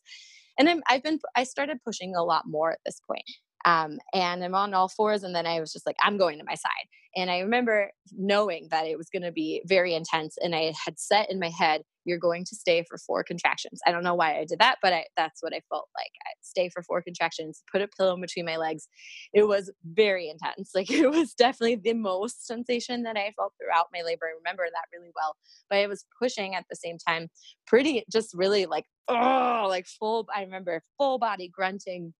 and 0.57 0.69
I'm, 0.69 0.81
I've 0.89 1.03
been 1.03 1.19
I 1.35 1.43
started 1.43 1.79
pushing 1.83 2.15
a 2.15 2.23
lot 2.23 2.43
more 2.47 2.71
at 2.71 2.79
this 2.85 2.99
point. 3.07 3.29
Um, 3.65 3.99
and 4.13 4.43
I'm 4.43 4.55
on 4.55 4.73
all 4.73 4.87
fours, 4.87 5.23
and 5.23 5.35
then 5.35 5.45
I 5.45 5.59
was 5.59 5.73
just 5.73 5.85
like, 5.85 5.97
I'm 6.01 6.17
going 6.17 6.37
to 6.37 6.45
my 6.45 6.55
side. 6.55 6.71
And 7.17 7.31
I 7.31 7.39
remember 7.39 7.89
knowing 8.15 8.67
that 8.69 8.85
it 8.85 8.95
was 8.97 9.09
going 9.09 9.23
to 9.23 9.31
be 9.31 9.63
very 9.65 9.95
intense, 9.95 10.37
and 10.39 10.55
I 10.55 10.71
had 10.85 10.99
set 10.99 11.31
in 11.31 11.39
my 11.39 11.49
head, 11.49 11.81
you're 12.05 12.19
going 12.19 12.45
to 12.45 12.55
stay 12.55 12.85
for 12.87 12.97
four 12.99 13.23
contractions. 13.23 13.81
I 13.85 13.91
don't 13.91 14.03
know 14.03 14.15
why 14.15 14.37
I 14.37 14.45
did 14.45 14.59
that, 14.59 14.77
but 14.81 14.93
I, 14.93 15.05
that's 15.17 15.41
what 15.41 15.53
I 15.53 15.61
felt 15.69 15.89
like. 15.97 16.11
I 16.25 16.29
stay 16.41 16.69
for 16.69 16.83
four 16.83 17.01
contractions, 17.01 17.63
put 17.69 17.81
a 17.81 17.87
pillow 17.87 18.13
in 18.13 18.21
between 18.21 18.45
my 18.45 18.55
legs. 18.55 18.87
It 19.33 19.47
was 19.47 19.71
very 19.83 20.29
intense. 20.29 20.71
Like 20.77 20.91
it 20.91 21.09
was 21.09 21.33
definitely 21.33 21.77
the 21.77 21.95
most 21.95 22.45
sensation 22.45 23.01
that 23.03 23.17
I 23.17 23.33
felt 23.35 23.53
throughout 23.59 23.87
my 23.91 24.03
labor. 24.03 24.27
I 24.27 24.37
remember 24.37 24.63
that 24.71 24.95
really 24.95 25.11
well. 25.15 25.35
But 25.71 25.79
I 25.79 25.87
was 25.87 26.05
pushing 26.21 26.53
at 26.53 26.65
the 26.69 26.75
same 26.75 26.97
time, 26.99 27.29
pretty 27.65 28.03
just 28.11 28.35
really 28.35 28.67
like 28.67 28.85
oh, 29.07 29.65
like 29.67 29.87
full. 29.87 30.27
I 30.35 30.43
remember 30.43 30.83
full 30.99 31.17
body 31.17 31.49
grunting, 31.49 32.13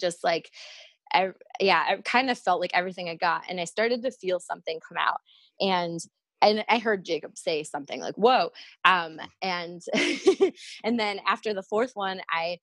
just 0.00 0.22
like 0.22 0.48
I, 1.12 1.30
yeah, 1.60 1.84
I 1.88 1.96
kind 2.04 2.30
of 2.30 2.38
felt 2.38 2.60
like 2.60 2.70
everything 2.74 3.08
I 3.08 3.14
got, 3.16 3.44
and 3.48 3.60
I 3.60 3.64
started 3.64 4.02
to 4.02 4.10
feel 4.10 4.40
something 4.40 4.80
come 4.86 4.98
out, 4.98 5.20
and 5.60 6.00
and 6.40 6.64
I 6.68 6.78
heard 6.78 7.04
Jacob 7.04 7.36
say 7.36 7.62
something 7.64 8.00
like 8.00 8.14
"whoa," 8.16 8.50
um, 8.84 9.18
and 9.42 9.82
and 10.84 10.98
then 11.00 11.20
after 11.26 11.54
the 11.54 11.62
fourth 11.62 11.92
one, 11.94 12.20
I 12.30 12.58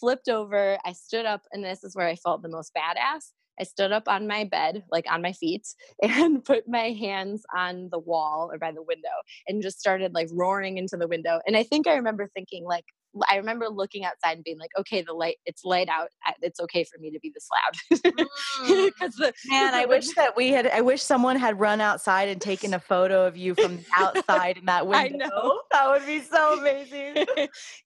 flipped 0.00 0.28
over, 0.28 0.78
I 0.84 0.92
stood 0.92 1.26
up, 1.26 1.42
and 1.52 1.64
this 1.64 1.84
is 1.84 1.94
where 1.96 2.08
I 2.08 2.16
felt 2.16 2.42
the 2.42 2.48
most 2.48 2.72
badass. 2.74 3.32
I 3.60 3.64
stood 3.64 3.92
up 3.92 4.08
on 4.08 4.26
my 4.26 4.44
bed, 4.44 4.82
like 4.90 5.04
on 5.10 5.22
my 5.22 5.32
feet, 5.32 5.66
and 6.02 6.44
put 6.44 6.68
my 6.68 6.90
hands 6.90 7.44
on 7.56 7.88
the 7.90 7.98
wall 8.00 8.50
or 8.52 8.58
by 8.58 8.72
the 8.72 8.82
window 8.82 9.10
and 9.46 9.62
just 9.62 9.78
started 9.78 10.12
like 10.14 10.28
roaring 10.32 10.76
into 10.78 10.96
the 10.96 11.06
window. 11.08 11.40
And 11.46 11.56
I 11.56 11.62
think 11.62 11.86
I 11.86 11.94
remember 11.94 12.28
thinking, 12.34 12.64
like, 12.64 12.84
I 13.30 13.36
remember 13.36 13.68
looking 13.68 14.04
outside 14.04 14.32
and 14.32 14.44
being 14.44 14.58
like, 14.58 14.70
okay, 14.78 15.02
the 15.02 15.12
light, 15.12 15.36
it's 15.46 15.64
light 15.64 15.88
out. 15.88 16.08
It's 16.42 16.60
okay 16.60 16.84
for 16.84 16.98
me 17.00 17.10
to 17.10 17.20
be 17.20 17.32
this 17.32 17.48
loud. 17.52 18.02
Because 18.02 19.16
mm. 19.20 19.32
man, 19.46 19.74
I 19.74 19.84
wish 19.88 20.08
that 20.14 20.36
we 20.36 20.50
had. 20.50 20.66
I 20.66 20.80
wish 20.80 21.02
someone 21.02 21.36
had 21.36 21.60
run 21.60 21.80
outside 21.80 22.28
and 22.28 22.40
taken 22.40 22.74
a 22.74 22.80
photo 22.80 23.26
of 23.26 23.36
you 23.36 23.54
from 23.54 23.80
outside 23.96 24.58
in 24.58 24.64
that 24.66 24.86
window. 24.86 25.24
I 25.24 25.28
know 25.28 25.60
that 25.70 25.88
would 25.88 26.06
be 26.06 26.20
so 26.20 26.58
amazing. 26.58 27.26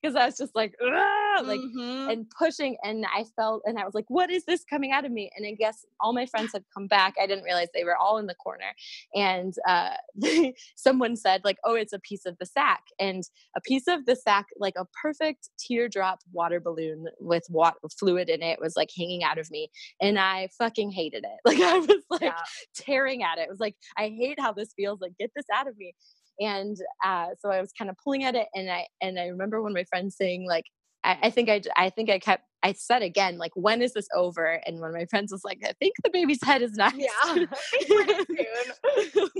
Because 0.00 0.16
I 0.16 0.26
was 0.26 0.36
just 0.36 0.54
like, 0.54 0.74
like, 0.80 1.60
mm-hmm. 1.60 2.10
and 2.10 2.26
pushing, 2.30 2.76
and 2.82 3.04
I 3.06 3.24
felt, 3.36 3.62
and 3.64 3.78
I 3.78 3.84
was 3.84 3.94
like, 3.94 4.06
what 4.08 4.30
is 4.30 4.44
this 4.44 4.64
coming 4.64 4.92
out 4.92 5.04
of 5.04 5.12
me? 5.12 5.30
And 5.36 5.46
I 5.46 5.52
guess 5.52 5.84
all 6.00 6.12
my 6.12 6.26
friends 6.26 6.52
had 6.52 6.64
come 6.72 6.86
back. 6.86 7.14
I 7.20 7.26
didn't 7.26 7.44
realize 7.44 7.68
they 7.74 7.84
were 7.84 7.96
all 7.96 8.18
in 8.18 8.26
the 8.26 8.34
corner, 8.34 8.72
and 9.14 9.54
uh, 9.66 9.94
someone 10.76 11.16
said 11.16 11.42
like, 11.44 11.58
oh, 11.64 11.74
it's 11.74 11.92
a 11.92 11.98
piece 11.98 12.24
of 12.24 12.36
the 12.38 12.46
sack, 12.46 12.82
and 12.98 13.22
a 13.56 13.60
piece 13.60 13.86
of 13.88 14.06
the 14.06 14.16
sack, 14.16 14.46
like 14.58 14.74
a 14.76 14.86
perfect 15.02 15.17
perfect 15.18 15.50
teardrop 15.58 16.20
water 16.32 16.60
balloon 16.60 17.06
with 17.20 17.44
water 17.48 17.76
fluid 17.98 18.28
in 18.28 18.42
it 18.42 18.60
was 18.60 18.76
like 18.76 18.90
hanging 18.96 19.22
out 19.22 19.38
of 19.38 19.50
me 19.50 19.70
and 20.00 20.18
i 20.18 20.48
fucking 20.58 20.90
hated 20.90 21.24
it. 21.24 21.38
Like 21.44 21.60
i 21.60 21.78
was 21.78 22.02
like 22.10 22.22
yeah. 22.22 22.42
tearing 22.74 23.22
at 23.22 23.38
it. 23.38 23.42
It 23.42 23.50
was 23.50 23.60
like 23.60 23.76
i 23.96 24.08
hate 24.08 24.40
how 24.40 24.52
this 24.52 24.72
feels 24.76 25.00
like 25.00 25.12
get 25.18 25.30
this 25.34 25.46
out 25.52 25.68
of 25.68 25.76
me. 25.76 25.94
And 26.40 26.76
uh, 27.04 27.28
so 27.40 27.50
i 27.50 27.60
was 27.60 27.72
kind 27.76 27.90
of 27.90 27.96
pulling 28.02 28.24
at 28.24 28.34
it 28.34 28.48
and 28.54 28.70
i 28.70 28.86
and 29.00 29.18
i 29.18 29.26
remember 29.26 29.62
when 29.62 29.72
my 29.72 29.84
friend 29.84 30.12
saying 30.12 30.46
like 30.46 30.64
I, 31.04 31.18
I 31.24 31.30
think 31.30 31.48
I, 31.48 31.62
I 31.76 31.90
think 31.90 32.10
I 32.10 32.18
kept 32.18 32.44
I 32.62 32.72
said 32.72 33.02
again, 33.02 33.38
like, 33.38 33.52
when 33.54 33.82
is 33.82 33.92
this 33.92 34.08
over? 34.14 34.60
And 34.66 34.80
one 34.80 34.90
of 34.90 34.96
my 34.96 35.06
friends 35.06 35.30
was 35.30 35.44
like, 35.44 35.60
I 35.64 35.72
think 35.78 35.94
the 36.02 36.10
baby's 36.10 36.42
head 36.42 36.60
is 36.62 36.72
next. 36.72 36.98
Yeah. 36.98 37.08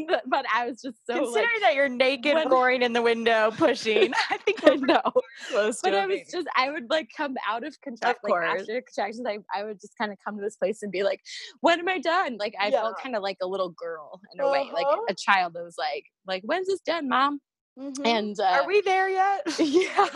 but, 0.09 0.23
but, 0.27 0.47
I 0.55 0.67
was 0.67 0.81
just 0.81 0.99
so 1.07 1.15
considering 1.15 1.49
like, 1.55 1.63
that 1.63 1.75
you're 1.75 1.89
naked 1.89 2.35
when, 2.35 2.49
roaring 2.49 2.83
in 2.83 2.93
the 2.93 3.03
window, 3.03 3.51
pushing. 3.57 4.13
I 4.31 4.37
think 4.39 4.61
I 4.65 4.77
know. 4.77 5.03
Close 5.51 5.81
but 5.83 5.95
I 5.95 6.07
was 6.07 6.21
just 6.33 6.47
I 6.57 6.71
would 6.71 6.89
like 6.91 7.09
come 7.17 7.37
out 7.49 7.65
of 7.65 7.77
contract 7.81 8.21
like 8.23 8.35
after 8.35 8.83
contractions, 8.83 9.27
I, 9.27 9.39
I 9.55 9.65
would 9.65 9.81
just 9.81 9.97
kind 9.99 10.13
of 10.13 10.19
come 10.25 10.37
to 10.37 10.43
this 10.43 10.57
place 10.57 10.83
and 10.83 10.93
be 10.93 11.03
like, 11.03 11.21
when 11.61 11.81
am 11.81 11.89
I 11.89 11.99
done? 11.99 12.37
Like 12.39 12.55
I 12.61 12.69
yeah. 12.69 12.83
felt 12.83 12.99
kind 13.03 13.17
of 13.17 13.23
like 13.23 13.39
a 13.43 13.47
little 13.47 13.71
girl 13.71 14.21
in 14.33 14.41
a 14.41 14.45
uh-huh. 14.45 14.53
way, 14.53 14.71
like 14.73 14.87
uh-huh. 14.87 15.03
a 15.09 15.15
child 15.15 15.55
that 15.55 15.65
was 15.65 15.77
like, 15.79 16.05
like, 16.27 16.43
when's 16.45 16.69
this 16.69 16.81
done, 16.81 17.09
mom? 17.09 17.41
Mm-hmm. 17.79 18.07
And 18.07 18.41
uh, 18.41 18.45
are 18.45 18.67
we 18.67 18.81
there 18.81 19.09
yet? 19.09 19.43
yeah. 19.61 20.09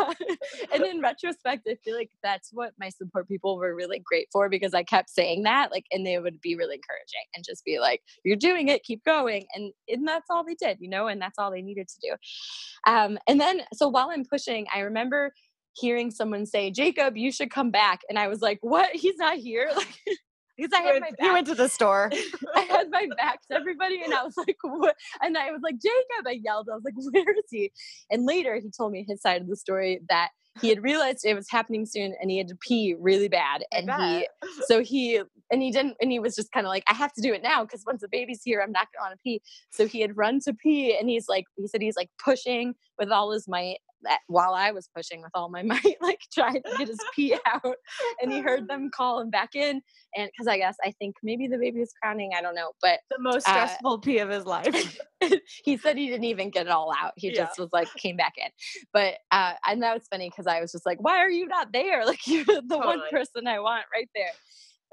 and 0.73 0.83
in 0.83 1.01
retrospect, 1.03 1.69
I 1.71 1.77
feel 1.85 1.95
like 1.95 2.11
that's 2.23 2.51
what 2.53 2.73
my 2.79 2.89
support 2.89 3.29
people 3.29 3.57
were 3.57 3.75
really 3.75 4.01
great 4.05 4.29
for 4.33 4.49
because 4.49 4.75
I 4.75 4.83
kept 4.83 5.11
saying 5.11 5.45
that, 5.45 5.71
like, 5.71 5.87
and 5.93 6.05
they 6.05 6.19
would 6.19 6.41
be 6.41 6.57
really 6.57 6.77
encouraging 6.77 7.25
and 7.35 7.45
just 7.45 7.65
be 7.65 7.79
like, 7.79 8.03
"You're 8.25 8.37
doing 8.37 8.69
it, 8.69 8.83
keep 8.83 9.05
going," 9.05 9.47
and 9.55 9.73
and 9.89 10.07
that's 10.07 10.27
all 10.29 10.45
they 10.45 10.55
did, 10.55 10.79
you 10.81 10.89
know, 10.89 11.07
and 11.07 11.23
that's 11.23 11.39
all 11.39 11.53
they 11.53 11.63
needed 11.63 11.87
to 11.89 12.01
do. 12.03 12.93
Um, 12.93 13.19
and 13.29 13.41
then, 13.41 13.63
so 13.75 13.87
while 13.87 14.11
I'm 14.11 14.25
pushing, 14.25 14.67
I 14.75 14.81
remember 14.81 15.33
hearing 15.75 16.11
someone 16.11 16.47
say, 16.47 16.71
"Jacob, 16.73 17.17
you 17.17 17.31
should 17.31 17.53
come 17.53 17.71
back," 17.71 18.01
and 18.09 18.19
I 18.19 18.27
was 18.27 18.41
like, 18.41 18.59
"What? 18.63 18.91
He's 18.93 19.19
not 19.19 19.37
here!" 19.37 19.71
Like 19.77 20.19
because 20.63 20.79
I 20.79 20.83
had 20.83 21.01
my 21.01 21.11
back. 21.11 21.19
You 21.21 21.33
went 21.33 21.47
to 21.49 21.55
the 21.55 21.69
store. 21.69 22.11
I 22.55 22.61
had 22.63 22.91
my 22.91 23.09
back 23.17 23.41
to 23.49 23.55
everybody, 23.55 24.03
and 24.03 24.15
I 24.15 24.23
was 24.23 24.37
like, 24.37 24.57
"What?" 24.63 24.97
And 25.21 25.37
I 25.37 25.51
was 25.51 25.61
like, 25.63 25.77
"Jacob!" 25.81 26.27
I 26.27 26.41
yelled. 26.43 26.69
I 26.71 26.75
was 26.75 26.85
like, 26.85 26.95
"Where 26.97 27.35
is 27.37 27.45
he?" 27.51 27.73
And 28.11 28.27
later, 28.27 28.55
he 28.57 28.71
told 28.71 28.93
me 28.93 29.05
his 29.07 29.21
side 29.21 29.43
of 29.43 29.49
the 29.49 29.57
story 29.57 30.01
that 30.09 30.31
he 30.61 30.69
had 30.69 30.83
realized 30.83 31.25
it 31.25 31.35
was 31.35 31.51
happening 31.51 31.87
soon, 31.87 32.15
and 32.21 32.31
he 32.31 32.39
had 32.39 32.49
to 32.49 32.57
pee 32.57 32.95
really 32.99 33.29
bad, 33.29 33.65
and 33.73 33.91
he 33.91 34.29
so 34.67 34.83
he 34.83 35.23
and 35.53 35.63
he 35.63 35.71
didn't 35.71 35.97
and 36.01 36.11
he 36.11 36.19
was 36.19 36.35
just 36.35 36.51
kind 36.51 36.67
of 36.67 36.71
like 36.71 36.83
i 36.89 36.95
have 36.95 37.13
to 37.13 37.23
do 37.23 37.33
it 37.33 37.43
now 37.43 37.63
because 37.63 37.85
once 37.87 38.01
the 38.01 38.09
baby's 38.11 38.41
here 38.43 38.61
i'm 38.61 38.73
not 38.73 38.89
going 38.99 39.13
to 39.13 39.19
pee 39.23 39.41
so 39.71 39.87
he 39.87 40.01
had 40.01 40.17
run 40.17 40.41
to 40.41 40.53
pee 40.53 40.97
and 40.99 41.09
he's 41.09 41.29
like 41.29 41.45
he 41.57 41.69
said 41.69 41.83
he's 41.83 41.97
like 41.97 42.11
pushing 42.23 42.75
with 42.99 43.11
all 43.11 43.31
his 43.31 43.47
might 43.47 43.79
that 44.05 44.21
while 44.27 44.55
I 44.55 44.71
was 44.73 44.89
pushing 44.95 45.23
with 45.23 45.31
all 45.35 45.49
my 45.49 45.63
might, 45.63 45.97
like 46.01 46.21
trying 46.33 46.63
to 46.63 46.77
get 46.79 46.89
his 46.89 46.99
pee 47.15 47.37
out, 47.47 47.77
and 48.21 48.33
he 48.33 48.41
heard 48.41 48.69
them 48.69 48.91
call 48.95 49.21
him 49.21 49.31
back 49.31 49.55
in, 49.55 49.81
and 50.17 50.31
because 50.31 50.47
I 50.47 50.59
guess 50.59 50.77
I 50.85 50.93
think 50.93 51.17
maybe 51.23 51.49
the 51.49 51.59
baby 51.59 51.81
was 51.81 51.93
crowning, 52.01 52.33
I 52.37 52.43
don't 52.43 52.55
know, 52.55 52.73
but 52.81 53.01
the 53.11 53.19
most 53.21 53.49
uh, 53.49 53.53
stressful 53.53 53.93
uh, 53.95 53.99
pee 53.99 54.19
of 54.19 54.29
his 54.29 54.47
life. 54.47 54.99
he 55.65 55.77
said 55.77 55.97
he 55.97 56.09
didn't 56.09 56.25
even 56.25 56.51
get 56.51 56.67
it 56.67 56.73
all 56.73 56.93
out; 56.93 57.13
he 57.17 57.29
yeah. 57.29 57.45
just 57.45 57.59
was 57.59 57.71
like 57.73 57.93
came 57.95 58.17
back 58.17 58.35
in. 58.37 58.51
But 58.93 59.15
uh, 59.31 59.55
and 59.67 59.83
that 59.83 59.95
was 59.95 60.07
funny 60.11 60.31
because 60.31 60.47
I 60.47 60.61
was 60.61 60.73
just 60.73 60.87
like, 60.87 60.99
"Why 61.01 61.19
are 61.19 61.31
you 61.31 61.47
not 61.47 61.73
there? 61.73 62.05
Like 62.13 62.27
you're 62.27 62.45
the 62.45 62.63
totally. 62.69 62.99
one 62.99 63.01
person 63.11 63.47
I 63.47 63.61
want 63.61 63.85
right 63.93 64.09
there." 64.15 64.33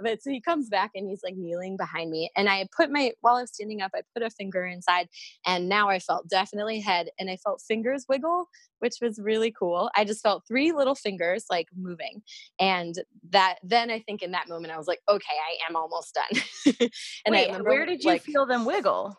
But 0.02 0.22
so 0.22 0.30
he 0.30 0.42
comes 0.42 0.70
back 0.70 0.92
and 0.96 1.08
he's 1.10 1.22
like 1.24 1.36
kneeling 1.36 1.78
behind 1.78 2.12
me. 2.12 2.32
And 2.36 2.50
I 2.50 2.68
put 2.76 2.92
my, 2.92 3.12
while 3.22 3.36
I 3.36 3.42
was 3.42 3.54
standing 3.54 3.82
up, 3.82 3.92
I 3.96 4.02
put 4.14 4.24
a 4.24 4.30
finger 4.30 4.66
inside 4.66 5.08
and 5.46 5.70
now 5.70 5.90
I 5.90 6.00
felt 6.00 6.30
definitely 6.30 6.80
head 6.80 7.10
and 7.20 7.30
I 7.30 7.38
felt 7.38 7.62
fingers 7.68 8.06
wiggle, 8.08 8.48
which 8.80 8.96
was 9.02 9.20
really 9.22 9.52
cool. 9.52 9.90
I 9.96 10.06
just 10.06 10.24
felt 10.24 10.44
three 10.48 10.72
little 10.72 10.96
fingers 10.96 11.46
like 11.50 11.68
moving. 11.76 12.22
And 12.60 12.96
that, 13.32 13.58
then 13.64 13.92
I 13.92 14.00
think 14.00 14.22
in 14.22 14.32
that 14.32 14.50
moment, 14.50 14.74
I 14.74 14.78
was 14.78 14.88
like, 14.88 15.00
okay, 15.10 15.26
I 15.28 15.70
am 15.70 15.76
almost 15.76 16.16
done. 16.16 16.44
and 17.26 17.34
Wait, 17.34 17.46
I 17.46 17.48
remember, 17.48 17.70
where 17.70 17.86
did 17.86 18.04
you 18.04 18.12
like, 18.12 18.24
feel 18.24 18.46
them 18.46 18.66
wiggle? 18.66 19.18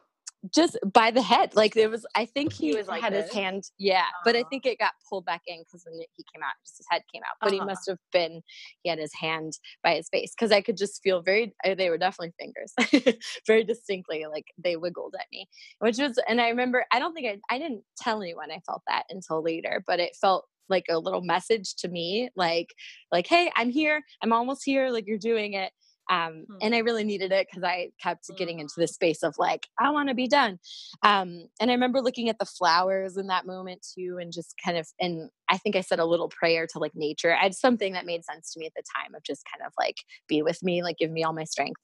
Just 0.54 0.78
by 0.92 1.10
the 1.10 1.20
head 1.20 1.54
like 1.54 1.74
there 1.74 1.90
was 1.90 2.06
i 2.14 2.24
think 2.24 2.52
he, 2.52 2.70
he 2.70 2.76
was 2.76 2.88
like 2.88 3.02
had 3.02 3.12
this. 3.12 3.26
his 3.26 3.34
hand 3.34 3.64
yeah 3.78 4.06
but 4.24 4.34
i 4.34 4.42
think 4.44 4.64
it 4.64 4.78
got 4.78 4.92
pulled 5.08 5.24
back 5.24 5.42
in 5.46 5.58
because 5.60 5.84
when 5.84 6.00
he 6.16 6.24
came 6.32 6.42
out 6.42 6.54
just 6.64 6.78
his 6.78 6.86
head 6.90 7.02
came 7.12 7.22
out 7.22 7.36
but 7.40 7.48
uh-huh. 7.48 7.60
he 7.60 7.66
must 7.66 7.88
have 7.88 7.98
been 8.12 8.40
he 8.82 8.88
had 8.88 8.98
his 8.98 9.12
hand 9.14 9.52
by 9.82 9.94
his 9.94 10.08
face 10.08 10.32
because 10.34 10.50
i 10.50 10.60
could 10.60 10.76
just 10.76 11.02
feel 11.02 11.20
very 11.20 11.54
uh, 11.64 11.74
they 11.74 11.90
were 11.90 11.98
definitely 11.98 12.32
fingers 12.38 13.18
very 13.46 13.64
distinctly 13.64 14.24
like 14.30 14.46
they 14.62 14.76
wiggled 14.76 15.14
at 15.18 15.26
me 15.30 15.46
which 15.80 15.98
was 15.98 16.18
and 16.26 16.40
i 16.40 16.48
remember 16.48 16.86
i 16.90 16.98
don't 16.98 17.12
think 17.12 17.26
i 17.26 17.54
i 17.54 17.58
didn't 17.58 17.82
tell 17.98 18.22
anyone 18.22 18.50
i 18.50 18.60
felt 18.66 18.82
that 18.88 19.04
until 19.10 19.42
later 19.42 19.84
but 19.86 20.00
it 20.00 20.16
felt 20.18 20.46
like 20.70 20.84
a 20.88 20.98
little 20.98 21.20
message 21.20 21.74
to 21.74 21.88
me 21.88 22.30
like 22.34 22.68
like 23.12 23.26
hey 23.26 23.50
i'm 23.56 23.68
here 23.68 24.00
i'm 24.22 24.32
almost 24.32 24.62
here 24.64 24.88
like 24.88 25.06
you're 25.06 25.18
doing 25.18 25.52
it 25.52 25.72
um, 26.10 26.44
mm. 26.50 26.58
And 26.60 26.74
I 26.74 26.78
really 26.78 27.04
needed 27.04 27.32
it 27.32 27.46
because 27.48 27.62
I 27.62 27.90
kept 28.02 28.28
getting 28.36 28.58
into 28.58 28.74
this 28.76 28.92
space 28.92 29.22
of 29.22 29.34
like, 29.38 29.68
I 29.78 29.90
want 29.90 30.08
to 30.08 30.14
be 30.14 30.28
done. 30.28 30.58
Um, 31.02 31.46
and 31.60 31.70
I 31.70 31.74
remember 31.74 32.02
looking 32.02 32.28
at 32.28 32.38
the 32.38 32.44
flowers 32.44 33.16
in 33.16 33.28
that 33.28 33.46
moment 33.46 33.86
too, 33.96 34.18
and 34.20 34.32
just 34.32 34.54
kind 34.62 34.76
of, 34.76 34.88
and 35.00 35.30
I 35.48 35.56
think 35.56 35.76
I 35.76 35.80
said 35.80 36.00
a 36.00 36.04
little 36.04 36.28
prayer 36.28 36.66
to 36.72 36.78
like 36.78 36.92
nature. 36.94 37.34
I 37.34 37.44
had 37.44 37.54
something 37.54 37.92
that 37.94 38.06
made 38.06 38.24
sense 38.24 38.52
to 38.52 38.60
me 38.60 38.66
at 38.66 38.72
the 38.74 38.82
time 38.96 39.14
of 39.14 39.22
just 39.22 39.44
kind 39.50 39.64
of 39.64 39.72
like, 39.78 39.96
be 40.28 40.42
with 40.42 40.62
me, 40.62 40.82
like 40.82 40.98
give 40.98 41.10
me 41.10 41.22
all 41.22 41.32
my 41.32 41.44
strength. 41.44 41.80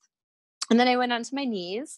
And 0.69 0.81
then 0.81 0.89
I 0.89 0.97
went 0.97 1.13
onto 1.13 1.37
my 1.37 1.45
knees 1.45 1.97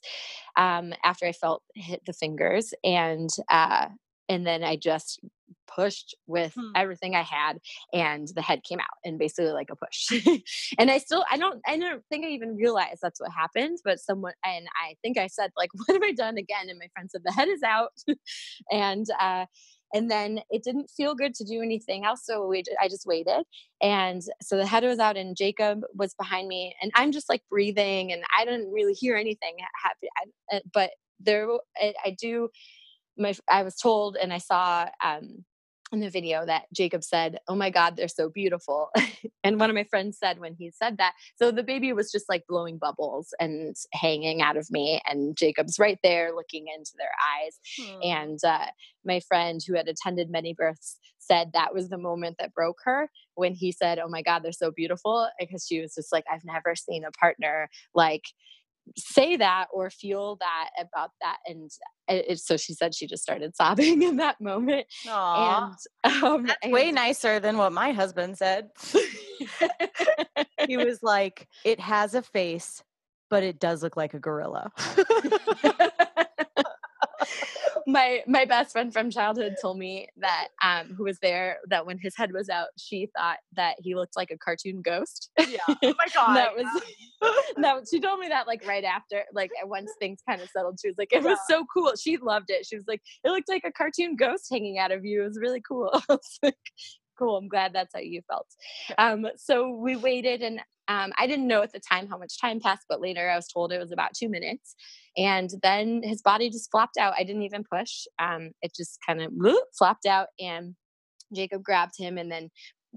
um, 0.56 0.92
after 1.02 1.24
I 1.24 1.32
felt 1.32 1.62
hit 1.74 2.02
the 2.04 2.12
fingers, 2.12 2.74
and 2.84 3.30
uh, 3.48 3.86
and 4.28 4.46
then 4.46 4.62
I 4.62 4.76
just 4.76 5.20
pushed 5.66 6.16
with 6.26 6.54
hmm. 6.54 6.72
everything 6.74 7.14
I 7.14 7.22
had 7.22 7.58
and 7.92 8.26
the 8.34 8.42
head 8.42 8.62
came 8.64 8.80
out 8.80 8.86
and 9.04 9.18
basically 9.18 9.52
like 9.52 9.70
a 9.70 9.76
push. 9.76 10.42
and 10.78 10.90
I 10.90 10.98
still 10.98 11.24
I 11.30 11.36
don't 11.36 11.60
I 11.66 11.78
don't 11.78 12.02
think 12.10 12.24
I 12.24 12.30
even 12.30 12.56
realized 12.56 13.00
that's 13.02 13.20
what 13.20 13.30
happened, 13.30 13.78
but 13.84 14.00
someone 14.00 14.32
and 14.44 14.66
I 14.82 14.96
think 15.02 15.18
I 15.18 15.26
said 15.26 15.50
like 15.56 15.70
what 15.74 15.94
have 15.94 16.02
I 16.02 16.12
done 16.12 16.38
again 16.38 16.68
and 16.68 16.78
my 16.78 16.88
friend 16.94 17.10
said 17.10 17.22
the 17.24 17.32
head 17.32 17.48
is 17.48 17.62
out 17.62 17.92
and 18.72 19.06
uh 19.20 19.46
and 19.94 20.10
then 20.10 20.40
it 20.50 20.62
didn't 20.62 20.90
feel 20.94 21.14
good 21.14 21.34
to 21.34 21.44
do 21.44 21.62
anything 21.62 22.04
else 22.04 22.20
so 22.24 22.46
we 22.46 22.62
i 22.78 22.88
just 22.88 23.06
waited 23.06 23.42
and 23.80 24.20
so 24.42 24.58
the 24.58 24.66
head 24.66 24.84
was 24.84 24.98
out 24.98 25.16
and 25.16 25.34
jacob 25.34 25.80
was 25.94 26.12
behind 26.14 26.46
me 26.46 26.74
and 26.82 26.92
i'm 26.94 27.10
just 27.10 27.26
like 27.30 27.40
breathing 27.48 28.12
and 28.12 28.22
i 28.38 28.44
didn't 28.44 28.70
really 28.70 28.92
hear 28.92 29.16
anything 29.16 29.56
happy 29.82 30.08
uh, 30.52 30.60
but 30.74 30.90
there 31.20 31.48
I, 31.76 31.94
I 32.04 32.16
do 32.20 32.48
my 33.18 33.34
I 33.50 33.62
was 33.62 33.76
told 33.76 34.16
and 34.16 34.32
I 34.32 34.38
saw 34.38 34.88
um, 35.04 35.44
in 35.92 36.00
the 36.00 36.10
video 36.10 36.44
that 36.44 36.64
Jacob 36.74 37.02
said, 37.02 37.38
"Oh 37.48 37.54
my 37.54 37.70
God, 37.70 37.96
they're 37.96 38.08
so 38.08 38.28
beautiful." 38.28 38.90
and 39.44 39.58
one 39.58 39.70
of 39.70 39.76
my 39.76 39.84
friends 39.84 40.18
said 40.18 40.38
when 40.38 40.54
he 40.54 40.70
said 40.70 40.98
that, 40.98 41.14
so 41.36 41.50
the 41.50 41.62
baby 41.62 41.92
was 41.92 42.12
just 42.12 42.28
like 42.28 42.44
blowing 42.48 42.78
bubbles 42.78 43.34
and 43.40 43.74
hanging 43.92 44.42
out 44.42 44.56
of 44.56 44.70
me, 44.70 45.00
and 45.06 45.36
Jacob's 45.36 45.78
right 45.78 45.98
there 46.02 46.34
looking 46.34 46.66
into 46.74 46.92
their 46.96 47.10
eyes. 47.36 47.58
Hmm. 47.78 48.02
And 48.02 48.38
uh, 48.44 48.66
my 49.04 49.20
friend 49.20 49.60
who 49.66 49.74
had 49.74 49.88
attended 49.88 50.30
many 50.30 50.54
births 50.54 50.98
said 51.18 51.50
that 51.52 51.74
was 51.74 51.88
the 51.88 51.98
moment 51.98 52.36
that 52.38 52.54
broke 52.54 52.78
her 52.84 53.10
when 53.34 53.54
he 53.54 53.72
said, 53.72 53.98
"Oh 53.98 54.08
my 54.08 54.22
God, 54.22 54.42
they're 54.42 54.52
so 54.52 54.70
beautiful," 54.70 55.28
because 55.38 55.66
she 55.66 55.80
was 55.80 55.94
just 55.94 56.12
like, 56.12 56.24
"I've 56.30 56.44
never 56.44 56.74
seen 56.74 57.04
a 57.04 57.12
partner 57.12 57.68
like." 57.94 58.24
Say 58.96 59.36
that 59.36 59.66
or 59.72 59.90
feel 59.90 60.36
that 60.40 60.68
about 60.80 61.10
that 61.20 61.38
and 61.46 61.70
it, 62.08 62.38
so 62.40 62.56
she 62.56 62.74
said 62.74 62.94
she 62.94 63.06
just 63.06 63.22
started 63.22 63.54
sobbing 63.54 64.02
in 64.08 64.16
that 64.16 64.40
moment 64.40 64.86
Aww. 65.06 65.74
and 66.04 66.22
um, 66.24 66.46
that's 66.46 66.58
and, 66.62 66.72
way 66.72 66.92
nicer 66.92 67.40
than 67.40 67.56
what 67.56 67.72
my 67.72 67.92
husband 67.92 68.38
said 68.38 68.68
he 70.66 70.76
was 70.76 71.02
like 71.02 71.46
it 71.64 71.80
has 71.80 72.14
a 72.14 72.22
face 72.22 72.82
but 73.30 73.42
it 73.42 73.58
does 73.60 73.82
look 73.82 73.96
like 73.96 74.14
a 74.14 74.18
gorilla 74.18 74.70
my 77.88 78.22
my 78.26 78.44
best 78.44 78.72
friend 78.72 78.92
from 78.92 79.10
childhood 79.10 79.56
told 79.62 79.78
me 79.78 80.08
that 80.18 80.48
um 80.62 80.94
who 80.94 81.04
was 81.04 81.18
there 81.20 81.56
that 81.68 81.86
when 81.86 81.96
his 81.98 82.14
head 82.14 82.30
was 82.32 82.50
out 82.50 82.68
she 82.76 83.08
thought 83.16 83.38
that 83.54 83.76
he 83.78 83.94
looked 83.94 84.14
like 84.14 84.30
a 84.30 84.36
cartoon 84.36 84.82
ghost. 84.82 85.30
Yeah. 85.38 85.58
Oh 85.68 85.74
my 85.82 86.06
god. 86.14 86.34
that 86.34 86.54
was 86.54 86.66
no 87.56 87.80
she 87.90 87.98
told 87.98 88.20
me 88.20 88.28
that 88.28 88.46
like 88.46 88.66
right 88.66 88.84
after 88.84 89.24
like 89.32 89.50
once 89.64 89.90
things 89.98 90.20
kind 90.28 90.42
of 90.42 90.50
settled. 90.50 90.78
She 90.80 90.88
was 90.88 90.98
like 90.98 91.12
it 91.12 91.22
yeah. 91.22 91.30
was 91.30 91.38
so 91.48 91.64
cool. 91.72 91.92
She 91.98 92.18
loved 92.18 92.50
it. 92.50 92.66
She 92.66 92.76
was 92.76 92.84
like 92.86 93.00
it 93.24 93.30
looked 93.30 93.48
like 93.48 93.64
a 93.64 93.72
cartoon 93.72 94.16
ghost 94.16 94.48
hanging 94.50 94.78
out 94.78 94.92
of 94.92 95.06
you. 95.06 95.22
It 95.22 95.28
was 95.28 95.38
really 95.40 95.62
cool 95.66 95.90
cool 97.18 97.36
i'm 97.36 97.48
glad 97.48 97.72
that's 97.72 97.94
how 97.94 98.00
you 98.00 98.20
felt 98.28 98.46
um 98.98 99.26
so 99.36 99.70
we 99.70 99.96
waited 99.96 100.42
and 100.42 100.60
um, 100.88 101.12
I 101.18 101.26
didn't 101.26 101.46
know 101.46 101.62
at 101.62 101.72
the 101.72 101.80
time 101.80 102.08
how 102.08 102.16
much 102.16 102.40
time 102.40 102.60
passed, 102.60 102.86
but 102.88 103.00
later 103.00 103.28
I 103.28 103.36
was 103.36 103.46
told 103.46 103.72
it 103.72 103.78
was 103.78 103.92
about 103.92 104.14
two 104.14 104.28
minutes. 104.28 104.74
And 105.16 105.50
then 105.62 106.02
his 106.02 106.22
body 106.22 106.48
just 106.48 106.70
flopped 106.70 106.96
out. 106.96 107.14
I 107.16 107.24
didn't 107.24 107.42
even 107.42 107.62
push. 107.70 108.06
Um, 108.18 108.52
it 108.62 108.74
just 108.74 108.98
kind 109.06 109.20
of 109.20 109.30
flopped 109.76 110.06
out. 110.06 110.28
And 110.40 110.74
Jacob 111.34 111.62
grabbed 111.62 111.94
him 111.98 112.16
and 112.16 112.32
then 112.32 112.50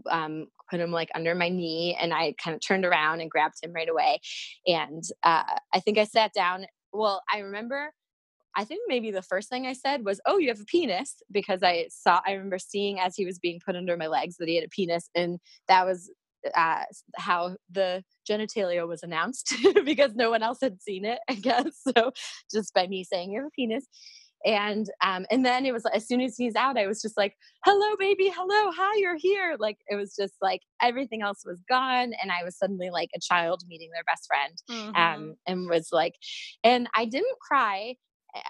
um, 0.10 0.48
put 0.70 0.80
him 0.80 0.92
like 0.92 1.10
under 1.14 1.36
my 1.36 1.50
knee. 1.50 1.98
And 2.00 2.14
I 2.14 2.34
kind 2.42 2.56
of 2.56 2.62
turned 2.66 2.86
around 2.86 3.20
and 3.20 3.30
grabbed 3.30 3.56
him 3.62 3.74
right 3.74 3.90
away. 3.90 4.22
And 4.66 5.04
uh, 5.24 5.44
I 5.74 5.80
think 5.82 5.98
I 5.98 6.06
sat 6.06 6.32
down. 6.34 6.66
Well, 6.94 7.22
I 7.32 7.40
remember 7.40 7.92
I 8.56 8.64
think 8.66 8.82
maybe 8.88 9.12
the 9.12 9.22
first 9.22 9.50
thing 9.50 9.66
I 9.66 9.74
said 9.74 10.06
was, 10.06 10.20
"Oh, 10.26 10.38
you 10.38 10.50
have 10.50 10.60
a 10.60 10.66
penis," 10.66 11.22
because 11.32 11.64
I 11.64 11.88
saw 11.90 12.22
I 12.26 12.34
remember 12.34 12.60
seeing 12.60 13.00
as 13.00 13.16
he 13.16 13.26
was 13.26 13.40
being 13.40 13.60
put 13.66 13.76
under 13.76 13.98
my 13.98 14.08
legs 14.08 14.38
that 14.38 14.48
he 14.48 14.56
had 14.56 14.66
a 14.66 14.70
penis, 14.70 15.10
and 15.16 15.40
that 15.68 15.86
was 15.86 16.10
uh, 16.56 16.84
how 17.18 17.56
the 17.70 18.04
genitalia 18.30 18.88
was 18.88 19.04
announced 19.04 19.54
because 19.86 20.14
no 20.16 20.30
one 20.30 20.44
else 20.44 20.60
had 20.62 20.82
seen 20.82 21.06
it, 21.06 21.20
I 21.30 21.36
guess. 21.36 21.82
So 21.96 22.12
just 22.52 22.74
by 22.74 22.88
me 22.88 23.04
saying 23.04 23.32
you 23.32 23.40
have 23.40 23.48
a 23.48 23.52
penis. 23.52 23.86
And 24.44 24.88
um, 25.04 25.26
and 25.30 25.46
then 25.46 25.66
it 25.68 25.72
was 25.72 25.86
as 25.94 26.08
soon 26.08 26.20
as 26.20 26.36
he's 26.36 26.56
out, 26.56 26.78
I 26.78 26.88
was 26.88 27.00
just 27.00 27.16
like, 27.16 27.36
"Hello, 27.64 27.96
baby, 28.00 28.32
hello, 28.36 28.72
hi, 28.76 28.98
you're 28.98 29.18
here." 29.18 29.56
Like 29.60 29.78
it 29.88 29.96
was 29.96 30.16
just 30.16 30.34
like 30.42 30.62
everything 30.82 31.22
else 31.22 31.44
was 31.46 31.62
gone, 31.70 32.14
and 32.20 32.32
I 32.32 32.44
was 32.44 32.58
suddenly 32.58 32.90
like 32.90 33.10
a 33.16 33.20
child 33.20 33.62
meeting 33.68 33.92
their 33.94 34.04
best 34.04 34.26
friend, 34.26 34.58
mm-hmm. 34.68 34.96
um, 34.96 35.36
and 35.46 35.70
was 35.70 35.90
like, 35.92 36.16
and 36.64 36.88
I 36.96 37.06
didn't 37.06 37.38
cry 37.40 37.96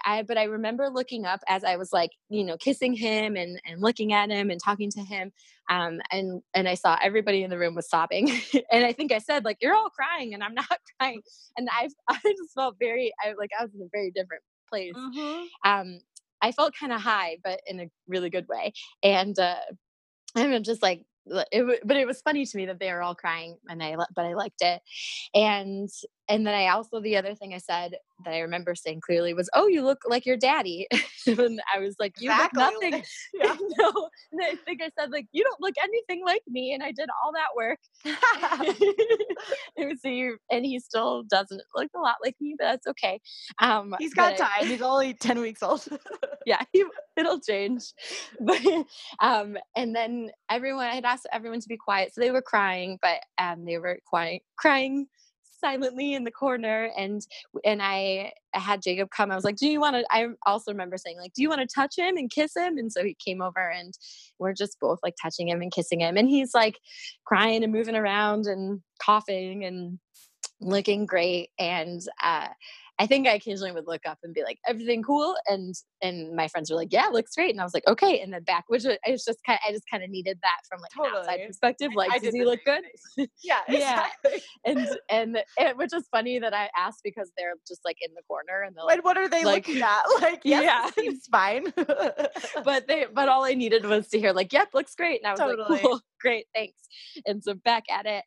I, 0.04 0.22
but 0.22 0.38
I 0.38 0.44
remember 0.44 0.88
looking 0.88 1.24
up 1.24 1.40
as 1.48 1.64
I 1.64 1.76
was 1.76 1.92
like, 1.92 2.10
you 2.28 2.44
know, 2.44 2.56
kissing 2.56 2.94
him 2.94 3.36
and, 3.36 3.60
and 3.66 3.80
looking 3.80 4.12
at 4.12 4.30
him 4.30 4.50
and 4.50 4.60
talking 4.62 4.90
to 4.90 5.00
him. 5.00 5.32
Um, 5.70 6.00
and, 6.10 6.42
and 6.54 6.68
I 6.68 6.74
saw 6.74 6.98
everybody 7.02 7.42
in 7.42 7.50
the 7.50 7.58
room 7.58 7.74
was 7.74 7.88
sobbing. 7.88 8.30
and 8.72 8.84
I 8.84 8.92
think 8.92 9.12
I 9.12 9.18
said 9.18 9.44
like, 9.44 9.58
you're 9.60 9.74
all 9.74 9.90
crying 9.90 10.34
and 10.34 10.42
I'm 10.42 10.54
not 10.54 10.78
crying. 10.98 11.22
And 11.56 11.68
I, 11.70 11.88
I 12.08 12.18
just 12.22 12.54
felt 12.54 12.76
very, 12.78 13.12
I 13.24 13.34
like, 13.38 13.50
I 13.58 13.64
was 13.64 13.74
in 13.74 13.82
a 13.82 13.88
very 13.92 14.10
different 14.10 14.42
place. 14.68 14.94
Mm-hmm. 14.96 15.70
Um, 15.70 16.00
I 16.40 16.52
felt 16.52 16.74
kind 16.78 16.92
of 16.92 17.00
high, 17.00 17.38
but 17.44 17.60
in 17.66 17.80
a 17.80 17.90
really 18.08 18.30
good 18.30 18.48
way. 18.48 18.72
And, 19.02 19.38
uh, 19.38 19.56
I'm 20.34 20.62
just 20.62 20.82
like 20.82 21.04
it, 21.26 21.80
but 21.84 21.96
it 21.96 22.06
was 22.06 22.20
funny 22.22 22.44
to 22.44 22.56
me 22.56 22.66
that 22.66 22.78
they 22.78 22.92
were 22.92 23.02
all 23.02 23.14
crying 23.14 23.56
and 23.68 23.82
I 23.82 23.96
but 24.14 24.24
I 24.24 24.34
liked 24.34 24.60
it 24.60 24.80
and 25.34 25.88
and 26.28 26.46
then 26.46 26.54
I 26.54 26.68
also 26.68 27.00
the 27.00 27.16
other 27.16 27.34
thing 27.34 27.54
I 27.54 27.58
said 27.58 27.96
that 28.24 28.32
I 28.32 28.40
remember 28.40 28.74
saying 28.74 29.00
clearly 29.00 29.34
was 29.34 29.50
oh 29.54 29.66
you 29.66 29.82
look 29.82 30.02
like 30.06 30.26
your 30.26 30.36
daddy. 30.36 30.86
And 31.24 31.60
I 31.72 31.78
was 31.78 31.94
like 32.00 32.14
you 32.18 32.32
exactly. 32.32 32.64
look 32.64 32.72
nothing 32.82 33.04
yeah. 33.34 33.56
no 33.78 34.08
and 34.32 34.42
I 34.42 34.56
think 34.64 34.82
I 34.82 34.90
said 34.98 35.12
like 35.12 35.28
you 35.30 35.44
don't 35.44 35.60
look 35.60 35.74
anything 35.80 36.24
like 36.26 36.42
me. 36.48 36.74
And 36.74 36.82
I 36.82 36.90
did 36.90 37.08
all 37.24 37.32
that 37.32 37.54
work. 37.54 37.78
It 39.76 39.86
was 39.86 40.00
you 40.02 40.38
and 40.50 40.64
he 40.64 40.80
still 40.80 41.22
doesn't 41.22 41.62
look 41.76 41.90
a 41.94 42.00
lot 42.00 42.16
like 42.24 42.34
me 42.40 42.56
but 42.58 42.64
that's 42.64 42.88
okay. 42.88 43.20
Um 43.60 43.94
he's 44.00 44.14
got 44.14 44.36
time. 44.36 44.66
He's 44.66 44.82
only 44.82 45.14
10 45.14 45.40
weeks 45.40 45.62
old. 45.62 45.86
Yeah 46.44 46.62
he, 46.72 46.84
it'll 47.16 47.38
change. 47.38 47.92
But 48.40 48.60
um 49.20 49.56
and 49.76 49.94
then 49.94 50.32
everyone 50.50 50.86
I 50.86 50.96
had 50.96 51.04
asked 51.04 51.28
everyone 51.32 51.60
to 51.60 51.68
be 51.68 51.76
quiet 51.76 52.12
so 52.12 52.20
they 52.20 52.32
were 52.32 52.42
crying 52.42 52.98
but 53.00 53.20
um 53.38 53.64
they 53.64 53.78
were 53.78 54.00
quiet 54.06 54.42
crying 54.56 55.06
silently 55.62 56.14
in 56.14 56.24
the 56.24 56.30
corner 56.30 56.90
and 56.96 57.22
and 57.64 57.82
I, 57.82 58.32
had 58.54 58.82
Jacob 58.82 59.08
come. 59.10 59.30
I 59.30 59.34
was 59.34 59.44
like, 59.44 59.56
"Do 59.56 59.66
you 59.66 59.80
want 59.80 59.96
to?" 59.96 60.04
I 60.10 60.26
also 60.44 60.72
remember 60.72 60.98
saying 60.98 61.18
like, 61.18 61.32
"Do 61.32 61.42
you 61.42 61.48
want 61.48 61.62
to 61.62 61.74
touch 61.74 61.96
him 61.96 62.16
and 62.16 62.30
kiss 62.30 62.54
him?" 62.54 62.76
And 62.76 62.92
so 62.92 63.02
he 63.04 63.14
came 63.14 63.40
over 63.40 63.70
and 63.70 63.94
we're 64.38 64.52
just 64.52 64.78
both 64.80 64.98
like 65.02 65.14
touching 65.22 65.48
him 65.48 65.62
and 65.62 65.72
kissing 65.72 66.00
him, 66.00 66.16
and 66.16 66.28
he's 66.28 66.52
like 66.54 66.78
crying 67.24 67.64
and 67.64 67.72
moving 67.72 67.96
around 67.96 68.46
and 68.46 68.82
coughing 69.00 69.64
and 69.64 69.98
looking 70.60 71.06
great. 71.06 71.50
And 71.58 72.00
uh, 72.22 72.48
I 73.02 73.06
think 73.08 73.26
I 73.26 73.32
occasionally 73.32 73.72
would 73.72 73.88
look 73.88 74.06
up 74.06 74.18
and 74.22 74.32
be 74.32 74.44
like, 74.44 74.60
"Everything 74.64 75.02
cool?" 75.02 75.34
and 75.48 75.74
and 76.02 76.36
my 76.36 76.46
friends 76.46 76.70
were 76.70 76.76
like, 76.76 76.92
"Yeah, 76.92 77.06
looks 77.06 77.34
great." 77.34 77.50
And 77.50 77.60
I 77.60 77.64
was 77.64 77.74
like, 77.74 77.86
"Okay." 77.88 78.20
And 78.20 78.32
then 78.32 78.44
back, 78.44 78.62
which 78.68 78.84
was 78.84 79.24
just 79.24 79.40
kind, 79.44 79.58
of, 79.60 79.68
I 79.68 79.72
just 79.72 79.82
kind 79.90 80.04
of 80.04 80.10
needed 80.10 80.38
that 80.42 80.58
from 80.68 80.80
like 80.80 80.92
totally. 80.96 81.10
an 81.10 81.18
outside 81.18 81.46
perspective. 81.48 81.90
Like, 81.96 82.12
I 82.12 82.20
does 82.20 82.32
he 82.32 82.44
look 82.44 82.60
good? 82.64 82.84
yeah, 83.42 83.58
yeah. 83.68 84.06
And 84.64 84.88
and 85.10 85.38
it, 85.58 85.76
which 85.76 85.92
is 85.92 86.06
funny 86.12 86.38
that 86.38 86.54
I 86.54 86.70
asked 86.76 87.00
because 87.02 87.32
they're 87.36 87.54
just 87.66 87.80
like 87.84 87.96
in 88.00 88.14
the 88.14 88.22
corner 88.28 88.62
and 88.62 88.76
they're 88.76 88.84
like, 88.84 88.98
and 88.98 89.04
what 89.04 89.16
are 89.16 89.28
they 89.28 89.44
like, 89.44 89.66
looking 89.66 89.82
at? 89.82 90.02
Like, 90.20 90.42
yes, 90.44 90.62
yeah, 90.62 91.02
seems 91.02 91.26
fine. 91.26 91.72
but 92.64 92.86
they, 92.86 93.06
but 93.12 93.28
all 93.28 93.44
I 93.44 93.54
needed 93.54 93.84
was 93.84 94.06
to 94.10 94.20
hear 94.20 94.32
like, 94.32 94.52
"Yep, 94.52 94.68
looks 94.74 94.94
great," 94.94 95.20
and 95.20 95.26
I 95.26 95.32
was 95.32 95.40
totally. 95.40 95.68
like, 95.68 95.82
"Cool, 95.82 96.00
great, 96.20 96.46
thanks." 96.54 96.78
And 97.26 97.42
so 97.42 97.54
back 97.54 97.84
at 97.90 98.06
it. 98.06 98.22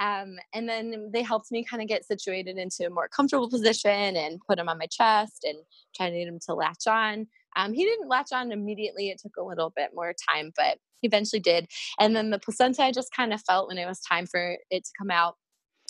Um, 0.00 0.36
and 0.54 0.68
then 0.68 1.10
they 1.12 1.22
helped 1.22 1.50
me 1.50 1.64
kind 1.64 1.82
of 1.82 1.88
get 1.88 2.04
situated 2.04 2.58
into 2.58 2.86
a 2.86 2.90
more 2.90 3.08
comfortable 3.08 3.48
position 3.48 4.16
and 4.16 4.40
put 4.46 4.58
him 4.58 4.68
on 4.68 4.78
my 4.78 4.86
chest 4.86 5.44
and 5.44 5.58
trying 5.94 6.12
to 6.12 6.18
get 6.18 6.28
him 6.28 6.38
to 6.46 6.54
latch 6.54 6.86
on. 6.86 7.26
Um, 7.56 7.72
he 7.72 7.84
didn't 7.84 8.08
latch 8.08 8.32
on 8.32 8.52
immediately. 8.52 9.08
It 9.08 9.20
took 9.20 9.36
a 9.38 9.42
little 9.42 9.72
bit 9.74 9.90
more 9.94 10.14
time, 10.30 10.52
but 10.56 10.78
he 11.00 11.08
eventually 11.08 11.40
did. 11.40 11.68
And 11.98 12.14
then 12.14 12.30
the 12.30 12.38
placenta, 12.38 12.82
I 12.82 12.92
just 12.92 13.14
kind 13.14 13.32
of 13.32 13.42
felt 13.42 13.68
when 13.68 13.78
it 13.78 13.86
was 13.86 14.00
time 14.00 14.26
for 14.26 14.56
it 14.70 14.84
to 14.84 14.90
come 14.98 15.10
out. 15.10 15.36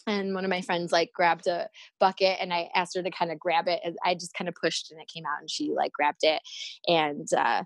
And 0.07 0.35
one 0.35 0.45
of 0.45 0.51
my 0.51 0.61
friends 0.61 0.93
like 0.93 1.11
grabbed 1.13 1.49
a 1.49 1.69
bucket 1.99 2.39
and 2.41 2.55
I 2.55 2.71
asked 2.77 2.97
her 2.97 3.03
to 3.03 3.11
kind 3.11 3.33
of 3.33 3.41
grab 3.41 3.67
it. 3.67 3.81
And 3.85 3.97
I 4.05 4.15
just 4.15 4.35
kind 4.35 4.49
of 4.49 4.55
pushed 4.55 4.93
and 4.93 5.01
it 5.01 5.11
came 5.13 5.25
out 5.27 5.41
and 5.41 5.51
she 5.51 5.73
like 5.75 5.91
grabbed 5.93 6.23
it. 6.23 6.41
And 6.87 7.27
uh, 7.37 7.65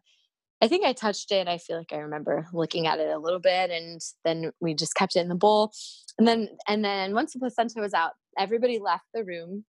I 0.63 0.69
think 0.69 0.85
I 0.85 0.93
touched 0.93 1.33
it. 1.33 1.49
I 1.49 1.59
feel 1.59 1.79
like 1.79 1.93
I 1.93 1.99
remember 1.99 2.47
looking 2.53 2.87
at 2.87 2.99
it 2.99 3.09
a 3.09 3.19
little 3.19 3.41
bit 3.41 3.71
and 3.71 4.01
then 4.25 4.53
we 4.61 4.75
just 4.75 4.95
kept 4.95 5.17
it 5.17 5.21
in 5.21 5.29
the 5.29 5.35
bowl. 5.35 5.73
And 6.19 6.29
then 6.29 6.51
and 6.69 6.85
then 6.85 7.15
once 7.15 7.33
the 7.33 7.39
placenta 7.39 7.81
was 7.81 7.95
out, 7.95 8.13
everybody 8.39 8.79
left 8.79 9.05
the 9.15 9.25
room. 9.25 9.65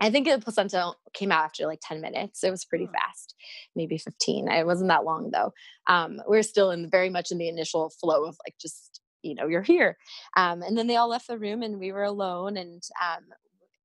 I 0.00 0.10
think 0.10 0.26
the 0.26 0.40
placenta 0.40 0.92
came 1.12 1.30
out 1.30 1.44
after 1.44 1.66
like 1.66 1.80
10 1.82 2.00
minutes. 2.00 2.42
It 2.42 2.50
was 2.50 2.64
pretty 2.64 2.86
fast, 2.86 3.34
maybe 3.76 3.96
15. 3.96 4.48
It 4.48 4.66
wasn't 4.66 4.88
that 4.88 5.04
long 5.04 5.30
though. 5.30 5.52
Um, 5.86 6.20
we 6.28 6.38
are 6.38 6.42
still 6.42 6.70
in 6.70 6.90
very 6.90 7.10
much 7.10 7.30
in 7.30 7.38
the 7.38 7.48
initial 7.48 7.90
flow 8.00 8.24
of 8.24 8.36
like 8.46 8.54
just 8.60 9.00
you 9.22 9.34
know 9.34 9.46
you're 9.46 9.62
here 9.62 9.96
um, 10.36 10.62
and 10.62 10.76
then 10.76 10.86
they 10.86 10.96
all 10.96 11.08
left 11.08 11.28
the 11.28 11.38
room 11.38 11.62
and 11.62 11.78
we 11.78 11.92
were 11.92 12.02
alone 12.02 12.58
and 12.58 12.82
um, 13.02 13.24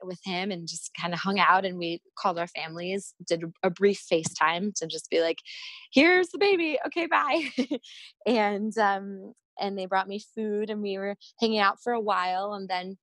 with 0.04 0.20
him 0.24 0.52
and 0.52 0.68
just 0.68 0.92
kind 1.00 1.14
of 1.14 1.20
hung 1.20 1.40
out 1.40 1.66
and 1.66 1.78
we 1.78 2.02
called 2.18 2.40
our 2.40 2.48
families 2.48 3.14
did 3.28 3.44
a 3.64 3.70
brief 3.70 4.04
facetime 4.12 4.74
to 4.76 4.88
just 4.88 5.10
be 5.10 5.22
like 5.22 5.40
here's 5.92 6.30
the 6.30 6.38
baby 6.38 6.78
okay 6.86 7.06
bye. 7.06 7.50
And 8.26 8.78
um 8.78 9.34
and 9.60 9.78
they 9.78 9.86
brought 9.86 10.08
me 10.08 10.22
food 10.36 10.70
and 10.70 10.82
we 10.82 10.98
were 10.98 11.16
hanging 11.40 11.60
out 11.60 11.82
for 11.84 11.94
a 11.94 12.00
while 12.00 12.54
and 12.54 12.68
then 12.70 12.98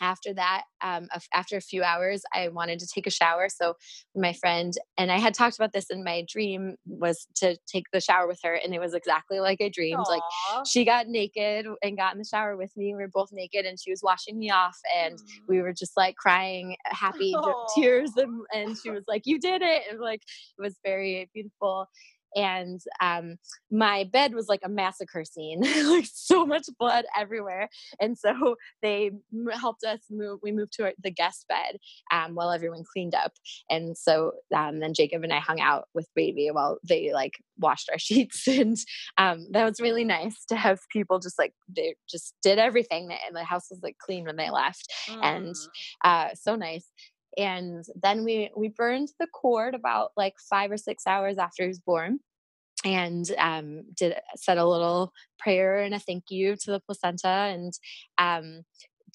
after 0.00 0.32
that 0.34 0.62
um, 0.82 1.08
after 1.34 1.56
a 1.56 1.60
few 1.60 1.82
hours 1.82 2.22
i 2.32 2.48
wanted 2.48 2.78
to 2.78 2.86
take 2.86 3.06
a 3.06 3.10
shower 3.10 3.48
so 3.48 3.74
my 4.14 4.32
friend 4.32 4.74
and 4.96 5.10
i 5.10 5.18
had 5.18 5.34
talked 5.34 5.56
about 5.56 5.72
this 5.72 5.90
in 5.90 6.04
my 6.04 6.24
dream 6.28 6.76
was 6.86 7.26
to 7.34 7.56
take 7.66 7.84
the 7.92 8.00
shower 8.00 8.26
with 8.26 8.40
her 8.42 8.54
and 8.54 8.74
it 8.74 8.80
was 8.80 8.94
exactly 8.94 9.40
like 9.40 9.60
i 9.60 9.68
dreamed 9.68 10.04
Aww. 10.06 10.08
like 10.08 10.66
she 10.66 10.84
got 10.84 11.08
naked 11.08 11.66
and 11.82 11.96
got 11.96 12.12
in 12.12 12.18
the 12.18 12.24
shower 12.24 12.56
with 12.56 12.76
me 12.76 12.94
we 12.94 13.02
were 13.02 13.10
both 13.12 13.30
naked 13.32 13.64
and 13.64 13.78
she 13.78 13.90
was 13.90 14.00
washing 14.02 14.38
me 14.38 14.50
off 14.50 14.78
and 14.96 15.16
mm. 15.16 15.22
we 15.48 15.60
were 15.60 15.72
just 15.72 15.96
like 15.96 16.16
crying 16.16 16.76
happy 16.84 17.32
Aww. 17.34 17.66
tears 17.74 18.12
and, 18.16 18.42
and 18.54 18.76
she 18.76 18.90
was 18.90 19.04
like 19.08 19.22
you 19.24 19.38
did 19.38 19.62
it 19.62 19.82
and 19.90 20.00
like 20.00 20.22
it 20.22 20.62
was 20.62 20.76
very 20.84 21.28
beautiful 21.34 21.88
and 22.34 22.80
um, 23.00 23.36
my 23.70 24.04
bed 24.04 24.34
was 24.34 24.48
like 24.48 24.60
a 24.64 24.68
massacre 24.68 25.24
scene 25.24 25.60
like 25.86 26.08
so 26.12 26.46
much 26.46 26.66
blood 26.78 27.04
everywhere 27.16 27.68
and 28.00 28.16
so 28.18 28.56
they 28.82 29.10
helped 29.52 29.84
us 29.84 30.00
move 30.10 30.38
we 30.42 30.52
moved 30.52 30.72
to 30.72 30.84
our, 30.84 30.92
the 31.02 31.10
guest 31.10 31.46
bed 31.48 31.78
um, 32.12 32.34
while 32.34 32.50
everyone 32.50 32.84
cleaned 32.92 33.14
up 33.14 33.32
and 33.70 33.96
so 33.96 34.32
um, 34.54 34.80
then 34.80 34.94
jacob 34.94 35.22
and 35.24 35.32
i 35.32 35.38
hung 35.38 35.60
out 35.60 35.86
with 35.94 36.08
baby 36.14 36.48
while 36.50 36.78
they 36.86 37.12
like 37.12 37.34
washed 37.58 37.88
our 37.90 37.98
sheets 37.98 38.46
and 38.46 38.76
um, 39.18 39.46
that 39.50 39.64
was 39.64 39.80
really 39.80 40.04
nice 40.04 40.44
to 40.46 40.56
have 40.56 40.80
people 40.90 41.18
just 41.18 41.38
like 41.38 41.54
they 41.68 41.94
just 42.08 42.34
did 42.42 42.58
everything 42.58 43.10
and 43.26 43.36
the 43.36 43.44
house 43.44 43.66
was 43.70 43.80
like 43.82 43.96
clean 43.98 44.24
when 44.24 44.36
they 44.36 44.50
left 44.50 44.86
mm. 45.08 45.18
and 45.22 45.54
uh, 46.04 46.28
so 46.34 46.56
nice 46.56 46.86
and 47.38 47.84
then 48.02 48.24
we 48.24 48.50
we 48.56 48.68
burned 48.68 49.08
the 49.18 49.28
cord 49.28 49.74
about 49.74 50.10
like 50.16 50.34
five 50.50 50.70
or 50.70 50.76
six 50.76 51.06
hours 51.06 51.38
after 51.38 51.62
he 51.62 51.68
was 51.68 51.78
born 51.78 52.18
and 52.84 53.30
um, 53.38 53.82
did 53.94 54.14
said 54.36 54.58
a 54.58 54.66
little 54.66 55.12
prayer 55.38 55.78
and 55.78 55.94
a 55.94 55.98
thank 55.98 56.24
you 56.30 56.56
to 56.56 56.70
the 56.72 56.80
placenta 56.80 57.28
and 57.28 57.72
um, 58.18 58.62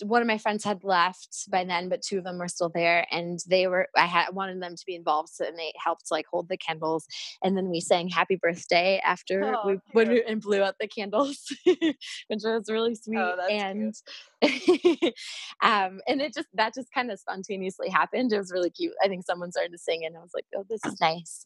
one 0.01 0.21
of 0.21 0.27
my 0.27 0.37
friends 0.37 0.63
had 0.63 0.83
left 0.83 1.49
by 1.49 1.63
then, 1.63 1.89
but 1.89 2.01
two 2.01 2.17
of 2.17 2.23
them 2.23 2.37
were 2.37 2.47
still 2.47 2.69
there, 2.73 3.05
and 3.11 3.39
they 3.47 3.67
were. 3.67 3.87
I 3.95 4.05
had 4.05 4.33
wanted 4.33 4.61
them 4.61 4.75
to 4.75 4.85
be 4.85 4.95
involved, 4.95 5.29
so 5.29 5.45
and 5.45 5.57
they 5.57 5.73
helped 5.77 6.11
like 6.11 6.25
hold 6.31 6.49
the 6.49 6.57
candles, 6.57 7.05
and 7.43 7.55
then 7.55 7.69
we 7.69 7.79
sang 7.79 8.09
"Happy 8.09 8.35
Birthday" 8.35 9.01
after 9.05 9.55
oh, 9.55 9.67
we, 9.67 9.79
when 9.91 10.09
we, 10.09 10.23
and 10.23 10.41
blew 10.41 10.63
out 10.63 10.75
the 10.79 10.87
candles, 10.87 11.53
which 11.65 11.93
was 12.29 12.69
really 12.69 12.95
sweet. 12.95 13.17
Oh, 13.17 13.47
and 13.49 13.93
um, 15.61 15.99
and 16.07 16.21
it 16.21 16.33
just 16.33 16.47
that 16.53 16.73
just 16.73 16.91
kind 16.93 17.11
of 17.11 17.19
spontaneously 17.19 17.89
happened. 17.89 18.33
It 18.33 18.37
was 18.37 18.51
really 18.51 18.69
cute. 18.69 18.93
I 19.03 19.07
think 19.07 19.25
someone 19.25 19.51
started 19.51 19.71
to 19.71 19.77
sing, 19.77 20.05
and 20.05 20.15
I 20.17 20.19
was 20.19 20.31
like, 20.33 20.45
"Oh, 20.55 20.65
this 20.69 20.81
is 20.85 20.99
nice." 20.99 21.45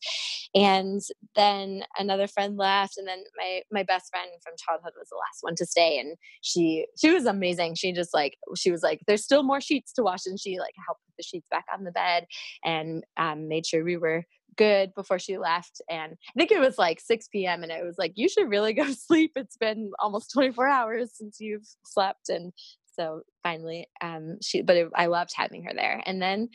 And 0.58 1.01
then 1.36 1.84
another 1.99 2.28
friend 2.28 2.58
left, 2.58 2.97
and 2.97 3.08
then 3.08 3.24
my 3.38 3.62
my 3.72 3.84
best 3.84 4.10
friend 4.10 4.30
from 4.43 4.53
childhood 4.58 4.93
was 4.97 5.08
the 5.10 5.16
last 5.18 5.39
one 5.41 5.55
to 5.58 5.66
stay, 5.68 5.99
and 5.99 6.18
she 6.41 6.88
she 6.99 7.12
was 7.12 7.26
amazing. 7.26 7.76
She 7.76 7.93
just 7.93 8.12
like 8.14 8.38
she 8.55 8.72
was 8.72 8.82
like, 8.82 9.01
"There's 9.05 9.24
still 9.24 9.43
more 9.43 9.62
sheets 9.62 9.93
to 9.93 10.03
wash," 10.03 10.26
and 10.26 10.39
she 10.39 10.58
like 10.60 10.74
helped 10.86 11.01
put 11.05 11.14
the 11.18 11.24
sheets 11.24 11.47
back 11.51 11.66
on 11.72 11.84
the 11.84 11.91
bed 11.91 12.26
and 12.66 13.03
um, 13.18 13.47
made 13.47 13.68
sure 13.68 13.84
we 13.84 13.97
were 13.97 14.26
good 14.58 14.93
before 14.95 15.20
she 15.20 15.38
left. 15.38 15.80
And 15.91 16.14
I 16.14 16.34
think 16.36 16.51
it 16.51 16.60
was 16.60 16.80
like 16.80 16.99
6 17.01 17.28
p.m. 17.28 17.62
and 17.62 17.72
it 17.72 17.86
was 17.86 17.97
like, 17.99 18.14
"You 18.16 18.28
should 18.28 18.49
really 18.49 18.74
go 18.74 18.86
sleep. 18.91 19.34
It's 19.36 19.58
been 19.58 19.91
almost 19.99 20.32
24 20.34 20.68
hours 20.68 21.12
since 21.14 21.38
you've 21.39 21.68
slept." 21.86 22.30
And 22.30 22.51
so 22.95 23.22
finally, 23.43 23.88
um, 24.01 24.38
she 24.41 24.64
but 24.64 24.76
it, 24.76 24.89
I 24.95 25.05
loved 25.05 25.34
having 25.36 25.64
her 25.66 25.74
there. 25.76 26.01
And 26.05 26.20
then 26.22 26.49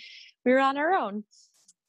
we 0.44 0.52
were 0.52 0.58
on 0.58 0.76
our 0.76 0.92
own, 0.92 1.24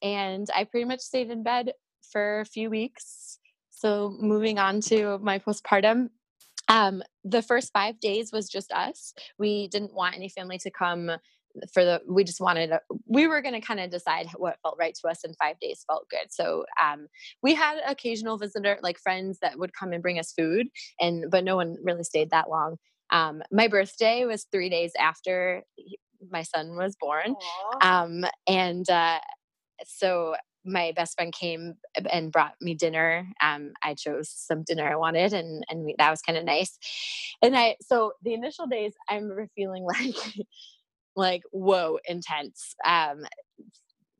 and 0.03 0.47
I 0.55 0.65
pretty 0.65 0.85
much 0.85 0.99
stayed 0.99 1.31
in 1.31 1.43
bed 1.43 1.71
for 2.13 2.39
a 2.39 2.45
few 2.45 2.69
weeks. 2.69 3.39
So 3.71 4.15
moving 4.19 4.59
on 4.59 4.79
to 4.81 5.17
my 5.17 5.39
postpartum, 5.39 6.09
um, 6.69 7.03
the 7.25 7.41
first 7.41 7.73
five 7.73 7.99
days 7.99 8.31
was 8.31 8.47
just 8.47 8.71
us. 8.71 9.13
We 9.37 9.67
didn't 9.67 9.93
want 9.93 10.15
any 10.15 10.29
family 10.29 10.57
to 10.59 10.71
come 10.71 11.11
for 11.71 11.83
the 11.83 12.01
we 12.07 12.23
just 12.23 12.41
wanted 12.41 12.71
a, 12.71 12.79
we 13.07 13.27
were 13.27 13.41
going 13.41 13.53
to 13.53 13.61
kind 13.61 13.79
of 13.79 13.91
decide 13.91 14.27
what 14.37 14.57
felt 14.63 14.75
right 14.79 14.95
to 14.95 15.07
us 15.07 15.23
and 15.23 15.35
five 15.37 15.59
days 15.59 15.85
felt 15.87 16.09
good 16.09 16.27
so 16.31 16.65
um, 16.81 17.07
we 17.41 17.53
had 17.53 17.77
occasional 17.87 18.37
visitor 18.37 18.79
like 18.81 18.97
friends 18.97 19.37
that 19.41 19.59
would 19.59 19.71
come 19.73 19.93
and 19.93 20.01
bring 20.01 20.17
us 20.17 20.33
food 20.35 20.67
and 20.99 21.29
but 21.29 21.43
no 21.43 21.55
one 21.55 21.75
really 21.83 22.03
stayed 22.03 22.31
that 22.31 22.49
long 22.49 22.77
um, 23.11 23.43
my 23.51 23.67
birthday 23.67 24.25
was 24.25 24.47
three 24.51 24.69
days 24.69 24.93
after 24.99 25.61
my 26.31 26.41
son 26.41 26.75
was 26.75 26.95
born 26.99 27.35
um, 27.81 28.25
and 28.47 28.89
uh, 28.89 29.19
so 29.85 30.35
my 30.65 30.93
best 30.95 31.15
friend 31.15 31.33
came 31.33 31.75
and 32.11 32.31
brought 32.31 32.53
me 32.61 32.73
dinner. 32.73 33.27
Um, 33.41 33.73
I 33.83 33.93
chose 33.93 34.29
some 34.29 34.63
dinner 34.63 34.87
I 34.87 34.95
wanted, 34.95 35.33
and 35.33 35.63
and 35.69 35.83
we, 35.83 35.95
that 35.97 36.09
was 36.09 36.21
kind 36.21 36.37
of 36.37 36.45
nice. 36.45 36.77
And 37.41 37.57
I 37.57 37.75
so 37.81 38.13
the 38.23 38.33
initial 38.33 38.67
days, 38.67 38.93
I 39.09 39.15
remember 39.15 39.47
feeling 39.55 39.83
like 39.87 40.15
like 41.15 41.43
whoa, 41.51 41.99
intense. 42.05 42.75
Um, 42.85 43.25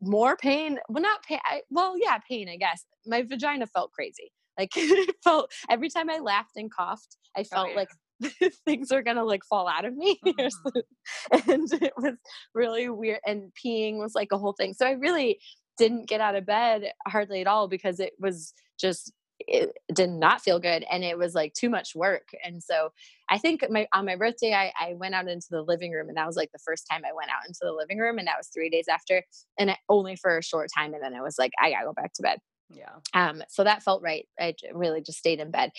more 0.02 0.36
pain. 0.36 0.80
Well, 0.90 1.02
not 1.02 1.24
pain. 1.24 1.40
I, 1.46 1.62
well, 1.70 1.96
yeah, 1.98 2.18
pain. 2.30 2.50
I 2.50 2.58
guess 2.58 2.86
my 3.06 3.24
vagina 3.24 3.68
felt 3.68 3.92
crazy. 3.92 4.32
Like 4.58 4.72
it 4.76 5.16
felt 5.24 5.52
every 5.70 5.90
time 5.90 6.10
I 6.10 6.20
laughed 6.20 6.58
and 6.58 6.72
coughed, 6.72 7.18
I 7.36 7.42
oh, 7.42 7.44
felt 7.44 7.68
oh, 7.68 7.70
yeah. 7.70 7.76
like 7.76 7.90
things 8.66 8.92
are 8.92 9.02
gonna 9.02 9.24
like 9.24 9.44
fall 9.44 9.68
out 9.68 9.86
of 9.86 9.96
me 9.96 10.20
mm-hmm. 10.26 11.52
and 11.52 11.74
it 11.82 11.94
was 11.98 12.14
really 12.54 12.90
weird 12.90 13.20
and 13.26 13.52
peeing 13.54 13.98
was 13.98 14.14
like 14.16 14.30
a 14.32 14.38
whole 14.38 14.54
thing 14.54 14.74
so 14.74 14.86
i 14.86 14.92
really 14.92 15.40
didn't 15.78 16.08
get 16.08 16.22
out 16.22 16.36
of 16.36 16.46
bed 16.46 16.92
hardly 17.08 17.42
at 17.42 17.48
all 17.48 17.68
because 17.68 18.00
it 18.00 18.14
was 18.20 18.54
just 18.80 19.12
it 19.40 19.72
did 19.94 20.10
not 20.10 20.42
feel 20.42 20.60
good 20.60 20.86
and 20.90 21.04
it 21.04 21.18
was 21.18 21.34
like 21.34 21.54
too 21.54 21.70
much 21.70 21.96
work 21.96 22.30
and 22.44 22.62
so 22.64 22.90
i 23.30 23.38
think 23.38 23.66
my 23.70 23.88
on 23.92 24.06
my 24.06 24.16
birthday 24.16 24.54
I, 24.54 24.72
I 24.80 24.94
went 24.94 25.16
out 25.16 25.28
into 25.28 25.48
the 25.50 25.62
living 25.64 25.92
room 25.92 26.08
and 26.08 26.18
that 26.18 26.28
was 26.28 26.38
like 26.38 26.52
the 26.54 26.60
first 26.60 26.88
time 26.90 27.02
i 27.04 27.14
went 27.14 27.32
out 27.32 27.46
into 27.48 27.60
the 27.62 27.74
living 27.74 27.98
room 27.98 28.20
and 28.20 28.28
that 28.28 28.38
was 28.38 28.48
three 28.48 28.70
days 28.70 28.86
after 28.88 29.24
and 29.58 29.76
only 29.90 30.16
for 30.16 30.38
a 30.38 30.44
short 30.44 30.70
time 30.76 30.94
and 30.94 31.04
then 31.04 31.16
i 31.16 31.22
was 31.22 31.38
like 31.38 31.52
i 31.62 31.72
gotta 31.72 31.86
go 31.86 31.94
back 31.94 32.14
to 32.14 32.22
bed 32.22 32.40
Yeah. 32.74 32.96
Um, 33.14 33.44
so 33.50 33.64
that 33.64 33.84
felt 33.84 34.02
right. 34.02 34.28
I 34.40 34.56
really 34.74 35.02
just 35.02 35.20
stayed 35.20 35.40
in 35.40 35.52
bed. 35.52 35.72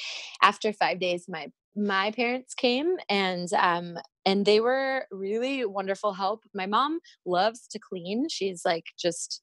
After 0.42 0.72
five 0.72 1.00
days, 1.00 1.26
my 1.28 1.48
my 1.76 2.12
parents 2.12 2.54
came 2.54 2.96
and 3.08 3.52
um 3.54 3.98
and 4.24 4.46
they 4.46 4.60
were 4.60 5.06
really 5.10 5.64
wonderful 5.64 6.12
help. 6.12 6.44
My 6.54 6.66
mom 6.66 7.00
loves 7.26 7.66
to 7.68 7.78
clean. 7.78 8.28
She's 8.28 8.62
like 8.64 8.84
just 8.98 9.42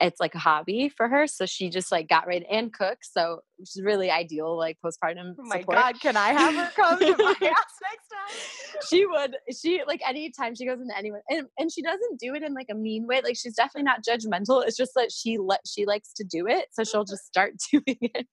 it's 0.00 0.20
like 0.20 0.34
a 0.34 0.38
hobby 0.38 0.88
for 0.88 1.08
her. 1.08 1.26
So 1.26 1.46
she 1.46 1.70
just 1.70 1.90
like 1.90 2.08
got 2.08 2.26
right 2.26 2.44
and 2.50 2.72
cook. 2.72 2.98
So 3.02 3.40
which 3.56 3.70
is 3.76 3.82
really 3.82 4.10
ideal, 4.10 4.56
like 4.56 4.78
postpartum. 4.84 5.34
Oh 5.38 5.44
my 5.44 5.60
support. 5.60 5.78
God, 5.78 6.00
can 6.00 6.16
I 6.16 6.28
have 6.28 6.54
her 6.54 6.70
come 6.76 6.98
to 6.98 7.16
my 7.16 7.24
house 7.40 7.76
next 7.82 8.08
time? 8.08 8.80
She 8.88 9.06
would. 9.06 9.36
She 9.60 9.82
like 9.86 10.00
anytime 10.06 10.54
she 10.54 10.66
goes 10.66 10.80
into 10.80 10.96
anyone, 10.96 11.20
and 11.28 11.46
and 11.58 11.72
she 11.72 11.82
doesn't 11.82 12.20
do 12.20 12.34
it 12.34 12.42
in 12.42 12.54
like 12.54 12.68
a 12.70 12.74
mean 12.74 13.06
way. 13.06 13.20
Like 13.22 13.36
she's 13.36 13.54
definitely 13.54 13.84
not 13.84 14.04
judgmental. 14.04 14.64
It's 14.66 14.76
just 14.76 14.92
that 14.94 15.10
she 15.12 15.38
let 15.38 15.60
she 15.66 15.86
likes 15.86 16.12
to 16.14 16.24
do 16.24 16.46
it, 16.46 16.66
so 16.72 16.84
she'll 16.84 17.04
just 17.04 17.26
start 17.26 17.54
doing 17.72 17.98
it 18.00 18.28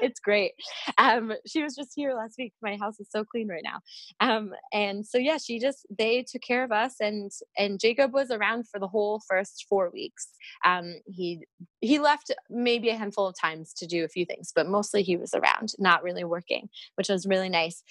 it's 0.00 0.20
great. 0.20 0.52
Um, 0.98 1.32
she 1.46 1.62
was 1.62 1.74
just 1.74 1.92
here 1.94 2.14
last 2.14 2.34
week. 2.38 2.52
My 2.62 2.76
house 2.76 3.00
is 3.00 3.08
so 3.10 3.24
clean 3.24 3.48
right 3.48 3.64
now. 3.64 3.80
Um, 4.20 4.52
and 4.72 5.06
so 5.06 5.18
yeah, 5.18 5.38
she 5.38 5.58
just 5.58 5.86
they 5.96 6.22
took 6.22 6.42
care 6.42 6.64
of 6.64 6.72
us, 6.72 6.94
and 7.00 7.30
and 7.56 7.80
Jacob 7.80 8.12
was 8.12 8.30
around 8.30 8.68
for 8.68 8.78
the 8.78 8.88
whole 8.88 9.20
first 9.28 9.66
four 9.68 9.90
weeks. 9.90 10.28
Um, 10.64 10.96
he 11.06 11.44
he 11.80 11.98
left 11.98 12.32
maybe 12.50 12.90
a 12.90 12.96
handful 12.96 13.26
of 13.26 13.34
times 13.40 13.72
to 13.74 13.86
do 13.86 14.04
a 14.04 14.08
few 14.08 14.24
things, 14.24 14.52
but 14.54 14.68
mostly 14.68 15.02
he 15.02 15.16
was 15.16 15.34
around, 15.34 15.72
not 15.78 16.02
really 16.02 16.24
working, 16.24 16.68
which 16.96 17.08
was 17.08 17.26
really 17.26 17.48
nice. 17.48 17.82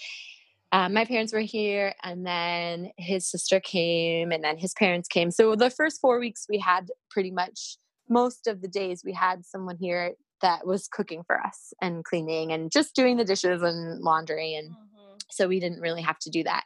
Um, 0.71 0.93
my 0.93 1.05
parents 1.05 1.31
were 1.31 1.39
here 1.39 1.93
and 2.03 2.25
then 2.25 2.89
his 2.97 3.29
sister 3.29 3.59
came 3.59 4.31
and 4.31 4.43
then 4.43 4.57
his 4.57 4.73
parents 4.73 5.07
came 5.07 5.29
so 5.29 5.55
the 5.55 5.69
first 5.69 6.01
four 6.01 6.19
weeks 6.19 6.47
we 6.49 6.57
had 6.57 6.89
pretty 7.11 7.29
much 7.29 7.77
most 8.09 8.47
of 8.47 8.61
the 8.61 8.67
days 8.67 9.03
we 9.05 9.13
had 9.13 9.45
someone 9.45 9.77
here 9.77 10.13
that 10.43 10.67
was 10.67 10.87
cooking 10.87 11.23
for 11.25 11.39
us 11.39 11.73
and 11.81 12.03
cleaning 12.03 12.51
and 12.51 12.71
just 12.71 12.93
doing 12.93 13.17
the 13.17 13.25
dishes 13.25 13.63
and 13.63 14.01
laundry 14.01 14.53
and 14.53 14.69
mm-hmm. 14.71 15.17
so 15.31 15.47
we 15.47 15.59
didn't 15.59 15.81
really 15.81 16.03
have 16.03 16.19
to 16.19 16.29
do 16.29 16.43
that. 16.43 16.63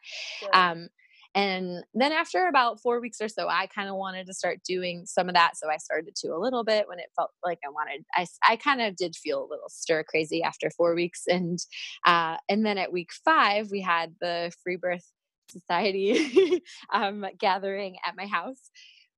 Um, 0.54 0.90
and 1.36 1.84
then 1.94 2.12
after 2.12 2.48
about 2.48 2.82
four 2.82 3.00
weeks 3.00 3.22
or 3.22 3.28
so 3.28 3.48
i 3.48 3.68
kind 3.68 3.90
of 3.90 3.96
wanted 3.96 4.26
to 4.26 4.34
start 4.34 4.60
doing 4.68 5.04
some 5.06 5.30
of 5.30 5.36
that 5.36 5.56
so 5.56 5.70
i 5.70 5.78
started 5.78 6.16
to 6.16 6.30
a 6.30 6.40
little 6.40 6.64
bit 6.64 6.88
when 6.88 7.00
it 7.00 7.12
felt 7.16 7.32
like 7.46 7.60
i 7.66 7.70
wanted 7.70 8.04
i, 8.16 8.26
I 8.48 8.56
kind 8.56 8.82
of 8.82 8.96
did 8.96 9.16
feel 9.16 9.40
a 9.40 9.50
little 9.50 9.70
stir 9.70 10.04
crazy 10.04 10.42
after 10.42 10.70
four 10.72 10.96
weeks 10.96 11.24
and 11.28 11.60
uh, 12.06 12.38
and 12.50 12.66
then 12.66 12.78
at 12.78 12.92
week 12.92 13.12
five 13.24 13.70
we 13.72 13.82
had 13.82 14.16
the 14.20 14.52
free 14.64 14.78
birth 14.78 15.06
society 15.50 16.62
um, 16.94 17.26
gathering 17.38 17.98
at 18.06 18.16
my 18.18 18.26
house 18.26 18.72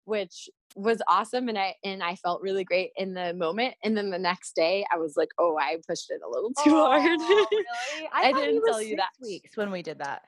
which 0.09 0.49
was 0.75 1.01
awesome 1.07 1.49
and 1.49 1.57
I 1.57 1.75
and 1.83 2.03
I 2.03 2.15
felt 2.15 2.41
really 2.41 2.63
great 2.63 2.91
in 2.95 3.13
the 3.13 3.33
moment. 3.33 3.75
And 3.83 3.95
then 3.95 4.09
the 4.09 4.19
next 4.19 4.55
day 4.55 4.85
I 4.91 4.97
was 4.97 5.15
like, 5.15 5.29
oh, 5.39 5.57
I 5.57 5.77
pushed 5.87 6.09
it 6.09 6.21
a 6.25 6.29
little 6.29 6.51
too 6.63 6.75
oh, 6.75 6.85
hard. 6.85 7.03
really? 7.19 8.07
I, 8.13 8.29
I 8.29 8.33
didn't 8.33 8.63
tell 8.65 8.81
you 8.81 8.97
that 8.97 9.09
weeks 9.21 9.55
when 9.55 9.71
we 9.71 9.81
did 9.81 9.99
that. 9.99 10.23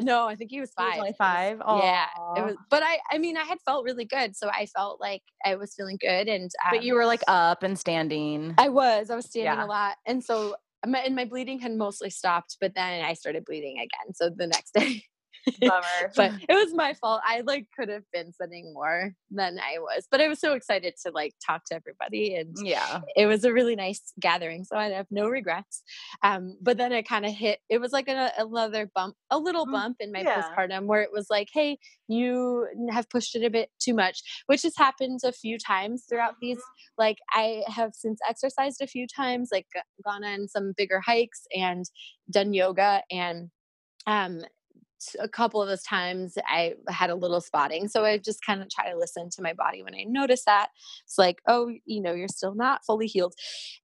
No, 0.00 0.26
I 0.26 0.34
think 0.34 0.50
he 0.50 0.60
was 0.60 0.72
five. 0.72 0.94
He 0.94 1.00
was 1.00 1.14
five. 1.18 1.60
Yeah, 1.66 2.06
it 2.36 2.44
was. 2.44 2.56
But 2.70 2.82
I, 2.82 2.98
I 3.10 3.18
mean, 3.18 3.36
I 3.36 3.42
had 3.42 3.58
felt 3.66 3.84
really 3.84 4.04
good, 4.04 4.36
so 4.36 4.48
I 4.48 4.66
felt 4.66 5.00
like 5.00 5.22
I 5.44 5.56
was 5.56 5.74
feeling 5.74 5.98
good. 6.00 6.28
And 6.28 6.50
um, 6.64 6.70
but 6.70 6.84
you 6.84 6.94
were 6.94 7.04
like 7.06 7.22
up 7.28 7.62
and 7.62 7.78
standing. 7.78 8.54
I 8.56 8.68
was. 8.68 9.10
I 9.10 9.16
was 9.16 9.26
standing 9.26 9.58
yeah. 9.58 9.64
a 9.64 9.66
lot, 9.66 9.96
and 10.06 10.24
so 10.24 10.54
my 10.86 11.00
and 11.00 11.14
my 11.14 11.24
bleeding 11.24 11.58
had 11.58 11.72
mostly 11.72 12.08
stopped. 12.08 12.56
But 12.60 12.74
then 12.74 13.04
I 13.04 13.14
started 13.14 13.44
bleeding 13.44 13.78
again. 13.78 14.14
So 14.14 14.30
the 14.30 14.46
next 14.46 14.72
day, 14.74 15.04
Bummer. 15.60 15.82
but 16.16 16.32
it 16.48 16.54
was 16.54 16.74
my 16.74 16.94
fault. 16.94 17.20
I 17.26 17.42
like 17.42 17.66
could 17.78 17.88
have 17.88 18.04
been 18.12 18.32
sending 18.32 18.72
more 18.72 19.12
than 19.30 19.58
I 19.58 19.78
was, 19.78 20.06
but 20.10 20.20
I 20.20 20.28
was 20.28 20.40
so 20.40 20.54
excited 20.54 20.94
to 21.04 21.12
like 21.12 21.34
talk 21.46 21.64
to 21.66 21.74
everybody, 21.74 22.36
and 22.36 22.54
yeah, 22.62 23.00
it 23.16 23.26
was 23.26 23.44
a 23.44 23.52
really 23.52 23.76
nice 23.76 24.12
gathering. 24.18 24.64
So 24.64 24.76
I 24.76 24.88
have 24.90 25.06
no 25.10 25.28
regrets. 25.28 25.82
Um, 26.22 26.56
but 26.60 26.76
then 26.76 26.92
it 26.92 27.08
kind 27.08 27.24
of 27.24 27.32
hit. 27.32 27.60
It 27.68 27.78
was 27.78 27.92
like 27.92 28.08
a, 28.08 28.32
another 28.38 28.90
bump, 28.94 29.16
a 29.30 29.38
little 29.38 29.66
mm, 29.66 29.72
bump 29.72 29.96
in 30.00 30.12
my 30.12 30.20
yeah. 30.20 30.42
postpartum, 30.42 30.86
where 30.86 31.02
it 31.02 31.10
was 31.12 31.26
like, 31.30 31.48
hey, 31.52 31.78
you 32.08 32.66
have 32.90 33.08
pushed 33.08 33.34
it 33.36 33.44
a 33.44 33.50
bit 33.50 33.70
too 33.80 33.94
much, 33.94 34.22
which 34.46 34.62
has 34.62 34.76
happened 34.76 35.20
a 35.24 35.32
few 35.32 35.58
times 35.58 36.04
throughout 36.08 36.34
these. 36.40 36.58
Mm-hmm. 36.58 37.02
Like 37.02 37.18
I 37.32 37.62
have 37.68 37.92
since 37.94 38.20
exercised 38.28 38.80
a 38.80 38.86
few 38.86 39.06
times, 39.06 39.50
like 39.52 39.66
gone 40.04 40.24
on 40.24 40.48
some 40.48 40.72
bigger 40.76 41.00
hikes 41.00 41.42
and 41.56 41.84
done 42.30 42.52
yoga 42.52 43.02
and 43.10 43.50
um 44.06 44.40
a 45.18 45.28
couple 45.28 45.62
of 45.62 45.68
those 45.68 45.82
times 45.82 46.36
I 46.46 46.74
had 46.88 47.10
a 47.10 47.14
little 47.14 47.40
spotting. 47.40 47.88
So 47.88 48.04
I 48.04 48.18
just 48.18 48.44
kind 48.44 48.62
of 48.62 48.68
try 48.68 48.90
to 48.90 48.96
listen 48.96 49.30
to 49.30 49.42
my 49.42 49.52
body 49.52 49.82
when 49.82 49.94
I 49.94 50.04
notice 50.04 50.44
that. 50.44 50.70
It's 51.04 51.18
like, 51.18 51.40
oh, 51.46 51.72
you 51.84 52.00
know, 52.00 52.12
you're 52.12 52.28
still 52.28 52.54
not 52.54 52.84
fully 52.84 53.06
healed. 53.06 53.34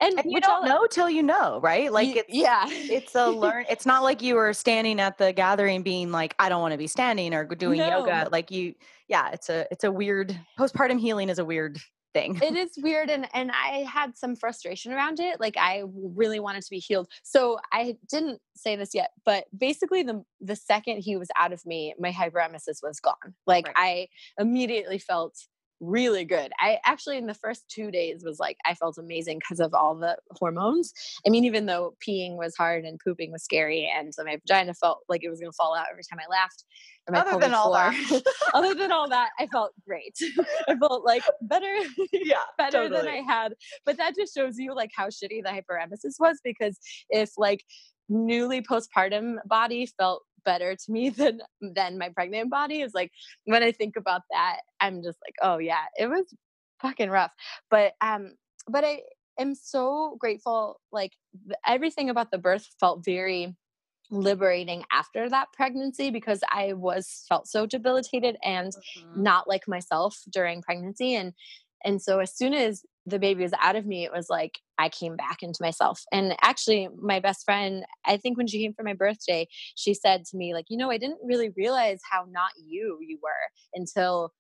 And, 0.01 0.19
and 0.19 0.31
you 0.31 0.41
don't 0.41 0.67
know 0.67 0.87
till 0.87 1.11
you 1.11 1.23
know, 1.23 1.61
right? 1.63 1.93
Like 1.93 2.17
it's 2.17 2.29
yeah. 2.29 2.65
it's 2.69 3.15
a 3.15 3.27
learn 3.31 3.65
it's 3.71 3.87
not 3.87 4.03
like 4.03 4.23
you 4.23 4.35
were 4.35 4.53
standing 4.53 5.01
at 5.01 5.19
the 5.19 5.33
gathering 5.33 5.83
being 5.83 6.13
like, 6.13 6.35
I 6.39 6.49
don't 6.49 6.61
want 6.61 6.73
to 6.73 6.79
be 6.79 6.87
standing 6.87 7.35
or 7.35 7.45
doing 7.45 7.79
no. 7.79 7.99
yoga. 7.99 8.29
Like 8.31 8.51
you 8.51 8.75
yeah, 9.09 9.31
it's 9.33 9.49
a 9.49 9.67
it's 9.71 9.85
a 9.85 9.93
weird 9.93 10.39
postpartum 10.59 10.99
healing 10.99 11.29
is 11.29 11.39
a 11.39 11.45
weird 11.45 11.79
thing. 12.15 12.39
It 12.43 12.57
is 12.57 12.73
weird 12.79 13.11
and 13.11 13.27
and 13.35 13.51
I 13.51 13.87
had 13.91 14.17
some 14.17 14.37
frustration 14.37 14.93
around 14.93 15.21
it. 15.21 15.41
Like 15.41 15.57
I 15.59 15.85
really 15.95 16.41
wanted 16.41 16.63
to 16.63 16.71
be 16.71 16.79
healed. 16.79 17.09
So 17.23 17.59
I 17.73 17.97
didn't 18.09 18.41
say 18.55 18.77
this 18.77 18.95
yet, 18.95 19.11
but 19.25 19.45
basically 19.57 20.03
the 20.03 20.25
the 20.41 20.57
second 20.57 20.99
he 20.99 21.17
was 21.17 21.29
out 21.37 21.53
of 21.53 21.65
me, 21.67 21.95
my 21.99 22.13
hyperemesis 22.13 22.83
was 22.83 23.01
gone. 23.01 23.35
Like 23.47 23.67
right. 23.67 24.09
I 24.39 24.43
immediately 24.43 24.99
felt 24.99 25.37
really 25.81 26.25
good. 26.25 26.53
I 26.59 26.79
actually 26.85 27.19
in 27.19 27.27
the 27.27 27.35
first 27.35 27.69
2 27.69 27.91
days 27.91 28.23
was 28.25 28.39
like 28.39 28.57
I 28.65 28.75
felt 28.75 28.99
amazing 28.99 29.39
because 29.39 29.61
of 29.61 29.75
all 29.75 29.95
the 29.95 30.17
hormones. 30.31 30.93
I 31.27 31.31
mean 31.31 31.45
even 31.45 31.67
though 31.67 31.95
peeing 32.07 32.37
was 32.37 32.57
hard 32.57 32.85
and 32.85 32.99
pooping 32.99 33.33
was 33.33 33.43
scary 33.43 33.91
and 33.95 34.15
so 34.15 34.25
my 34.25 34.37
vagina 34.37 34.75
felt 34.75 35.01
like 35.09 35.23
it 35.23 35.31
was 35.31 35.41
going 35.41 35.51
to 35.51 35.57
fall 35.57 35.75
out 35.75 35.87
every 35.91 36.05
time 36.05 36.19
I 36.19 36.31
laughed. 36.31 36.65
Other 37.13 37.39
than 37.39 37.55
all 37.55 37.73
that. 37.73 37.95
other 38.55 38.75
than 38.75 38.91
all 38.91 39.09
that, 39.09 39.31
I 39.39 39.47
felt 39.47 39.73
great. 39.87 40.17
I 40.69 40.75
felt 40.77 41.05
like 41.05 41.23
better 41.43 41.73
yeah, 42.13 42.37
better 42.59 42.89
totally. 42.89 43.03
than 43.03 43.09
I 43.09 43.21
had. 43.21 43.55
But 43.85 43.97
that 43.99 44.17
just 44.17 44.35
shows 44.35 44.59
you 44.59 44.75
like 44.75 44.91
how 44.95 45.07
shitty 45.07 45.43
the 45.45 45.51
hyperemesis 45.51 46.19
was 46.19 46.41
because 46.43 46.79
if 47.11 47.31
like 47.37 47.65
newly 48.09 48.63
postpartum 48.63 49.37
body 49.47 49.87
felt 49.99 50.23
better 50.47 50.75
to 50.75 50.91
me 50.91 51.11
than 51.21 51.41
than 51.61 51.99
my 51.99 52.09
pregnant 52.09 52.51
body 52.51 52.81
is 52.81 52.95
like 52.95 53.13
when 53.45 53.63
I 53.63 53.73
think 53.73 53.97
about 53.97 54.23
that, 54.31 54.61
I'm 54.81 55.03
just 55.03 55.19
like, 55.27 55.35
oh 55.43 55.59
yeah, 55.59 55.85
it 55.99 56.07
was 56.07 56.35
fucking 56.81 57.11
rough. 57.11 57.33
But 57.71 57.93
um, 58.01 58.37
but 58.67 58.85
I 58.85 59.03
am 59.39 59.55
so 59.55 60.17
grateful. 60.19 60.81
Like 60.91 61.13
everything 61.67 62.09
about 62.09 62.31
the 62.31 62.39
birth 62.39 62.67
felt 62.81 63.05
very 63.05 63.55
liberating 64.11 64.85
after 64.93 65.29
that 65.29 65.53
pregnancy 65.53 66.11
because 66.11 66.41
I 66.51 66.75
was 66.75 67.25
felt 67.29 67.49
so 67.49 67.67
debilitated 67.67 68.37
and 68.43 68.73
mm-hmm. 68.73 69.23
not 69.23 69.49
like 69.49 69.67
myself 69.67 70.17
during 70.31 70.63
pregnancy 70.63 71.15
and 71.15 71.33
and 71.85 72.01
so 72.01 72.21
as 72.21 72.35
soon 72.35 72.55
as 72.55 72.85
the 73.07 73.19
baby 73.19 73.43
was 73.43 73.53
out 73.61 73.77
of 73.77 73.87
me 73.87 74.05
it 74.05 74.13
was 74.13 74.29
like 74.29 74.59
I 74.79 74.89
came 74.89 75.17
back 75.17 75.43
into 75.43 75.59
myself 75.61 76.03
and 76.13 76.35
actually 76.43 76.89
my 77.01 77.21
best 77.21 77.45
friend 77.45 77.85
I 78.05 78.17
think 78.17 78.37
when 78.37 78.47
she 78.47 78.63
came 78.63 78.75
for 78.75 78.83
my 78.83 78.95
birthday 78.95 79.47
she 79.75 79.95
said 79.95 80.25
to 80.27 80.37
me 80.37 80.55
like 80.55 80.67
you 80.69 80.77
know 80.77 80.91
I 80.91 80.99
didn't 80.99 81.21
really 81.23 81.51
realize 81.57 82.01
how 82.11 82.27
not 82.29 82.51
you 82.57 82.99
you 83.01 83.19
were 83.23 83.31
until 83.75 84.33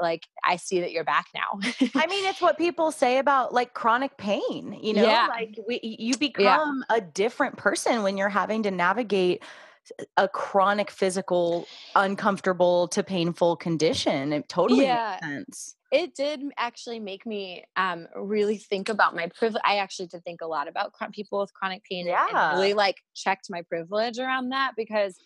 like 0.00 0.26
I 0.44 0.56
see 0.56 0.80
that 0.80 0.92
you're 0.92 1.04
back 1.04 1.26
now. 1.34 1.60
I 1.94 2.06
mean, 2.06 2.24
it's 2.26 2.40
what 2.40 2.58
people 2.58 2.92
say 2.92 3.18
about 3.18 3.52
like 3.52 3.74
chronic 3.74 4.16
pain, 4.16 4.78
you 4.80 4.94
know, 4.94 5.04
yeah. 5.04 5.26
like 5.28 5.58
we, 5.66 5.80
you 5.82 6.16
become 6.16 6.84
yeah. 6.88 6.96
a 6.96 7.00
different 7.00 7.56
person 7.56 8.02
when 8.02 8.16
you're 8.16 8.28
having 8.28 8.62
to 8.64 8.70
navigate 8.70 9.42
a 10.16 10.28
chronic 10.28 10.90
physical 10.90 11.66
uncomfortable 11.94 12.88
to 12.88 13.02
painful 13.02 13.56
condition. 13.56 14.32
It 14.32 14.48
totally 14.48 14.84
yeah. 14.84 15.18
makes 15.22 15.34
sense. 15.34 15.76
It 15.92 16.14
did 16.14 16.42
actually 16.58 16.98
make 16.98 17.24
me 17.26 17.64
um, 17.76 18.08
really 18.16 18.58
think 18.58 18.88
about 18.88 19.14
my 19.14 19.28
privilege. 19.28 19.62
I 19.64 19.76
actually 19.76 20.08
did 20.08 20.24
think 20.24 20.40
a 20.40 20.46
lot 20.46 20.68
about 20.68 20.92
people 21.12 21.40
with 21.40 21.54
chronic 21.54 21.84
pain 21.84 22.06
yeah. 22.06 22.26
and 22.28 22.58
really 22.58 22.74
like 22.74 22.96
checked 23.14 23.46
my 23.50 23.62
privilege 23.62 24.18
around 24.18 24.50
that 24.50 24.72
because 24.76 25.16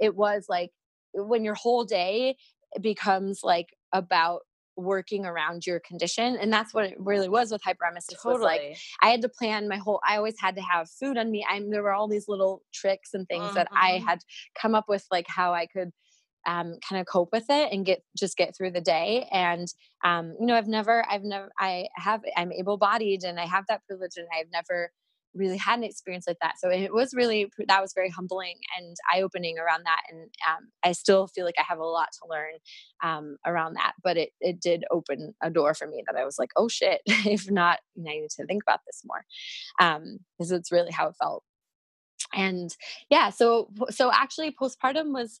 it 0.00 0.16
was 0.16 0.46
like 0.48 0.70
when 1.14 1.44
your 1.44 1.54
whole 1.54 1.84
day 1.84 2.36
becomes 2.80 3.40
like 3.42 3.68
about 3.92 4.42
working 4.76 5.26
around 5.26 5.66
your 5.66 5.80
condition 5.80 6.36
and 6.36 6.52
that's 6.52 6.72
what 6.72 6.84
it 6.84 6.94
really 6.98 7.28
was 7.28 7.50
with 7.50 7.60
hyperemesis 7.62 8.22
totally. 8.22 8.34
was 8.34 8.42
like 8.42 8.76
i 9.02 9.08
had 9.08 9.20
to 9.20 9.28
plan 9.28 9.68
my 9.68 9.76
whole 9.76 10.00
i 10.08 10.16
always 10.16 10.36
had 10.38 10.54
to 10.54 10.62
have 10.62 10.88
food 10.88 11.18
on 11.18 11.30
me 11.30 11.44
i'm 11.50 11.70
there 11.70 11.82
were 11.82 11.92
all 11.92 12.08
these 12.08 12.26
little 12.28 12.62
tricks 12.72 13.10
and 13.12 13.26
things 13.28 13.44
mm-hmm. 13.44 13.54
that 13.54 13.68
i 13.72 13.92
mm-hmm. 13.92 14.06
had 14.06 14.20
come 14.60 14.74
up 14.74 14.86
with 14.88 15.04
like 15.10 15.26
how 15.28 15.52
i 15.52 15.66
could 15.66 15.90
um, 16.46 16.76
kind 16.88 16.98
of 16.98 17.06
cope 17.06 17.28
with 17.32 17.44
it 17.50 17.70
and 17.70 17.84
get 17.84 18.02
just 18.16 18.36
get 18.36 18.56
through 18.56 18.70
the 18.70 18.80
day 18.80 19.28
and 19.30 19.68
um, 20.04 20.34
you 20.40 20.46
know 20.46 20.54
i've 20.54 20.68
never 20.68 21.04
i've 21.10 21.22
never 21.22 21.50
i 21.58 21.86
have 21.96 22.22
i'm 22.36 22.50
able 22.52 22.78
bodied 22.78 23.24
and 23.24 23.38
i 23.38 23.44
have 23.44 23.64
that 23.68 23.82
privilege 23.86 24.12
and 24.16 24.26
i've 24.38 24.50
never 24.50 24.90
really 25.34 25.56
had 25.56 25.78
an 25.78 25.84
experience 25.84 26.26
like 26.26 26.38
that. 26.42 26.58
So 26.58 26.70
it 26.70 26.92
was 26.92 27.14
really 27.14 27.50
that 27.68 27.80
was 27.80 27.92
very 27.94 28.10
humbling 28.10 28.56
and 28.76 28.96
eye 29.12 29.22
opening 29.22 29.58
around 29.58 29.84
that. 29.84 30.02
And 30.10 30.22
um, 30.48 30.68
I 30.82 30.92
still 30.92 31.26
feel 31.26 31.44
like 31.44 31.54
I 31.58 31.64
have 31.68 31.78
a 31.78 31.84
lot 31.84 32.08
to 32.12 32.28
learn 32.28 32.54
um, 33.02 33.36
around 33.46 33.74
that. 33.74 33.92
But 34.02 34.16
it 34.16 34.30
it 34.40 34.60
did 34.60 34.84
open 34.90 35.34
a 35.42 35.50
door 35.50 35.74
for 35.74 35.86
me 35.86 36.02
that 36.06 36.20
I 36.20 36.24
was 36.24 36.38
like, 36.38 36.50
oh 36.56 36.68
shit, 36.68 37.00
if 37.06 37.50
not, 37.50 37.80
I 37.98 38.02
need 38.02 38.30
to 38.30 38.46
think 38.46 38.62
about 38.62 38.80
this 38.86 39.02
more, 39.04 39.24
because 39.78 40.52
um, 40.52 40.56
it's 40.56 40.72
really 40.72 40.92
how 40.92 41.08
it 41.08 41.16
felt. 41.20 41.44
And 42.34 42.74
yeah, 43.08 43.30
so 43.30 43.70
so 43.90 44.10
actually 44.12 44.52
postpartum 44.52 45.12
was 45.12 45.40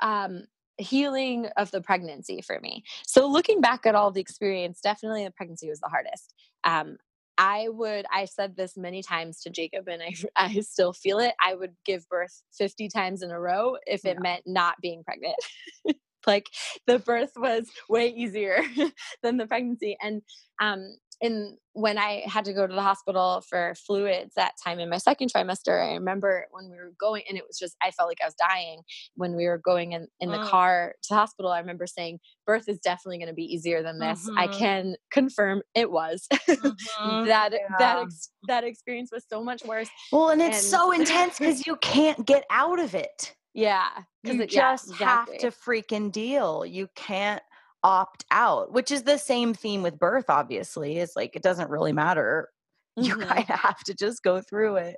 um 0.00 0.44
healing 0.78 1.46
of 1.56 1.70
the 1.70 1.80
pregnancy 1.80 2.40
for 2.40 2.58
me. 2.60 2.82
So 3.06 3.26
looking 3.26 3.60
back 3.60 3.86
at 3.86 3.94
all 3.94 4.10
the 4.10 4.20
experience, 4.20 4.80
definitely 4.80 5.24
the 5.24 5.30
pregnancy 5.30 5.68
was 5.68 5.80
the 5.80 5.88
hardest. 5.88 6.34
Um, 6.64 6.96
I 7.38 7.68
would, 7.68 8.06
I 8.12 8.26
said 8.26 8.56
this 8.56 8.76
many 8.76 9.02
times 9.02 9.40
to 9.40 9.50
Jacob 9.50 9.88
and 9.88 10.02
I, 10.02 10.14
I 10.36 10.60
still 10.60 10.92
feel 10.92 11.18
it. 11.18 11.34
I 11.40 11.54
would 11.54 11.74
give 11.84 12.08
birth 12.08 12.42
50 12.52 12.88
times 12.88 13.22
in 13.22 13.30
a 13.30 13.40
row 13.40 13.76
if 13.86 14.04
it 14.04 14.16
yeah. 14.16 14.22
meant 14.22 14.42
not 14.46 14.80
being 14.80 15.02
pregnant. 15.04 15.36
like 16.26 16.48
the 16.86 16.98
birth 16.98 17.32
was 17.36 17.68
way 17.88 18.08
easier 18.08 18.62
than 19.22 19.36
the 19.36 19.46
pregnancy. 19.46 19.96
And 20.00 20.22
um, 20.60 20.96
and 21.22 21.56
when 21.74 21.98
I 21.98 22.24
had 22.26 22.44
to 22.46 22.52
go 22.52 22.66
to 22.66 22.74
the 22.74 22.82
hospital 22.82 23.42
for 23.48 23.74
fluids 23.86 24.34
that 24.34 24.54
time 24.62 24.80
in 24.80 24.90
my 24.90 24.98
second 24.98 25.32
trimester, 25.32 25.80
I 25.82 25.94
remember 25.94 26.46
when 26.50 26.68
we 26.68 26.76
were 26.76 26.92
going, 27.00 27.22
and 27.28 27.38
it 27.38 27.44
was 27.46 27.58
just, 27.58 27.76
I 27.80 27.92
felt 27.92 28.08
like 28.08 28.18
I 28.20 28.26
was 28.26 28.34
dying 28.34 28.82
when 29.14 29.36
we 29.36 29.46
were 29.46 29.56
going 29.56 29.92
in, 29.92 30.08
in 30.20 30.30
the 30.30 30.38
mm. 30.38 30.48
car 30.48 30.94
to 31.00 31.08
the 31.08 31.14
hospital. 31.14 31.50
I 31.50 31.60
remember 31.60 31.86
saying, 31.86 32.18
birth 32.44 32.68
is 32.68 32.80
definitely 32.80 33.18
going 33.18 33.28
to 33.28 33.34
be 33.34 33.44
easier 33.44 33.82
than 33.82 34.00
this. 34.00 34.28
Mm-hmm. 34.28 34.38
I 34.38 34.46
can 34.48 34.96
confirm 35.10 35.62
it 35.74 35.90
was. 35.90 36.28
Mm-hmm. 36.52 37.26
that, 37.26 37.52
yeah. 37.52 37.58
that, 37.78 38.02
ex- 38.02 38.30
that 38.46 38.64
experience 38.64 39.10
was 39.12 39.24
so 39.28 39.42
much 39.42 39.64
worse. 39.64 39.88
Well, 40.10 40.30
and 40.30 40.42
it's 40.42 40.58
and- 40.58 40.66
so 40.66 40.92
intense 40.92 41.38
because 41.38 41.66
you 41.66 41.76
can't 41.76 42.26
get 42.26 42.44
out 42.50 42.78
of 42.78 42.94
it. 42.94 43.34
Yeah. 43.54 43.88
You 44.22 44.42
it, 44.42 44.50
just 44.50 44.88
yeah, 44.88 44.92
exactly. 44.92 45.38
have 45.40 45.52
to 45.52 45.58
freaking 45.58 46.12
deal. 46.12 46.64
You 46.64 46.88
can't 46.94 47.42
opt 47.82 48.24
out, 48.30 48.72
which 48.72 48.90
is 48.90 49.02
the 49.02 49.18
same 49.18 49.54
theme 49.54 49.82
with 49.82 49.98
birth, 49.98 50.26
obviously. 50.28 50.98
Is 50.98 51.12
like 51.16 51.36
it 51.36 51.42
doesn't 51.42 51.70
really 51.70 51.92
matter. 51.92 52.48
You 52.94 53.16
mm-hmm. 53.16 53.26
kind 53.26 53.48
of 53.48 53.58
have 53.58 53.78
to 53.84 53.94
just 53.94 54.22
go 54.22 54.42
through 54.42 54.76
it 54.76 54.96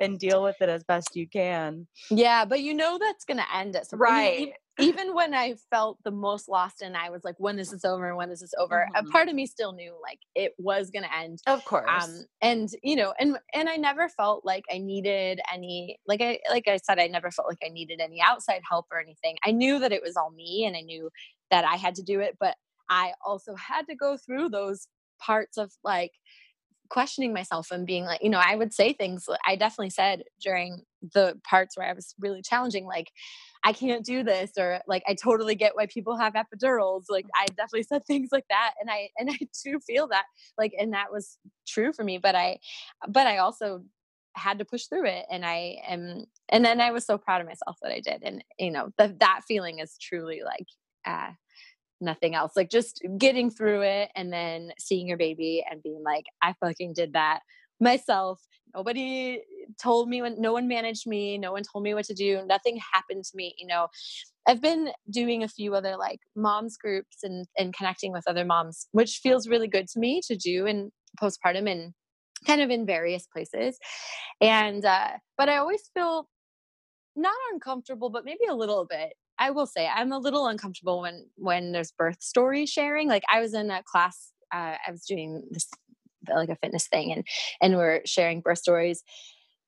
and 0.00 0.18
deal 0.18 0.42
with 0.42 0.56
it 0.60 0.68
as 0.68 0.82
best 0.82 1.14
you 1.14 1.28
can. 1.28 1.86
Yeah, 2.10 2.44
but 2.44 2.60
you 2.60 2.74
know 2.74 2.98
that's 2.98 3.24
going 3.24 3.36
to 3.36 3.56
end 3.56 3.76
at 3.76 3.86
some 3.86 4.00
right. 4.00 4.52
Even 4.80 5.14
when 5.14 5.32
I 5.32 5.54
felt 5.70 5.98
the 6.04 6.10
most 6.10 6.48
lost 6.48 6.82
and 6.82 6.96
I 6.96 7.08
was 7.08 7.22
like, 7.22 7.36
when 7.38 7.60
is 7.60 7.70
this 7.70 7.84
over? 7.84 8.16
When 8.16 8.30
is 8.30 8.40
this 8.40 8.52
over? 8.58 8.88
Mm-hmm. 8.92 9.06
A 9.06 9.10
part 9.10 9.28
of 9.28 9.36
me 9.36 9.46
still 9.46 9.72
knew 9.72 9.94
like 10.02 10.18
it 10.34 10.54
was 10.58 10.90
going 10.90 11.04
to 11.04 11.16
end. 11.16 11.38
Of 11.46 11.64
course. 11.64 11.86
Um, 11.88 12.24
and 12.42 12.68
you 12.82 12.96
know, 12.96 13.14
and 13.20 13.38
and 13.54 13.68
I 13.68 13.76
never 13.76 14.08
felt 14.08 14.44
like 14.44 14.64
I 14.70 14.78
needed 14.78 15.40
any 15.54 15.98
like 16.08 16.20
I 16.20 16.40
like 16.50 16.66
I 16.66 16.78
said, 16.78 16.98
I 16.98 17.06
never 17.06 17.30
felt 17.30 17.48
like 17.48 17.62
I 17.64 17.68
needed 17.68 18.00
any 18.00 18.20
outside 18.20 18.62
help 18.68 18.86
or 18.90 18.98
anything. 19.00 19.36
I 19.44 19.52
knew 19.52 19.78
that 19.78 19.92
it 19.92 20.02
was 20.02 20.16
all 20.16 20.32
me, 20.32 20.64
and 20.66 20.76
I 20.76 20.80
knew 20.80 21.10
that 21.50 21.64
I 21.64 21.76
had 21.76 21.94
to 21.96 22.02
do 22.02 22.20
it, 22.20 22.36
but 22.40 22.56
I 22.88 23.12
also 23.24 23.54
had 23.54 23.86
to 23.88 23.96
go 23.96 24.16
through 24.16 24.50
those 24.50 24.88
parts 25.20 25.56
of 25.56 25.72
like 25.82 26.12
questioning 26.88 27.32
myself 27.32 27.70
and 27.70 27.86
being 27.86 28.04
like, 28.04 28.22
you 28.22 28.30
know, 28.30 28.40
I 28.42 28.56
would 28.56 28.72
say 28.72 28.92
things 28.92 29.28
I 29.46 29.56
definitely 29.56 29.90
said 29.90 30.22
during 30.40 30.82
the 31.14 31.38
parts 31.48 31.76
where 31.76 31.88
I 31.88 31.92
was 31.92 32.14
really 32.18 32.42
challenging, 32.42 32.86
like, 32.86 33.10
I 33.64 33.72
can't 33.72 34.04
do 34.04 34.22
this, 34.22 34.52
or 34.58 34.80
like, 34.86 35.02
I 35.08 35.14
totally 35.14 35.54
get 35.54 35.74
why 35.74 35.86
people 35.86 36.16
have 36.16 36.34
epidurals. 36.34 37.04
Like, 37.08 37.26
I 37.34 37.46
definitely 37.46 37.84
said 37.84 38.04
things 38.06 38.30
like 38.32 38.46
that. 38.50 38.72
And 38.80 38.90
I, 38.90 39.08
and 39.18 39.30
I 39.30 39.38
do 39.64 39.80
feel 39.80 40.08
that, 40.08 40.24
like, 40.58 40.72
and 40.78 40.92
that 40.92 41.12
was 41.12 41.38
true 41.66 41.92
for 41.92 42.04
me. 42.04 42.18
But 42.18 42.34
I, 42.34 42.58
but 43.08 43.26
I 43.26 43.38
also 43.38 43.82
had 44.34 44.58
to 44.58 44.64
push 44.64 44.84
through 44.86 45.06
it. 45.06 45.26
And 45.30 45.44
I 45.44 45.78
am, 45.88 46.26
and 46.48 46.64
then 46.64 46.80
I 46.80 46.90
was 46.90 47.04
so 47.04 47.18
proud 47.18 47.40
of 47.40 47.46
myself 47.46 47.78
that 47.82 47.92
I 47.92 48.00
did. 48.00 48.22
And, 48.22 48.44
you 48.58 48.70
know, 48.70 48.90
the, 48.98 49.16
that 49.20 49.42
feeling 49.48 49.78
is 49.78 49.96
truly 49.98 50.42
like, 50.44 50.66
uh, 51.06 51.30
nothing 52.00 52.34
else. 52.34 52.52
Like 52.56 52.70
just 52.70 53.02
getting 53.18 53.50
through 53.50 53.82
it 53.82 54.10
and 54.14 54.32
then 54.32 54.72
seeing 54.78 55.08
your 55.08 55.16
baby 55.16 55.64
and 55.68 55.82
being 55.82 56.02
like, 56.04 56.26
I 56.42 56.54
fucking 56.60 56.94
did 56.94 57.14
that 57.14 57.40
myself. 57.80 58.40
Nobody 58.74 59.42
told 59.80 60.08
me 60.08 60.22
when 60.22 60.40
no 60.40 60.52
one 60.52 60.68
managed 60.68 61.06
me, 61.06 61.38
no 61.38 61.52
one 61.52 61.62
told 61.62 61.84
me 61.84 61.94
what 61.94 62.04
to 62.06 62.14
do, 62.14 62.42
nothing 62.46 62.78
happened 62.92 63.24
to 63.24 63.30
me, 63.34 63.54
you 63.58 63.66
know. 63.66 63.88
I've 64.48 64.60
been 64.60 64.90
doing 65.10 65.42
a 65.42 65.48
few 65.48 65.74
other 65.74 65.96
like 65.96 66.20
moms 66.36 66.76
groups 66.76 67.18
and 67.22 67.46
and 67.58 67.74
connecting 67.74 68.12
with 68.12 68.24
other 68.28 68.44
moms, 68.44 68.86
which 68.92 69.20
feels 69.22 69.48
really 69.48 69.68
good 69.68 69.88
to 69.88 69.98
me 69.98 70.20
to 70.26 70.36
do 70.36 70.66
in 70.66 70.92
postpartum 71.20 71.70
and 71.70 71.94
kind 72.46 72.60
of 72.60 72.70
in 72.70 72.86
various 72.86 73.26
places. 73.26 73.78
And 74.40 74.84
uh 74.84 75.12
but 75.36 75.48
I 75.48 75.56
always 75.56 75.90
feel 75.94 76.28
not 77.16 77.34
uncomfortable, 77.52 78.10
but 78.10 78.24
maybe 78.24 78.44
a 78.48 78.54
little 78.54 78.86
bit 78.88 79.14
I 79.38 79.50
will 79.50 79.66
say 79.66 79.88
I'm 79.88 80.12
a 80.12 80.18
little 80.18 80.46
uncomfortable 80.46 81.00
when 81.00 81.26
when 81.36 81.72
there's 81.72 81.92
birth 81.92 82.22
story 82.22 82.66
sharing. 82.66 83.08
Like 83.08 83.24
I 83.32 83.40
was 83.40 83.54
in 83.54 83.70
a 83.70 83.82
class, 83.82 84.32
uh, 84.52 84.76
I 84.86 84.90
was 84.90 85.04
doing 85.04 85.42
this 85.50 85.68
like 86.28 86.48
a 86.48 86.56
fitness 86.56 86.88
thing, 86.88 87.12
and 87.12 87.26
and 87.60 87.76
we're 87.76 88.02
sharing 88.04 88.40
birth 88.40 88.58
stories 88.58 89.02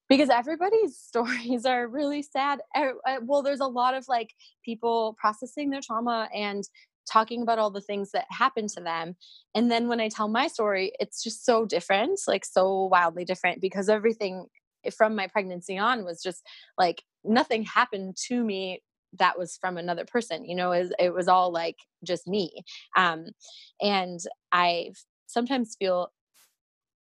because 0.09 0.31
everybody's 0.31 0.97
stories 0.99 1.65
are 1.65 1.87
really 1.87 2.23
sad. 2.23 2.61
Uh, 2.75 2.93
well, 3.23 3.43
there's 3.43 3.61
a 3.61 3.67
lot 3.67 3.95
of 3.95 4.07
like 4.09 4.31
people 4.65 5.17
processing 5.21 5.71
their 5.71 5.83
trauma 5.83 6.29
and 6.35 6.65
talking 7.11 7.43
about 7.43 7.59
all 7.59 7.71
the 7.71 7.81
things 7.81 8.11
that 8.13 8.27
happened 8.31 8.69
to 8.69 8.83
them. 8.83 9.17
And 9.55 9.71
then 9.71 9.89
when 9.89 10.01
I 10.01 10.09
tell 10.09 10.29
my 10.29 10.47
story, 10.47 10.93
it's 11.01 11.23
just 11.23 11.45
so 11.45 11.65
different, 11.65 12.21
like 12.27 12.45
so 12.45 12.85
wildly 12.85 13.25
different 13.25 13.63
because 13.63 13.89
everything 13.89 14.47
from 14.97 15.17
my 15.17 15.27
pregnancy 15.27 15.79
on 15.79 16.05
was 16.05 16.23
just 16.23 16.43
like 16.77 17.03
nothing 17.25 17.65
happened 17.65 18.17
to 18.29 18.45
me 18.45 18.83
that 19.19 19.39
was 19.39 19.57
from 19.61 19.77
another 19.77 20.05
person 20.05 20.45
you 20.45 20.55
know 20.55 20.73
it, 20.73 20.93
it 20.99 21.13
was 21.15 21.29
all 21.29 21.53
like 21.53 21.77
just 22.05 22.27
me. 22.27 22.63
Um 22.97 23.27
and 23.81 24.21
i 24.53 24.91
sometimes 25.27 25.77
feel 25.79 26.11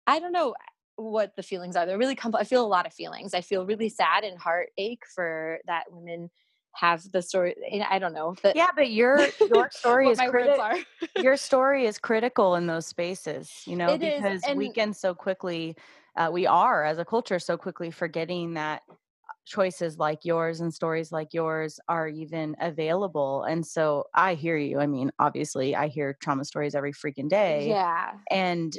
i 0.07 0.19
don't 0.19 0.31
know 0.31 0.55
what 0.95 1.35
the 1.35 1.43
feelings 1.43 1.75
are 1.75 1.85
they're 1.85 1.97
really 1.97 2.15
complex 2.15 2.45
i 2.45 2.47
feel 2.47 2.65
a 2.65 2.67
lot 2.67 2.85
of 2.85 2.93
feelings. 2.93 3.33
I 3.33 3.41
feel 3.41 3.65
really 3.65 3.89
sad 3.89 4.23
and 4.23 4.37
heartache 4.37 5.03
for 5.13 5.59
that 5.65 5.85
women 5.89 6.29
have 6.73 7.03
the 7.11 7.21
story 7.21 7.55
i 7.89 7.99
don't 7.99 8.13
know 8.13 8.35
the, 8.41 8.51
yeah 8.55 8.69
but 8.75 8.89
your 8.89 9.19
your 9.47 9.69
story 9.71 10.09
is 10.09 10.19
criti- 10.19 10.83
your 11.21 11.37
story 11.37 11.85
is 11.85 11.99
critical 11.99 12.55
in 12.55 12.67
those 12.67 12.85
spaces 12.85 13.63
you 13.67 13.75
know 13.75 13.93
it 13.93 14.01
because 14.01 14.43
is, 14.43 14.55
we 14.55 14.69
can 14.69 14.93
so 14.93 15.13
quickly 15.13 15.75
uh, 16.15 16.29
we 16.31 16.45
are 16.45 16.83
as 16.83 16.97
a 16.97 17.05
culture 17.05 17.39
so 17.39 17.57
quickly 17.57 17.91
forgetting 17.91 18.55
that 18.55 18.81
choices 19.45 19.97
like 19.97 20.19
yours 20.23 20.61
and 20.61 20.73
stories 20.73 21.11
like 21.11 21.33
yours 21.33 21.79
are 21.87 22.07
even 22.07 22.55
available. 22.59 23.43
And 23.43 23.65
so 23.65 24.05
I 24.13 24.35
hear 24.35 24.57
you. 24.57 24.79
I 24.79 24.87
mean, 24.87 25.11
obviously, 25.19 25.75
I 25.75 25.87
hear 25.87 26.17
trauma 26.21 26.45
stories 26.45 26.75
every 26.75 26.93
freaking 26.93 27.29
day. 27.29 27.69
Yeah. 27.69 28.13
And 28.31 28.77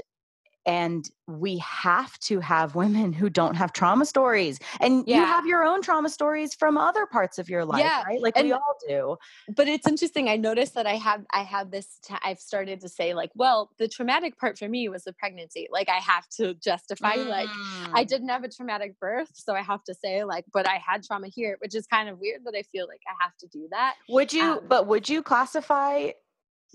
and 0.66 1.10
we 1.26 1.58
have 1.58 2.18
to 2.18 2.40
have 2.40 2.74
women 2.74 3.12
who 3.12 3.30
don't 3.30 3.54
have 3.54 3.72
trauma 3.72 4.04
stories 4.04 4.58
and 4.80 5.04
yeah. 5.06 5.18
you 5.18 5.24
have 5.24 5.46
your 5.46 5.64
own 5.64 5.80
trauma 5.80 6.08
stories 6.08 6.54
from 6.54 6.76
other 6.76 7.06
parts 7.06 7.38
of 7.38 7.48
your 7.48 7.64
life 7.64 7.80
yeah. 7.80 8.02
right 8.02 8.20
like 8.20 8.36
and, 8.36 8.46
we 8.46 8.52
all 8.52 8.76
do 8.86 9.16
but 9.54 9.68
it's 9.68 9.86
interesting 9.86 10.28
i 10.28 10.36
noticed 10.36 10.74
that 10.74 10.86
i 10.86 10.96
have 10.96 11.24
i 11.32 11.42
have 11.42 11.70
this 11.70 11.98
i 12.22 12.28
have 12.28 12.38
started 12.38 12.80
to 12.80 12.88
say 12.88 13.14
like 13.14 13.30
well 13.34 13.70
the 13.78 13.88
traumatic 13.88 14.38
part 14.38 14.58
for 14.58 14.68
me 14.68 14.88
was 14.88 15.04
the 15.04 15.12
pregnancy 15.14 15.66
like 15.70 15.88
i 15.88 15.98
have 15.98 16.28
to 16.28 16.54
justify 16.54 17.16
mm. 17.16 17.26
like 17.26 17.48
i 17.94 18.04
mm. 18.04 18.08
didn't 18.08 18.28
have 18.28 18.44
a 18.44 18.48
traumatic 18.48 18.98
birth 19.00 19.30
so 19.32 19.54
i 19.54 19.62
have 19.62 19.82
to 19.84 19.94
say 19.94 20.24
like 20.24 20.44
but 20.52 20.68
i 20.68 20.80
had 20.86 21.02
trauma 21.02 21.28
here 21.28 21.56
which 21.60 21.74
is 21.74 21.86
kind 21.86 22.08
of 22.08 22.18
weird 22.18 22.40
but 22.44 22.54
i 22.54 22.62
feel 22.62 22.86
like 22.86 23.00
i 23.08 23.14
have 23.22 23.36
to 23.38 23.46
do 23.48 23.66
that 23.70 23.94
would 24.08 24.32
you 24.32 24.42
um, 24.42 24.60
but 24.68 24.86
would 24.86 25.08
you 25.08 25.22
classify 25.22 26.10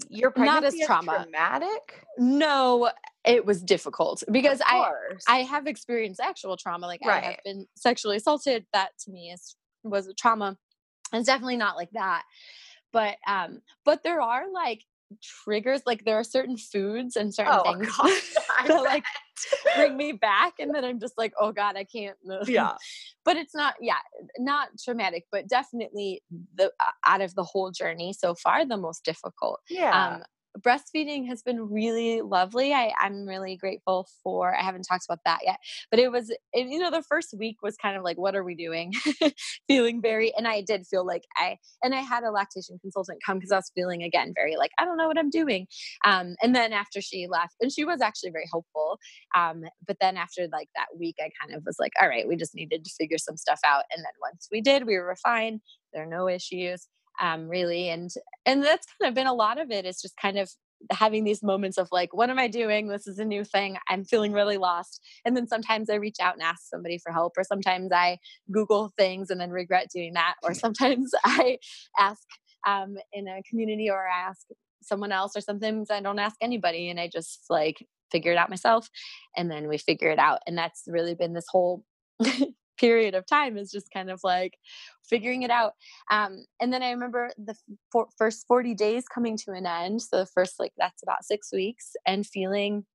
your 0.10 0.32
pregnancy 0.32 0.80
not 0.80 0.82
as 0.82 0.88
trauma. 0.88 1.24
traumatic? 1.24 2.06
No 2.18 2.92
it 3.26 3.46
was 3.46 3.62
difficult 3.62 4.24
because 4.32 4.62
i 4.66 4.90
i 5.28 5.40
have 5.40 5.68
experienced 5.68 6.22
actual 6.22 6.56
trauma 6.56 6.88
like 6.88 7.02
right. 7.06 7.22
i 7.22 7.28
have 7.28 7.40
been 7.44 7.68
sexually 7.76 8.16
assaulted 8.16 8.66
that 8.72 8.92
to 8.98 9.12
me 9.12 9.30
is 9.30 9.58
was 9.84 10.08
a 10.08 10.14
trauma. 10.14 10.58
It's 11.12 11.26
definitely 11.26 11.58
not 11.58 11.76
like 11.76 11.90
that 11.92 12.24
but 12.92 13.18
um 13.28 13.62
but 13.86 14.04
there 14.04 14.22
are 14.22 14.52
like 14.52 14.84
triggers 15.22 15.82
like 15.86 16.06
there 16.06 16.20
are 16.20 16.24
certain 16.24 16.58
foods 16.58 17.16
and 17.16 17.34
certain 17.34 17.54
oh, 17.56 17.64
things 17.64 17.88
that 18.68 18.84
like 18.84 19.04
bring 19.76 19.96
me 19.98 20.12
back 20.12 20.54
and 20.60 20.74
then 20.74 20.84
i'm 20.84 21.00
just 21.00 21.18
like 21.18 21.34
oh 21.40 21.52
god 21.52 21.76
i 21.76 21.84
can't. 21.84 22.18
Move 22.24 22.50
yeah. 22.50 22.74
But 23.26 23.38
it's 23.38 23.56
not 23.56 23.76
yeah 23.80 23.98
not 24.38 24.70
traumatic 24.84 25.26
but 25.32 25.48
definitely 25.48 26.22
the 26.56 26.72
uh, 26.80 26.92
out 27.06 27.22
of 27.22 27.36
the 27.36 27.44
whole 27.44 27.72
journey 27.72 28.14
so 28.14 28.36
far 28.36 28.66
the 28.66 28.78
most 28.78 29.04
difficult. 29.04 29.60
Yeah. 29.70 30.16
Um, 30.16 30.24
breastfeeding 30.60 31.28
has 31.28 31.42
been 31.42 31.70
really 31.70 32.22
lovely. 32.22 32.74
I, 32.74 32.94
I'm 33.00 33.26
really 33.26 33.56
grateful 33.56 34.08
for, 34.24 34.56
I 34.56 34.64
haven't 34.64 34.84
talked 34.84 35.06
about 35.08 35.20
that 35.26 35.40
yet, 35.44 35.60
but 35.92 36.00
it 36.00 36.12
was, 36.12 36.30
it, 36.30 36.40
you 36.54 36.80
know, 36.80 36.92
the 36.92 37.04
first 37.04 37.34
week 37.38 37.58
was 37.62 37.76
kind 37.78 37.98
of 37.98 38.04
like, 38.04 38.18
what 38.18 38.36
are 38.36 38.44
we 38.44 38.56
doing? 38.56 38.94
feeling 39.68 40.02
very, 40.02 40.34
and 40.36 40.48
I 40.48 40.62
did 40.62 40.86
feel 40.88 41.06
like 41.06 41.24
I, 41.38 41.58
and 41.84 41.94
I 41.96 42.00
had 42.00 42.24
a 42.24 42.32
lactation 42.32 42.80
consultant 42.80 43.20
come 43.26 43.38
because 43.38 43.52
I 43.52 43.58
was 43.58 43.72
feeling 43.76 44.04
again 44.04 44.34
very 44.36 44.58
like, 44.58 44.72
I 44.80 44.86
don't 44.86 44.98
know 44.98 45.08
what 45.08 45.18
I'm 45.18 45.30
doing. 45.30 45.68
Um, 46.06 46.36
and 46.42 46.56
then 46.56 46.74
after 46.74 47.02
she 47.02 47.28
left, 47.28 47.56
and 47.62 47.72
she 47.72 47.86
was 47.86 48.02
actually 48.02 48.32
very 48.32 48.48
hopeful. 48.52 49.00
Um, 49.36 49.64
but 49.88 49.98
then 50.02 50.18
after 50.18 50.48
like 50.52 50.70
that 50.76 50.88
week, 50.98 51.16
I 51.20 51.30
kind 51.42 51.56
of 51.56 51.64
was 51.66 51.78
like, 51.80 51.94
all 52.02 52.08
right, 52.08 52.28
we 52.28 52.36
just 52.36 52.56
needed 52.56 52.84
to 52.84 52.92
figure 52.98 53.18
some 53.18 53.38
stuff 53.38 53.60
out. 53.66 53.84
And 53.96 54.04
then 54.04 54.14
once 54.22 54.48
we 54.52 54.62
did, 54.62 54.86
we 54.86 54.98
were 54.98 55.16
fine. 55.16 55.62
There 55.94 56.04
are 56.04 56.10
no 56.10 56.28
issues 56.28 56.88
um, 57.20 57.48
really. 57.48 57.90
And 57.90 58.10
and 58.46 58.64
that's 58.64 58.88
kind 59.00 59.10
of 59.10 59.16
been 59.16 59.28
a 59.28 59.34
lot 59.34 59.60
of 59.60 59.72
it. 59.72 59.86
Is 59.86 60.02
just 60.02 60.16
kind 60.18 60.38
of 60.38 60.50
having 60.92 61.24
these 61.24 61.44
moments 61.44 61.78
of 61.78 61.90
like, 61.92 62.14
what 62.14 62.30
am 62.30 62.40
I 62.40 62.48
doing? 62.48 62.88
This 62.88 63.06
is 63.06 63.20
a 63.20 63.26
new 63.26 63.44
thing. 63.44 63.78
I'm 63.90 64.06
feeling 64.06 64.32
really 64.32 64.58
lost. 64.58 65.02
And 65.26 65.36
then 65.36 65.48
sometimes 65.48 65.90
I 65.90 65.96
reach 65.96 66.18
out 66.22 66.36
and 66.36 66.44
ask 66.44 66.64
somebody 66.70 66.98
for 66.98 67.12
help, 67.12 67.34
or 67.38 67.44
sometimes 67.44 67.92
I 67.92 68.18
Google 68.52 68.92
things 68.98 69.30
and 69.30 69.40
then 69.40 69.52
regret 69.52 69.88
doing 69.94 70.14
that, 70.14 70.36
or 70.44 70.54
sometimes 70.54 71.12
I 71.26 71.58
ask 71.98 72.24
um, 72.68 72.96
in 73.14 73.28
a 73.28 73.42
community 73.50 73.90
or 73.90 74.08
I 74.08 74.30
ask 74.30 74.48
someone 74.82 75.12
else, 75.12 75.36
or 75.36 75.42
sometimes 75.42 75.92
I 75.92 76.02
don't 76.02 76.20
ask 76.20 76.38
anybody 76.42 76.90
and 76.90 77.00
I 77.00 77.10
just 77.12 77.46
like 77.50 77.86
figure 78.12 78.32
it 78.32 78.38
out 78.38 78.50
myself. 78.50 78.90
And 79.36 79.52
then 79.52 79.68
we 79.68 79.78
figure 79.78 80.10
it 80.10 80.20
out. 80.20 80.40
And 80.48 80.58
that's 80.58 80.84
really 80.88 81.16
been 81.16 81.34
this 81.34 81.46
whole 81.50 81.84
period 82.80 83.16
of 83.16 83.26
time 83.26 83.58
is 83.58 83.72
just 83.72 83.92
kind 83.92 84.10
of 84.10 84.22
like 84.24 84.58
figuring 85.08 85.44
it 85.44 85.52
out. 85.52 85.74
Um, 86.12 86.46
and 86.62 86.72
then 86.72 86.84
I 86.84 86.92
remember 86.92 87.32
the 87.38 87.56
f- 87.96 88.14
first 88.18 88.46
40 88.48 88.76
days 88.76 89.06
coming 89.08 89.38
to 89.38 89.52
an 89.52 89.66
end. 89.66 90.02
So 90.02 90.18
the 90.18 90.26
first, 90.26 90.60
like, 90.60 90.74
that's 90.78 91.04
about 91.04 91.26
six 91.26 91.52
weeks 91.52 91.96
and 92.06 92.26
feeling 92.26 92.86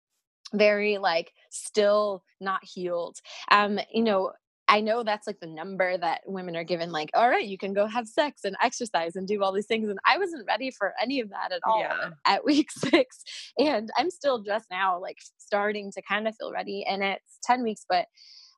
very 0.53 0.99
like 0.99 1.33
still 1.51 2.23
not 2.41 2.61
healed. 2.63 3.17
Um, 3.51 3.81
you 3.93 4.03
know, 4.03 4.33
I 4.67 4.81
know 4.81 5.03
that's 5.03 5.27
like 5.27 5.41
the 5.41 5.47
number 5.47 5.99
that 5.99 6.23
women 6.27 6.57
are 6.57 6.65
given, 6.65 6.91
like, 6.91 7.11
all 7.13 7.29
right, 7.29 7.45
you 7.45 7.59
can 7.59 7.75
go 7.75 7.87
have 7.87 8.09
sex 8.09 8.43
and 8.45 8.57
exercise 8.63 9.15
and 9.15 9.29
do 9.29 9.43
all 9.43 9.53
these 9.53 9.67
things. 9.67 9.89
And 9.89 9.99
I 10.07 10.17
wasn't 10.17 10.47
ready 10.47 10.71
for 10.71 10.95
any 11.01 11.21
of 11.21 11.29
that 11.31 11.53
at 11.53 11.61
all 11.67 11.81
yeah. 11.81 12.11
at 12.27 12.45
week 12.45 12.71
six. 12.73 13.23
And 13.59 13.91
I'm 13.99 14.11
still 14.11 14.41
just 14.41 14.67
now 14.71 14.99
like 15.01 15.19
starting 15.39 15.93
to 15.93 16.03
kind 16.03 16.27
of 16.27 16.35
feel 16.37 16.51
ready. 16.51 16.85
And 16.89 17.03
it's 17.03 17.39
10 17.43 17.63
weeks, 17.63 17.85
but 17.89 18.07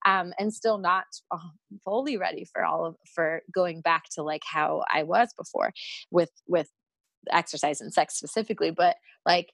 um, 0.07 0.32
and 0.38 0.54
still 0.54 0.78
not 0.78 1.04
uh, 1.30 1.38
fully 1.84 2.16
ready 2.16 2.44
for 2.44 2.64
all 2.64 2.86
of 2.86 2.96
for 3.14 3.42
going 3.52 3.80
back 3.80 4.04
to 4.14 4.22
like 4.22 4.42
how 4.44 4.84
I 4.90 5.02
was 5.02 5.34
before 5.36 5.72
with 6.11 6.30
with 6.46 6.70
exercise 7.30 7.80
and 7.80 7.92
sex 7.92 8.16
specifically. 8.16 8.70
But 8.70 8.96
like, 9.26 9.52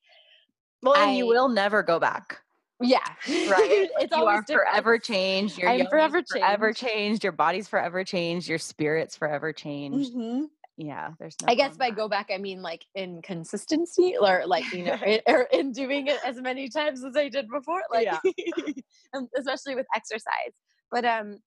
well, 0.83 0.95
and 0.95 1.11
I, 1.11 1.15
you 1.15 1.27
will 1.27 1.49
never 1.49 1.83
go 1.83 1.99
back. 1.99 2.39
Yeah, 2.81 2.99
right. 2.99 3.19
it's 4.01 4.15
you 4.17 4.25
are 4.25 4.43
different. 4.43 4.69
forever 4.69 4.99
changed. 4.99 5.57
Your 5.57 5.71
I'm 5.71 5.87
forever 5.87 6.19
changed. 6.19 6.31
forever 6.33 6.73
changed. 6.73 7.25
Your 7.25 7.33
body's 7.33 7.67
forever 7.67 8.05
changed. 8.05 8.49
Your 8.49 8.59
spirit's 8.59 9.17
forever 9.17 9.53
changed. 9.53 10.13
Mm-hmm 10.13 10.45
yeah 10.77 11.11
there's 11.19 11.37
no 11.43 11.53
i 11.53 11.55
guess 11.55 11.77
by 11.77 11.91
go 11.91 12.09
back 12.09 12.31
i 12.33 12.39
mean 12.39 12.63
like 12.63 12.87
in 12.95 13.21
consistency 13.23 14.15
or 14.19 14.45
like 14.47 14.65
you 14.73 14.85
know 14.85 14.99
or 15.27 15.43
in 15.53 15.73
doing 15.73 16.07
it 16.07 16.19
as 16.25 16.41
many 16.41 16.69
times 16.69 17.05
as 17.05 17.17
i 17.17 17.29
did 17.29 17.47
before 17.49 17.83
like 17.93 18.07
yeah. 18.07 19.23
especially 19.39 19.75
with 19.75 19.87
exercise. 19.95 20.53
But 20.91 21.05
um 21.05 21.39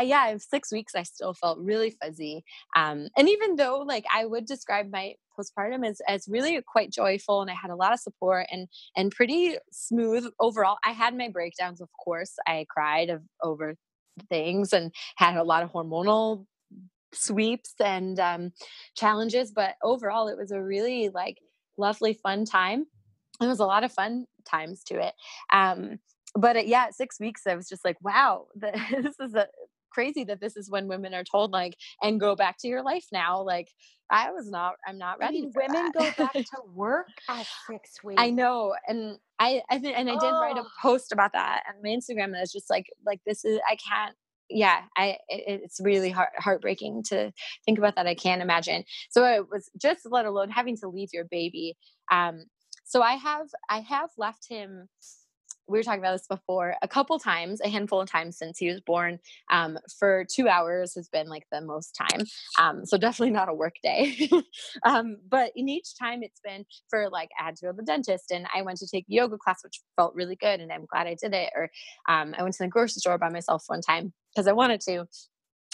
yeah 0.00 0.28
in 0.28 0.38
six 0.38 0.70
weeks 0.70 0.94
i 0.94 1.02
still 1.02 1.34
felt 1.34 1.58
really 1.58 1.90
fuzzy 1.90 2.44
um 2.76 3.08
and 3.16 3.28
even 3.28 3.56
though 3.56 3.78
like 3.78 4.04
i 4.14 4.24
would 4.24 4.46
describe 4.46 4.88
my 4.92 5.14
postpartum 5.36 5.84
as 5.84 6.00
as 6.06 6.28
really 6.28 6.60
quite 6.64 6.92
joyful 6.92 7.42
and 7.42 7.50
i 7.50 7.54
had 7.54 7.72
a 7.72 7.74
lot 7.74 7.92
of 7.92 7.98
support 7.98 8.46
and 8.52 8.68
and 8.96 9.10
pretty 9.10 9.56
smooth 9.72 10.24
overall 10.38 10.76
i 10.84 10.92
had 10.92 11.16
my 11.16 11.28
breakdowns 11.28 11.80
of 11.80 11.88
course. 12.04 12.34
I 12.46 12.64
cried 12.68 13.10
of 13.10 13.22
over 13.42 13.74
things 14.28 14.72
and 14.72 14.92
had 15.16 15.36
a 15.36 15.42
lot 15.42 15.62
of 15.62 15.72
hormonal 15.72 16.46
sweeps 17.12 17.74
and 17.80 18.18
um, 18.20 18.52
challenges 18.96 19.52
but 19.52 19.74
overall 19.82 20.28
it 20.28 20.36
was 20.36 20.50
a 20.50 20.62
really 20.62 21.08
like 21.08 21.38
lovely 21.78 22.14
fun 22.14 22.44
time. 22.44 22.86
It 23.40 23.46
was 23.46 23.60
a 23.60 23.66
lot 23.66 23.84
of 23.84 23.92
fun 23.92 24.26
times 24.48 24.82
to 24.84 24.98
it. 24.98 25.12
Um, 25.52 25.98
but 26.34 26.56
it, 26.56 26.66
yeah 26.66 26.90
six 26.90 27.18
weeks 27.18 27.46
i 27.46 27.54
was 27.54 27.66
just 27.66 27.82
like 27.82 27.96
wow 28.02 28.46
the, 28.54 28.70
this 29.02 29.18
is 29.20 29.34
a 29.34 29.46
crazy 29.90 30.24
that 30.24 30.40
this 30.40 30.56
is 30.56 30.70
when 30.70 30.88
women 30.88 31.14
are 31.14 31.24
told 31.24 31.52
like 31.52 31.74
and 32.02 32.20
go 32.20 32.36
back 32.36 32.58
to 32.58 32.68
your 32.68 32.82
life 32.82 33.06
now. 33.12 33.40
Like 33.40 33.70
i 34.10 34.30
was 34.30 34.48
not 34.50 34.74
i'm 34.86 34.98
not 34.98 35.18
ready 35.18 35.38
I 35.38 35.40
mean, 35.40 35.52
women 35.56 35.90
go 35.98 36.10
back 36.16 36.32
to 36.34 36.58
work 36.72 37.08
at 37.28 37.46
six 37.68 38.04
weeks. 38.04 38.20
i 38.20 38.30
know 38.30 38.74
and 38.86 39.18
i 39.40 39.62
i 39.68 39.78
think 39.78 39.98
and 39.98 40.08
i 40.08 40.12
did 40.12 40.30
write 40.30 40.58
a 40.58 40.64
post 40.80 41.10
about 41.10 41.32
that 41.32 41.64
on 41.68 41.82
my 41.82 41.88
instagram 41.88 42.26
and 42.26 42.36
it's 42.36 42.52
just 42.52 42.70
like 42.70 42.86
like 43.04 43.20
this 43.26 43.44
is 43.44 43.58
i 43.68 43.74
can't 43.74 44.14
yeah 44.48 44.82
i 44.96 45.16
it, 45.28 45.60
it's 45.64 45.80
really 45.80 46.10
heart, 46.10 46.30
heartbreaking 46.38 47.02
to 47.02 47.32
think 47.64 47.78
about 47.78 47.96
that 47.96 48.06
i 48.06 48.14
can't 48.14 48.42
imagine. 48.42 48.84
So 49.10 49.24
it 49.24 49.46
was 49.50 49.70
just 49.80 50.06
let 50.10 50.26
alone 50.26 50.50
having 50.50 50.76
to 50.78 50.88
leave 50.88 51.10
your 51.12 51.24
baby 51.24 51.76
um 52.12 52.44
so 52.84 53.02
i 53.02 53.14
have 53.14 53.48
i 53.68 53.80
have 53.80 54.10
left 54.16 54.48
him 54.48 54.88
we 55.68 55.78
were 55.78 55.82
talking 55.82 56.00
about 56.00 56.12
this 56.12 56.26
before 56.26 56.76
a 56.82 56.88
couple 56.88 57.18
times 57.18 57.60
a 57.60 57.68
handful 57.68 58.00
of 58.00 58.10
times 58.10 58.38
since 58.38 58.58
he 58.58 58.68
was 58.68 58.80
born 58.80 59.18
um, 59.50 59.78
for 59.98 60.24
two 60.30 60.48
hours 60.48 60.94
has 60.94 61.08
been 61.08 61.28
like 61.28 61.46
the 61.50 61.60
most 61.60 61.96
time. 61.96 62.24
Um, 62.58 62.84
so 62.84 62.96
definitely 62.96 63.32
not 63.32 63.48
a 63.48 63.54
work 63.54 63.74
day. 63.82 64.30
Um, 64.84 65.16
but 65.28 65.52
in 65.56 65.68
each 65.68 65.96
time 65.98 66.22
it's 66.22 66.40
been 66.44 66.64
for 66.88 67.08
like 67.08 67.30
i 67.40 67.44
had 67.44 67.56
to 67.56 67.66
go 67.66 67.70
to 67.72 67.76
the 67.76 67.82
dentist 67.82 68.30
and 68.30 68.46
i 68.54 68.62
went 68.62 68.78
to 68.78 68.86
take 68.86 69.04
yoga 69.08 69.36
class 69.36 69.62
which 69.64 69.80
felt 69.96 70.14
really 70.14 70.36
good 70.36 70.60
and 70.60 70.72
i'm 70.72 70.86
glad 70.86 71.06
i 71.06 71.16
did 71.20 71.34
it. 71.34 71.50
Or 71.54 71.70
um, 72.08 72.34
i 72.36 72.42
went 72.42 72.54
to 72.56 72.64
the 72.64 72.68
grocery 72.68 73.00
store 73.00 73.18
by 73.18 73.28
myself 73.28 73.64
one 73.66 73.80
time 73.80 74.12
because 74.34 74.46
i 74.46 74.52
wanted 74.52 74.80
to. 74.82 75.06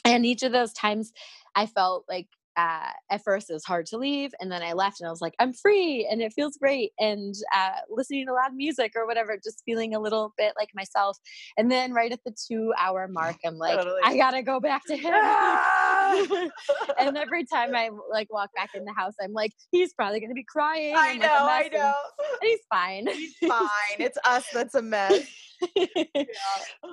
And 0.04 0.26
each 0.26 0.42
of 0.42 0.52
those 0.52 0.72
times 0.72 1.12
i 1.54 1.66
felt 1.66 2.04
like 2.08 2.28
uh, 2.56 2.90
at 3.10 3.22
first 3.24 3.50
it 3.50 3.54
was 3.54 3.64
hard 3.64 3.86
to 3.86 3.96
leave 3.96 4.32
and 4.40 4.50
then 4.50 4.62
i 4.62 4.72
left 4.72 5.00
and 5.00 5.08
i 5.08 5.10
was 5.10 5.20
like 5.20 5.34
i'm 5.38 5.52
free 5.52 6.06
and 6.10 6.20
it 6.20 6.32
feels 6.32 6.56
great 6.56 6.92
and 6.98 7.34
uh, 7.54 7.76
listening 7.90 8.26
to 8.26 8.32
loud 8.32 8.54
music 8.54 8.92
or 8.96 9.06
whatever 9.06 9.38
just 9.42 9.62
feeling 9.64 9.94
a 9.94 10.00
little 10.00 10.32
bit 10.36 10.52
like 10.58 10.68
myself 10.74 11.18
and 11.56 11.70
then 11.70 11.92
right 11.92 12.12
at 12.12 12.20
the 12.24 12.34
two 12.48 12.72
hour 12.78 13.08
mark 13.08 13.36
i'm 13.44 13.56
like 13.56 13.76
totally. 13.78 14.00
i 14.04 14.16
gotta 14.16 14.42
go 14.42 14.60
back 14.60 14.82
to 14.84 14.96
him 14.96 15.12
and 16.98 17.16
every 17.16 17.44
time 17.44 17.74
i 17.74 17.90
like 18.10 18.32
walk 18.32 18.50
back 18.54 18.70
in 18.74 18.84
the 18.84 18.92
house 18.92 19.14
i'm 19.22 19.32
like 19.32 19.52
he's 19.70 19.92
probably 19.92 20.20
gonna 20.20 20.34
be 20.34 20.44
crying 20.44 20.94
i 20.96 21.14
know 21.16 21.26
i 21.28 21.68
know 21.72 21.94
and 22.18 22.50
he's 22.50 22.60
fine 22.70 23.06
he's 23.06 23.36
fine 23.48 23.68
it's 23.98 24.18
us 24.24 24.44
that's 24.52 24.74
a 24.74 24.82
mess 24.82 25.26
yeah. 25.74 25.86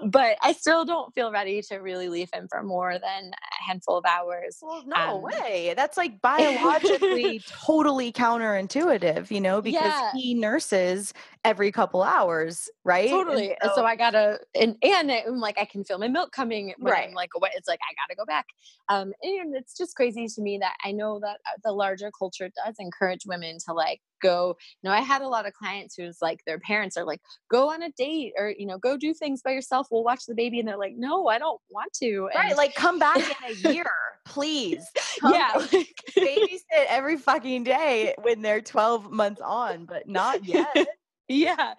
But 0.06 0.38
I 0.42 0.54
still 0.54 0.86
don't 0.86 1.14
feel 1.14 1.32
ready 1.32 1.62
to 1.64 1.78
really 1.78 2.10
leave 2.10 2.30
him 2.32 2.48
for 2.50 2.64
more 2.64 2.94
than 2.94 3.32
a 3.34 3.64
handful 3.68 3.98
of 3.98 4.06
hours. 4.06 4.58
Well, 4.62 4.84
no 4.86 5.18
um, 5.18 5.22
way. 5.22 5.74
That's 5.76 5.98
like 5.98 6.22
biologically 6.22 7.42
totally 7.48 8.12
counterintuitive, 8.12 9.30
you 9.30 9.42
know, 9.42 9.62
because 9.62 9.84
yeah. 9.84 10.12
he 10.14 10.34
nurses 10.34 11.14
every 11.46 11.72
couple 11.72 12.04
hours, 12.04 12.70
right? 12.84 13.10
Totally. 13.10 13.56
So, 13.64 13.72
so, 13.76 13.86
I 13.86 13.96
gotta 13.96 14.40
and 14.60 14.76
and 14.84 15.12
I'm 15.12 15.40
like 15.40 15.58
I 15.60 15.66
can 15.66 15.84
feel 15.84 15.98
my 15.98 16.08
milk 16.08 16.32
coming 16.32 16.74
right. 16.80 17.08
I'm 17.08 17.14
like 17.14 17.32
away. 17.36 17.50
It's 17.56 17.68
like 17.68 17.80
I 17.90 17.94
gotta 17.94 18.16
go 18.16 18.26
back. 18.26 18.48
Um, 18.90 19.14
and 19.24 19.56
it's 19.56 19.78
just 19.78 19.96
crazy 19.96 20.28
to 20.28 20.42
me 20.42 20.58
that 20.60 20.76
I 20.84 20.92
know 20.92 21.20
that 21.20 21.38
uh, 21.48 21.58
the 21.64 21.72
larger 21.72 22.12
culture 22.18 22.50
does 22.66 22.76
encourage 22.80 23.26
women 23.26 23.58
to 23.66 23.74
like 23.74 24.02
go 24.22 24.56
you 24.82 24.90
know 24.90 24.94
i 24.94 25.00
had 25.00 25.22
a 25.22 25.28
lot 25.28 25.48
of 25.48 25.54
clients 25.54 25.96
who's 25.96 26.18
like 26.22 26.44
their 26.46 26.60
parents 26.60 26.98
are 26.98 27.06
like 27.06 27.22
go 27.50 27.72
on 27.72 27.82
a 27.82 27.92
date 27.92 28.34
or 28.38 28.54
you 28.58 28.66
know 28.66 28.78
go 28.78 28.98
do 28.98 29.14
things 29.14 29.42
by 29.42 29.52
yourself 29.52 29.88
we'll 29.92 30.04
watch 30.04 30.26
the 30.28 30.36
baby 30.36 30.60
and 30.60 30.68
they're 30.68 30.78
like 30.78 30.96
no 30.98 31.28
i 31.28 31.38
don't 31.38 31.62
want 31.70 31.92
to 31.94 32.30
and 32.34 32.36
right 32.36 32.58
like 32.58 32.76
come 32.76 33.00
back 33.00 33.18
in 33.18 33.34
a 33.50 33.54
year 33.74 33.90
please 34.26 34.86
come 35.20 35.34
yeah 35.34 35.54
babysit 36.18 36.86
every 36.88 37.18
fucking 37.18 37.64
day 37.64 38.14
when 38.22 38.42
they're 38.42 38.62
12 38.62 39.12
months 39.12 39.42
on 39.42 39.86
but 39.86 40.08
not 40.08 40.46
yet 40.46 40.88
yeah 41.30 41.74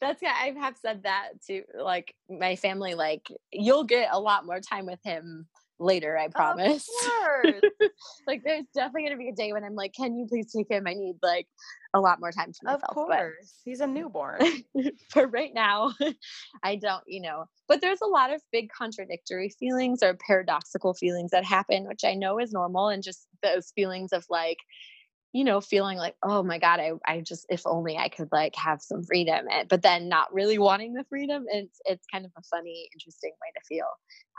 that's 0.00 0.20
yeah 0.20 0.34
i 0.34 0.52
have 0.58 0.76
said 0.76 1.04
that 1.04 1.30
to 1.46 1.62
like 1.80 2.14
my 2.28 2.56
family 2.56 2.94
like 2.94 3.26
you'll 3.52 3.84
get 3.84 4.08
a 4.12 4.20
lot 4.20 4.44
more 4.44 4.60
time 4.60 4.86
with 4.86 5.00
him 5.04 5.46
later, 5.78 6.16
I 6.16 6.28
promise. 6.28 6.88
like 8.26 8.42
there's 8.44 8.64
definitely 8.74 9.04
gonna 9.04 9.18
be 9.18 9.28
a 9.28 9.34
day 9.34 9.52
when 9.52 9.64
I'm 9.64 9.74
like, 9.74 9.92
can 9.92 10.16
you 10.16 10.26
please 10.26 10.52
take 10.52 10.70
him? 10.70 10.86
I 10.86 10.94
need 10.94 11.16
like 11.22 11.46
a 11.94 12.00
lot 12.00 12.20
more 12.20 12.32
time 12.32 12.52
to 12.52 12.58
myself. 12.62 12.82
Of 12.84 12.94
course. 12.94 13.36
But, 13.64 13.70
He's 13.70 13.80
a 13.80 13.86
newborn. 13.86 14.40
for 15.10 15.26
right 15.26 15.52
now, 15.54 15.92
I 16.62 16.76
don't, 16.76 17.02
you 17.06 17.20
know. 17.20 17.46
But 17.68 17.80
there's 17.80 18.00
a 18.00 18.06
lot 18.06 18.32
of 18.32 18.40
big 18.52 18.70
contradictory 18.76 19.50
feelings 19.58 20.02
or 20.02 20.16
paradoxical 20.26 20.94
feelings 20.94 21.30
that 21.32 21.44
happen, 21.44 21.86
which 21.86 22.04
I 22.04 22.14
know 22.14 22.38
is 22.38 22.52
normal 22.52 22.88
and 22.88 23.02
just 23.02 23.26
those 23.42 23.72
feelings 23.74 24.12
of 24.12 24.24
like, 24.30 24.58
you 25.36 25.44
know, 25.44 25.60
feeling 25.60 25.98
like, 25.98 26.14
oh 26.22 26.42
my 26.42 26.58
God, 26.58 26.80
I, 26.80 26.92
I 27.06 27.20
just, 27.20 27.44
if 27.50 27.60
only 27.66 27.98
I 27.98 28.08
could 28.08 28.28
like 28.32 28.56
have 28.56 28.80
some 28.80 29.04
freedom, 29.04 29.44
and, 29.52 29.68
but 29.68 29.82
then 29.82 30.08
not 30.08 30.32
really 30.32 30.58
wanting 30.58 30.94
the 30.94 31.04
freedom. 31.10 31.44
It's, 31.48 31.78
it's 31.84 32.06
kind 32.10 32.24
of 32.24 32.30
a 32.38 32.42
funny, 32.42 32.88
interesting 32.94 33.32
way 33.32 33.52
to 33.54 33.60
feel. 33.68 33.84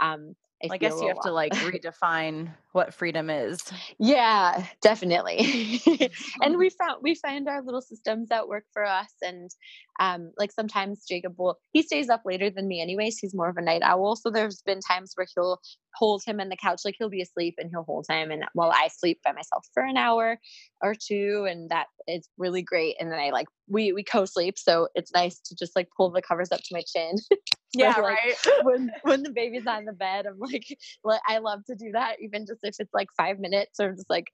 Um, 0.02 0.36
I, 0.64 0.74
I 0.74 0.78
guess 0.78 1.00
you 1.00 1.08
have 1.10 1.20
to 1.22 1.32
like 1.32 1.54
redefine 1.54 2.52
what 2.72 2.96
freedom 2.96 3.30
is. 3.30 3.60
Yeah, 4.00 4.66
definitely. 4.82 5.82
and 6.42 6.58
we 6.58 6.72
found 6.72 6.98
we 7.04 7.14
find 7.14 7.48
our 7.48 7.62
little 7.62 7.82
systems 7.82 8.30
that 8.30 8.48
work 8.48 8.64
for 8.74 8.84
us. 8.84 9.14
And 9.22 9.52
um, 10.00 10.32
like 10.36 10.52
sometimes 10.52 11.06
Jacob 11.08 11.36
will 11.38 11.60
he 11.74 11.84
stays 11.84 12.10
up 12.10 12.24
later 12.26 12.50
than 12.50 12.68
me 12.68 12.82
anyways. 12.82 13.20
He's 13.20 13.36
more 13.36 13.50
of 13.50 13.58
a 13.58 13.62
night 13.62 13.84
owl. 13.84 14.16
So 14.16 14.32
there's 14.32 14.64
been 14.64 14.80
times 14.80 15.12
where 15.14 15.28
he'll 15.36 15.60
hold 15.98 16.24
him 16.26 16.40
in 16.40 16.50
the 16.50 16.56
couch, 16.56 16.82
like 16.86 16.96
he'll 16.98 17.10
be 17.10 17.22
asleep 17.22 17.56
and 17.58 17.70
he'll 17.70 17.84
hold 17.84 18.06
him 18.10 18.32
and 18.32 18.44
while 18.54 18.72
I 18.72 18.90
sleep 18.90 19.20
by 19.24 19.32
myself 19.32 19.66
for 19.74 19.84
an 19.84 19.98
hour 19.98 20.40
or 20.82 20.96
two. 20.96 21.48
And 21.50 21.70
that 21.70 21.88
is 22.08 22.30
really 22.38 22.62
great. 22.62 22.96
And 23.00 23.12
then 23.12 23.20
I 23.20 23.32
like 23.32 23.48
we 23.68 23.92
we 23.94 24.04
co-sleep. 24.04 24.58
So 24.58 24.88
it's 24.96 25.14
nice 25.14 25.40
to 25.40 25.56
just 25.56 25.76
like 25.76 25.90
pull 25.96 26.10
the 26.10 26.22
covers 26.22 26.52
up 26.52 26.60
to 26.60 26.74
my 26.76 26.84
chin. 26.88 27.16
yeah, 27.74 27.90
like, 27.98 28.18
right. 28.18 28.36
when 28.64 28.92
when 29.04 29.24
the 29.24 29.32
baby's 29.32 29.68
on 29.68 29.86
the 29.86 29.94
bed, 29.94 30.26
I'm 30.26 30.40
like, 30.40 30.66
like 31.04 31.22
I 31.28 31.40
love 31.40 31.66
to 31.66 31.76
do 31.76 31.92
that, 31.94 32.18
even 32.22 32.46
just 32.46 32.60
if 32.64 32.76
it's 32.80 32.94
like 32.94 33.10
five 33.18 33.40
minutes 33.40 33.80
or 33.80 33.94
just 33.94 34.10
like 34.10 34.28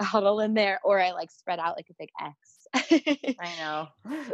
huddle 0.00 0.40
in 0.40 0.54
there, 0.54 0.80
or 0.84 1.00
I 1.00 1.12
like 1.12 1.30
spread 1.30 1.58
out 1.58 1.76
like 1.76 1.88
a 1.90 1.94
big 1.98 2.10
X. 2.20 2.60
I 3.40 3.56
know. 3.58 3.88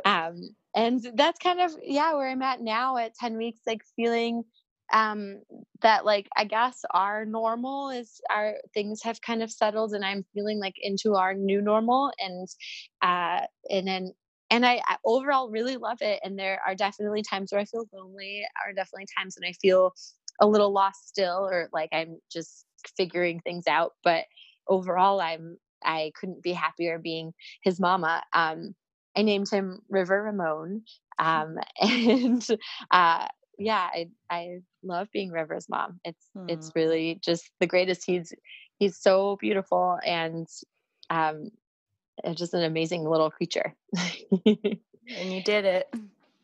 Um, 0.05 0.51
and 0.75 1.01
that's 1.15 1.39
kind 1.39 1.61
of 1.61 1.73
yeah 1.83 2.15
where 2.15 2.29
I'm 2.29 2.43
at 2.43 2.61
now 2.61 2.97
at 2.97 3.15
ten 3.15 3.37
weeks, 3.37 3.61
like 3.67 3.83
feeling 3.97 4.45
um 4.93 5.41
that 5.83 6.05
like 6.05 6.29
i 6.37 6.45
guess 6.45 6.85
our 6.93 7.25
normal 7.25 7.91
is 7.91 8.21
our 8.31 8.55
things 8.73 9.03
have 9.03 9.21
kind 9.21 9.43
of 9.43 9.51
settled 9.51 9.93
and 9.93 10.05
i'm 10.05 10.25
feeling 10.35 10.59
like 10.59 10.77
into 10.81 11.15
our 11.15 11.35
new 11.35 11.61
normal 11.61 12.13
and 12.19 12.49
uh 13.03 13.41
and 13.71 13.87
then 13.87 14.13
and 14.51 14.65
I, 14.65 14.81
I, 14.87 14.97
overall 15.05 15.51
really 15.51 15.77
love 15.77 15.99
it. 16.01 16.21
And 16.23 16.39
there 16.39 16.61
are 16.67 16.75
definitely 16.75 17.23
times 17.23 17.53
where 17.53 17.61
I 17.61 17.65
feel 17.65 17.87
lonely, 17.93 18.45
are 18.65 18.73
definitely 18.73 19.07
times 19.17 19.37
when 19.39 19.49
I 19.49 19.53
feel 19.61 19.93
a 20.41 20.47
little 20.47 20.73
lost 20.73 21.09
still, 21.09 21.49
or 21.51 21.69
like 21.73 21.91
I'm 21.93 22.19
just 22.33 22.65
figuring 22.97 23.41
things 23.41 23.65
out. 23.67 23.93
But 24.05 24.25
overall, 24.69 25.21
I'm 25.21 25.57
I 25.85 26.13
couldn't 26.19 26.43
be 26.43 26.53
happier 26.53 26.99
being 26.99 27.33
his 27.63 27.81
mama. 27.81 28.23
Um, 28.33 28.75
I 29.17 29.23
named 29.23 29.49
him 29.51 29.81
River 29.89 30.23
Ramon, 30.23 30.83
um, 31.19 31.57
and 31.81 32.47
uh, 32.91 33.27
yeah, 33.59 33.89
I 33.93 34.09
I 34.31 34.59
love 34.83 35.09
being 35.13 35.31
River's 35.31 35.69
mom. 35.69 36.01
It's 36.05 36.27
mm. 36.37 36.51
it's 36.51 36.73
really 36.75 37.21
just 37.23 37.51
the 37.61 37.67
greatest. 37.67 38.05
He's 38.07 38.33
he's 38.79 38.99
so 38.99 39.37
beautiful 39.41 39.99
and 40.05 40.47
um, 41.11 41.51
just 42.35 42.55
an 42.55 42.63
amazing 42.63 43.09
little 43.09 43.31
creature. 43.31 43.75
and 44.47 44.79
you 45.07 45.43
did 45.43 45.65
it. 45.65 45.89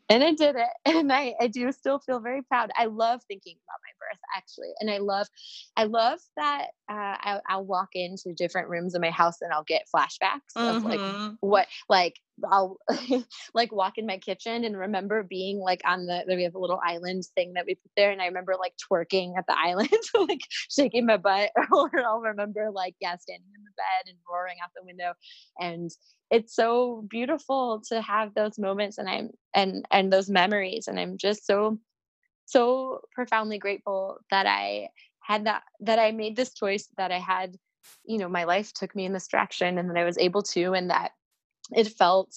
And 0.09 0.23
I 0.23 0.33
did 0.33 0.55
it. 0.55 0.67
And 0.85 1.11
I, 1.11 1.33
I 1.39 1.47
do 1.47 1.71
still 1.71 1.99
feel 1.99 2.19
very 2.19 2.41
proud. 2.43 2.71
I 2.77 2.85
love 2.85 3.21
thinking 3.27 3.55
about 3.65 3.79
my 3.81 4.02
birth 4.13 4.19
actually. 4.35 4.71
And 4.79 4.89
I 4.89 4.97
love, 4.99 5.27
I 5.75 5.85
love 5.85 6.19
that 6.37 6.67
uh, 6.89 7.17
I, 7.19 7.39
I'll 7.47 7.65
walk 7.65 7.89
into 7.93 8.33
different 8.33 8.69
rooms 8.69 8.95
in 8.95 9.01
my 9.01 9.09
house 9.09 9.41
and 9.41 9.51
I'll 9.51 9.63
get 9.63 9.87
flashbacks 9.93 10.53
mm-hmm. 10.55 10.77
of 10.77 10.85
like 10.85 10.99
mm-hmm. 10.99 11.33
what, 11.39 11.67
like 11.89 12.19
I'll 12.49 12.77
like 13.53 13.71
walk 13.71 13.97
in 13.97 14.05
my 14.05 14.17
kitchen 14.17 14.63
and 14.63 14.77
remember 14.77 15.23
being 15.23 15.59
like 15.59 15.81
on 15.85 16.05
the 16.05 16.23
we 16.27 16.43
have 16.43 16.55
a 16.55 16.59
little 16.59 16.79
island 16.83 17.23
thing 17.35 17.53
that 17.53 17.65
we 17.65 17.75
put 17.75 17.91
there 17.95 18.11
and 18.11 18.21
I 18.21 18.25
remember 18.25 18.55
like 18.59 18.73
twerking 18.77 19.37
at 19.37 19.45
the 19.47 19.55
island 19.57 19.89
like 20.15 20.41
shaking 20.49 21.05
my 21.05 21.17
butt 21.17 21.51
or 21.71 21.91
I'll 21.99 22.21
remember 22.21 22.71
like 22.71 22.95
yeah 22.99 23.17
standing 23.17 23.49
in 23.55 23.63
the 23.63 23.71
bed 23.77 24.09
and 24.09 24.17
roaring 24.29 24.57
out 24.63 24.71
the 24.75 24.85
window 24.85 25.13
and 25.59 25.91
it's 26.31 26.55
so 26.55 27.05
beautiful 27.07 27.83
to 27.89 28.01
have 28.01 28.33
those 28.33 28.57
moments 28.57 28.97
and 28.97 29.07
I'm 29.07 29.29
and 29.53 29.85
and 29.91 30.11
those 30.11 30.29
memories 30.29 30.87
and 30.87 30.99
I'm 30.99 31.17
just 31.17 31.45
so 31.45 31.77
so 32.45 33.01
profoundly 33.13 33.57
grateful 33.57 34.17
that 34.29 34.45
I 34.45 34.89
had 35.21 35.45
that 35.45 35.63
that 35.81 35.99
I 35.99 36.11
made 36.11 36.35
this 36.35 36.53
choice 36.53 36.87
that 36.97 37.11
I 37.11 37.19
had 37.19 37.55
you 38.05 38.17
know 38.17 38.29
my 38.29 38.43
life 38.43 38.73
took 38.73 38.95
me 38.95 39.05
in 39.05 39.13
this 39.13 39.27
direction 39.27 39.77
and 39.77 39.89
that 39.89 39.97
I 39.97 40.03
was 40.03 40.17
able 40.17 40.43
to 40.43 40.73
and 40.73 40.89
that 40.89 41.11
it 41.71 41.87
felt 41.87 42.33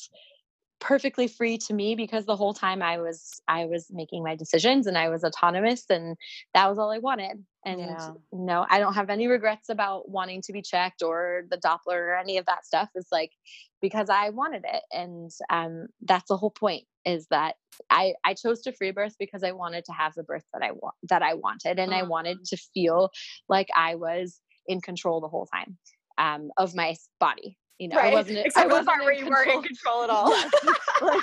perfectly 0.79 1.27
free 1.27 1.57
to 1.57 1.73
me 1.73 1.95
because 1.95 2.27
the 2.27 2.37
whole 2.37 2.53
time 2.53 2.83
I 2.83 2.99
was 2.99 3.41
I 3.49 3.65
was 3.65 3.87
making 3.91 4.23
my 4.23 4.37
decisions 4.37 4.87
and 4.87 4.97
I 4.97 5.09
was 5.09 5.25
autonomous 5.25 5.85
and 5.89 6.17
that 6.55 6.69
was 6.69 6.79
all 6.79 6.91
I 6.91 6.99
wanted. 6.99 7.45
And 7.65 7.81
yeah. 7.81 8.11
no, 8.33 8.67
I 8.69 8.79
don't 8.79 8.95
have 8.95 9.11
any 9.11 9.27
regrets 9.27 9.69
about 9.69 10.09
wanting 10.09 10.43
to 10.43 10.53
be 10.53 10.63
checked 10.63 11.03
or 11.03 11.45
the 11.51 11.57
Doppler 11.57 11.97
or 11.97 12.17
any 12.17 12.37
of 12.39 12.47
that 12.47 12.67
stuff. 12.67 12.91
It's 12.95 13.11
like 13.11 13.33
because 13.81 14.11
I 14.11 14.31
wanted 14.31 14.65
it. 14.65 14.83
And 14.93 15.31
um 15.51 15.87
that's 16.03 16.29
the 16.29 16.37
whole 16.37 16.51
point 16.51 16.85
is 17.07 17.27
that 17.31 17.55
I 17.89 18.15
I 18.25 18.35
chose 18.35 18.61
to 18.63 18.73
free 18.73 18.91
birth 18.91 19.15
because 19.19 19.43
I 19.43 19.53
wanted 19.53 19.87
to 19.87 19.93
have 19.93 20.13
the 20.15 20.25
birth 20.25 20.45
that 20.53 20.63
I 20.63 20.73
want 20.73 20.95
that 21.05 21.23
I 21.23 21.35
wanted 21.35 21.79
and 21.79 21.95
I 21.95 22.03
wanted 22.03 22.39
mm. 22.39 22.49
to 22.51 22.57
feel 22.75 23.11
like 23.49 23.69
I 23.75 23.95
was 23.95 24.41
in 24.67 24.81
control 24.81 25.21
the 25.21 25.29
whole 25.29 25.47
time 25.47 25.79
um 26.19 26.51
of 26.59 26.75
my 26.75 26.97
body 27.21 27.57
you 27.79 27.89
know, 27.89 27.97
right. 27.97 28.13
I 28.13 28.15
wasn't. 28.15 28.39
Except 28.39 28.65
I 28.65 28.67
wasn't 28.69 28.87
the 28.87 28.91
part 28.91 29.05
where 29.05 29.13
you 29.13 29.29
weren't 29.29 29.51
in 29.51 29.63
control 29.63 30.03
at 30.03 30.11
all. 30.11 30.31
like, 31.03 31.23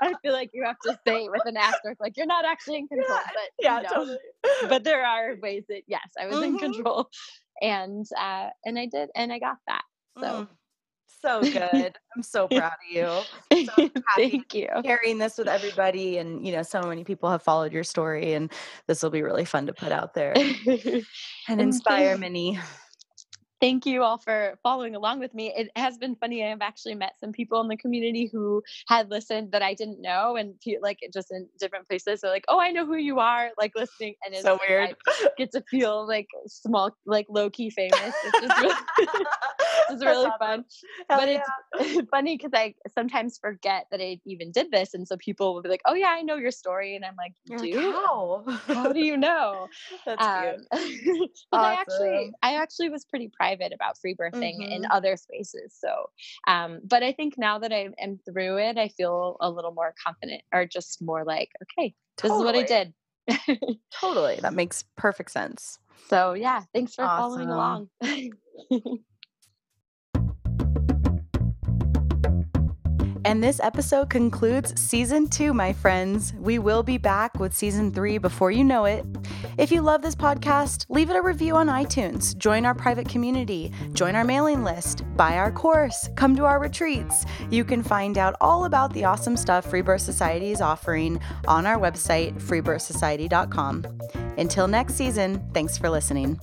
I 0.00 0.14
feel 0.22 0.32
like 0.32 0.50
you 0.52 0.64
have 0.64 0.78
to 0.84 0.98
say 1.06 1.28
with 1.28 1.42
an 1.46 1.56
asterisk, 1.56 2.00
like 2.00 2.16
you're 2.16 2.26
not 2.26 2.44
actually 2.44 2.78
in 2.78 2.88
control. 2.88 3.08
Yeah, 3.08 3.22
but 3.26 3.64
yeah, 3.64 3.76
you 3.76 3.82
know, 3.82 3.88
totally. 3.88 4.18
But 4.68 4.84
there 4.84 5.04
are 5.04 5.36
ways 5.40 5.64
that 5.68 5.82
yes, 5.86 6.08
I 6.20 6.26
was 6.26 6.36
mm-hmm. 6.36 6.56
in 6.56 6.58
control, 6.58 7.08
and 7.60 8.04
uh, 8.18 8.48
and 8.64 8.78
I 8.78 8.86
did, 8.86 9.10
and 9.14 9.32
I 9.32 9.38
got 9.38 9.58
that. 9.68 9.82
So. 10.18 10.24
Mm. 10.24 10.48
So 11.22 11.40
good. 11.52 11.96
I'm 12.16 12.22
so 12.22 12.48
proud 12.48 12.72
of 12.72 12.90
you. 12.90 13.20
So 13.76 13.90
Thank 14.16 14.54
you. 14.54 14.68
Sharing 14.84 15.18
this 15.18 15.38
with 15.38 15.46
everybody, 15.46 16.18
and 16.18 16.44
you 16.44 16.52
know, 16.52 16.62
so 16.62 16.82
many 16.82 17.04
people 17.04 17.30
have 17.30 17.42
followed 17.42 17.72
your 17.72 17.84
story, 17.84 18.32
and 18.32 18.50
this 18.88 19.02
will 19.02 19.10
be 19.10 19.22
really 19.22 19.44
fun 19.44 19.66
to 19.66 19.72
put 19.72 19.92
out 19.92 20.14
there 20.14 20.34
and 21.48 21.60
inspire 21.60 22.18
many 22.18 22.58
thank 23.62 23.86
you 23.86 24.02
all 24.02 24.18
for 24.18 24.58
following 24.64 24.96
along 24.96 25.20
with 25.20 25.32
me. 25.32 25.52
It 25.56 25.70
has 25.76 25.96
been 25.96 26.16
funny. 26.16 26.44
I've 26.44 26.60
actually 26.60 26.96
met 26.96 27.12
some 27.20 27.30
people 27.30 27.60
in 27.60 27.68
the 27.68 27.76
community 27.76 28.28
who 28.30 28.60
had 28.88 29.08
listened 29.08 29.52
that 29.52 29.62
I 29.62 29.72
didn't 29.72 30.02
know, 30.02 30.34
and 30.36 30.54
like 30.82 30.98
just 31.14 31.30
in 31.30 31.48
different 31.60 31.88
places. 31.88 32.20
So 32.20 32.28
like, 32.28 32.44
oh, 32.48 32.58
I 32.58 32.72
know 32.72 32.84
who 32.84 32.96
you 32.96 33.20
are, 33.20 33.50
like 33.56 33.72
listening, 33.76 34.16
and 34.24 34.34
it's 34.34 34.42
so 34.42 34.58
weird. 34.68 34.96
I 35.06 35.28
get 35.38 35.52
to 35.52 35.62
feel 35.70 36.06
like 36.06 36.26
small, 36.48 36.90
like 37.06 37.26
low 37.30 37.48
key 37.50 37.70
famous. 37.70 37.92
It's 38.24 38.40
just 38.40 38.60
really, 38.60 38.74
it's 39.94 40.04
really 40.04 40.30
fun. 40.38 40.64
Hell 41.08 41.20
but 41.20 41.28
yeah. 41.28 41.42
it's 41.80 42.10
funny 42.10 42.36
because 42.36 42.52
I 42.54 42.74
sometimes 42.94 43.38
forget 43.38 43.86
that 43.90 44.00
I 44.00 44.20
even 44.24 44.52
did 44.52 44.70
this, 44.70 44.94
and 44.94 45.06
so 45.06 45.16
people 45.16 45.54
will 45.54 45.62
be 45.62 45.68
like, 45.68 45.82
"Oh 45.84 45.94
yeah, 45.94 46.08
I 46.08 46.22
know 46.22 46.36
your 46.36 46.50
story," 46.50 46.96
and 46.96 47.04
I'm 47.04 47.16
like, 47.16 47.32
"Do 47.46 47.56
like, 47.56 47.74
how? 47.74 48.44
how 48.66 48.92
do 48.92 49.00
you 49.00 49.16
know?" 49.16 49.68
That's 50.06 50.24
um, 50.24 50.80
cute. 51.02 51.30
but 51.50 51.58
awesome. 51.58 51.70
I 51.70 51.74
actually, 51.74 52.32
I 52.42 52.54
actually 52.56 52.88
was 52.88 53.04
pretty 53.04 53.30
private 53.34 53.72
about 53.72 53.98
free 53.98 54.14
birthing 54.14 54.60
mm-hmm. 54.60 54.72
in 54.72 54.86
other 54.90 55.16
spaces. 55.16 55.74
So, 55.78 56.10
um, 56.46 56.80
but 56.84 57.02
I 57.02 57.12
think 57.12 57.34
now 57.36 57.58
that 57.58 57.72
I 57.72 57.88
am 57.98 58.18
through 58.24 58.58
it, 58.58 58.78
I 58.78 58.88
feel 58.88 59.36
a 59.40 59.50
little 59.50 59.72
more 59.72 59.94
confident 60.02 60.42
or 60.52 60.66
just 60.66 61.02
more 61.02 61.24
like, 61.24 61.50
okay, 61.62 61.94
totally. 62.16 62.38
this 62.38 62.40
is 62.40 62.44
what 62.44 62.56
I 62.56 62.62
did. 62.62 62.94
totally. 64.00 64.38
That 64.40 64.54
makes 64.54 64.84
perfect 64.96 65.30
sense. 65.30 65.78
So, 66.08 66.34
yeah, 66.34 66.62
thanks 66.74 66.94
for 66.94 67.04
awesome. 67.04 67.48
following 67.48 67.48
along. 67.48 69.02
And 73.24 73.42
this 73.42 73.60
episode 73.60 74.10
concludes 74.10 74.80
season 74.80 75.28
two, 75.28 75.54
my 75.54 75.72
friends. 75.72 76.32
We 76.34 76.58
will 76.58 76.82
be 76.82 76.98
back 76.98 77.38
with 77.38 77.54
season 77.54 77.92
three 77.92 78.18
before 78.18 78.50
you 78.50 78.64
know 78.64 78.84
it. 78.84 79.04
If 79.58 79.70
you 79.70 79.80
love 79.80 80.02
this 80.02 80.16
podcast, 80.16 80.86
leave 80.88 81.10
it 81.10 81.16
a 81.16 81.22
review 81.22 81.56
on 81.56 81.68
iTunes, 81.68 82.36
join 82.36 82.64
our 82.66 82.74
private 82.74 83.08
community, 83.08 83.72
join 83.92 84.16
our 84.16 84.24
mailing 84.24 84.64
list, 84.64 85.04
buy 85.16 85.36
our 85.36 85.52
course, 85.52 86.08
come 86.16 86.34
to 86.36 86.44
our 86.44 86.58
retreats. 86.58 87.24
You 87.50 87.64
can 87.64 87.82
find 87.82 88.18
out 88.18 88.34
all 88.40 88.64
about 88.64 88.92
the 88.92 89.04
awesome 89.04 89.36
stuff 89.36 89.70
Free 89.70 89.82
Birth 89.82 90.02
Society 90.02 90.50
is 90.50 90.60
offering 90.60 91.20
on 91.46 91.66
our 91.66 91.78
website, 91.78 92.40
freebirthsociety.com. 92.40 93.86
Until 94.38 94.66
next 94.66 94.94
season, 94.94 95.48
thanks 95.52 95.78
for 95.78 95.90
listening. 95.90 96.40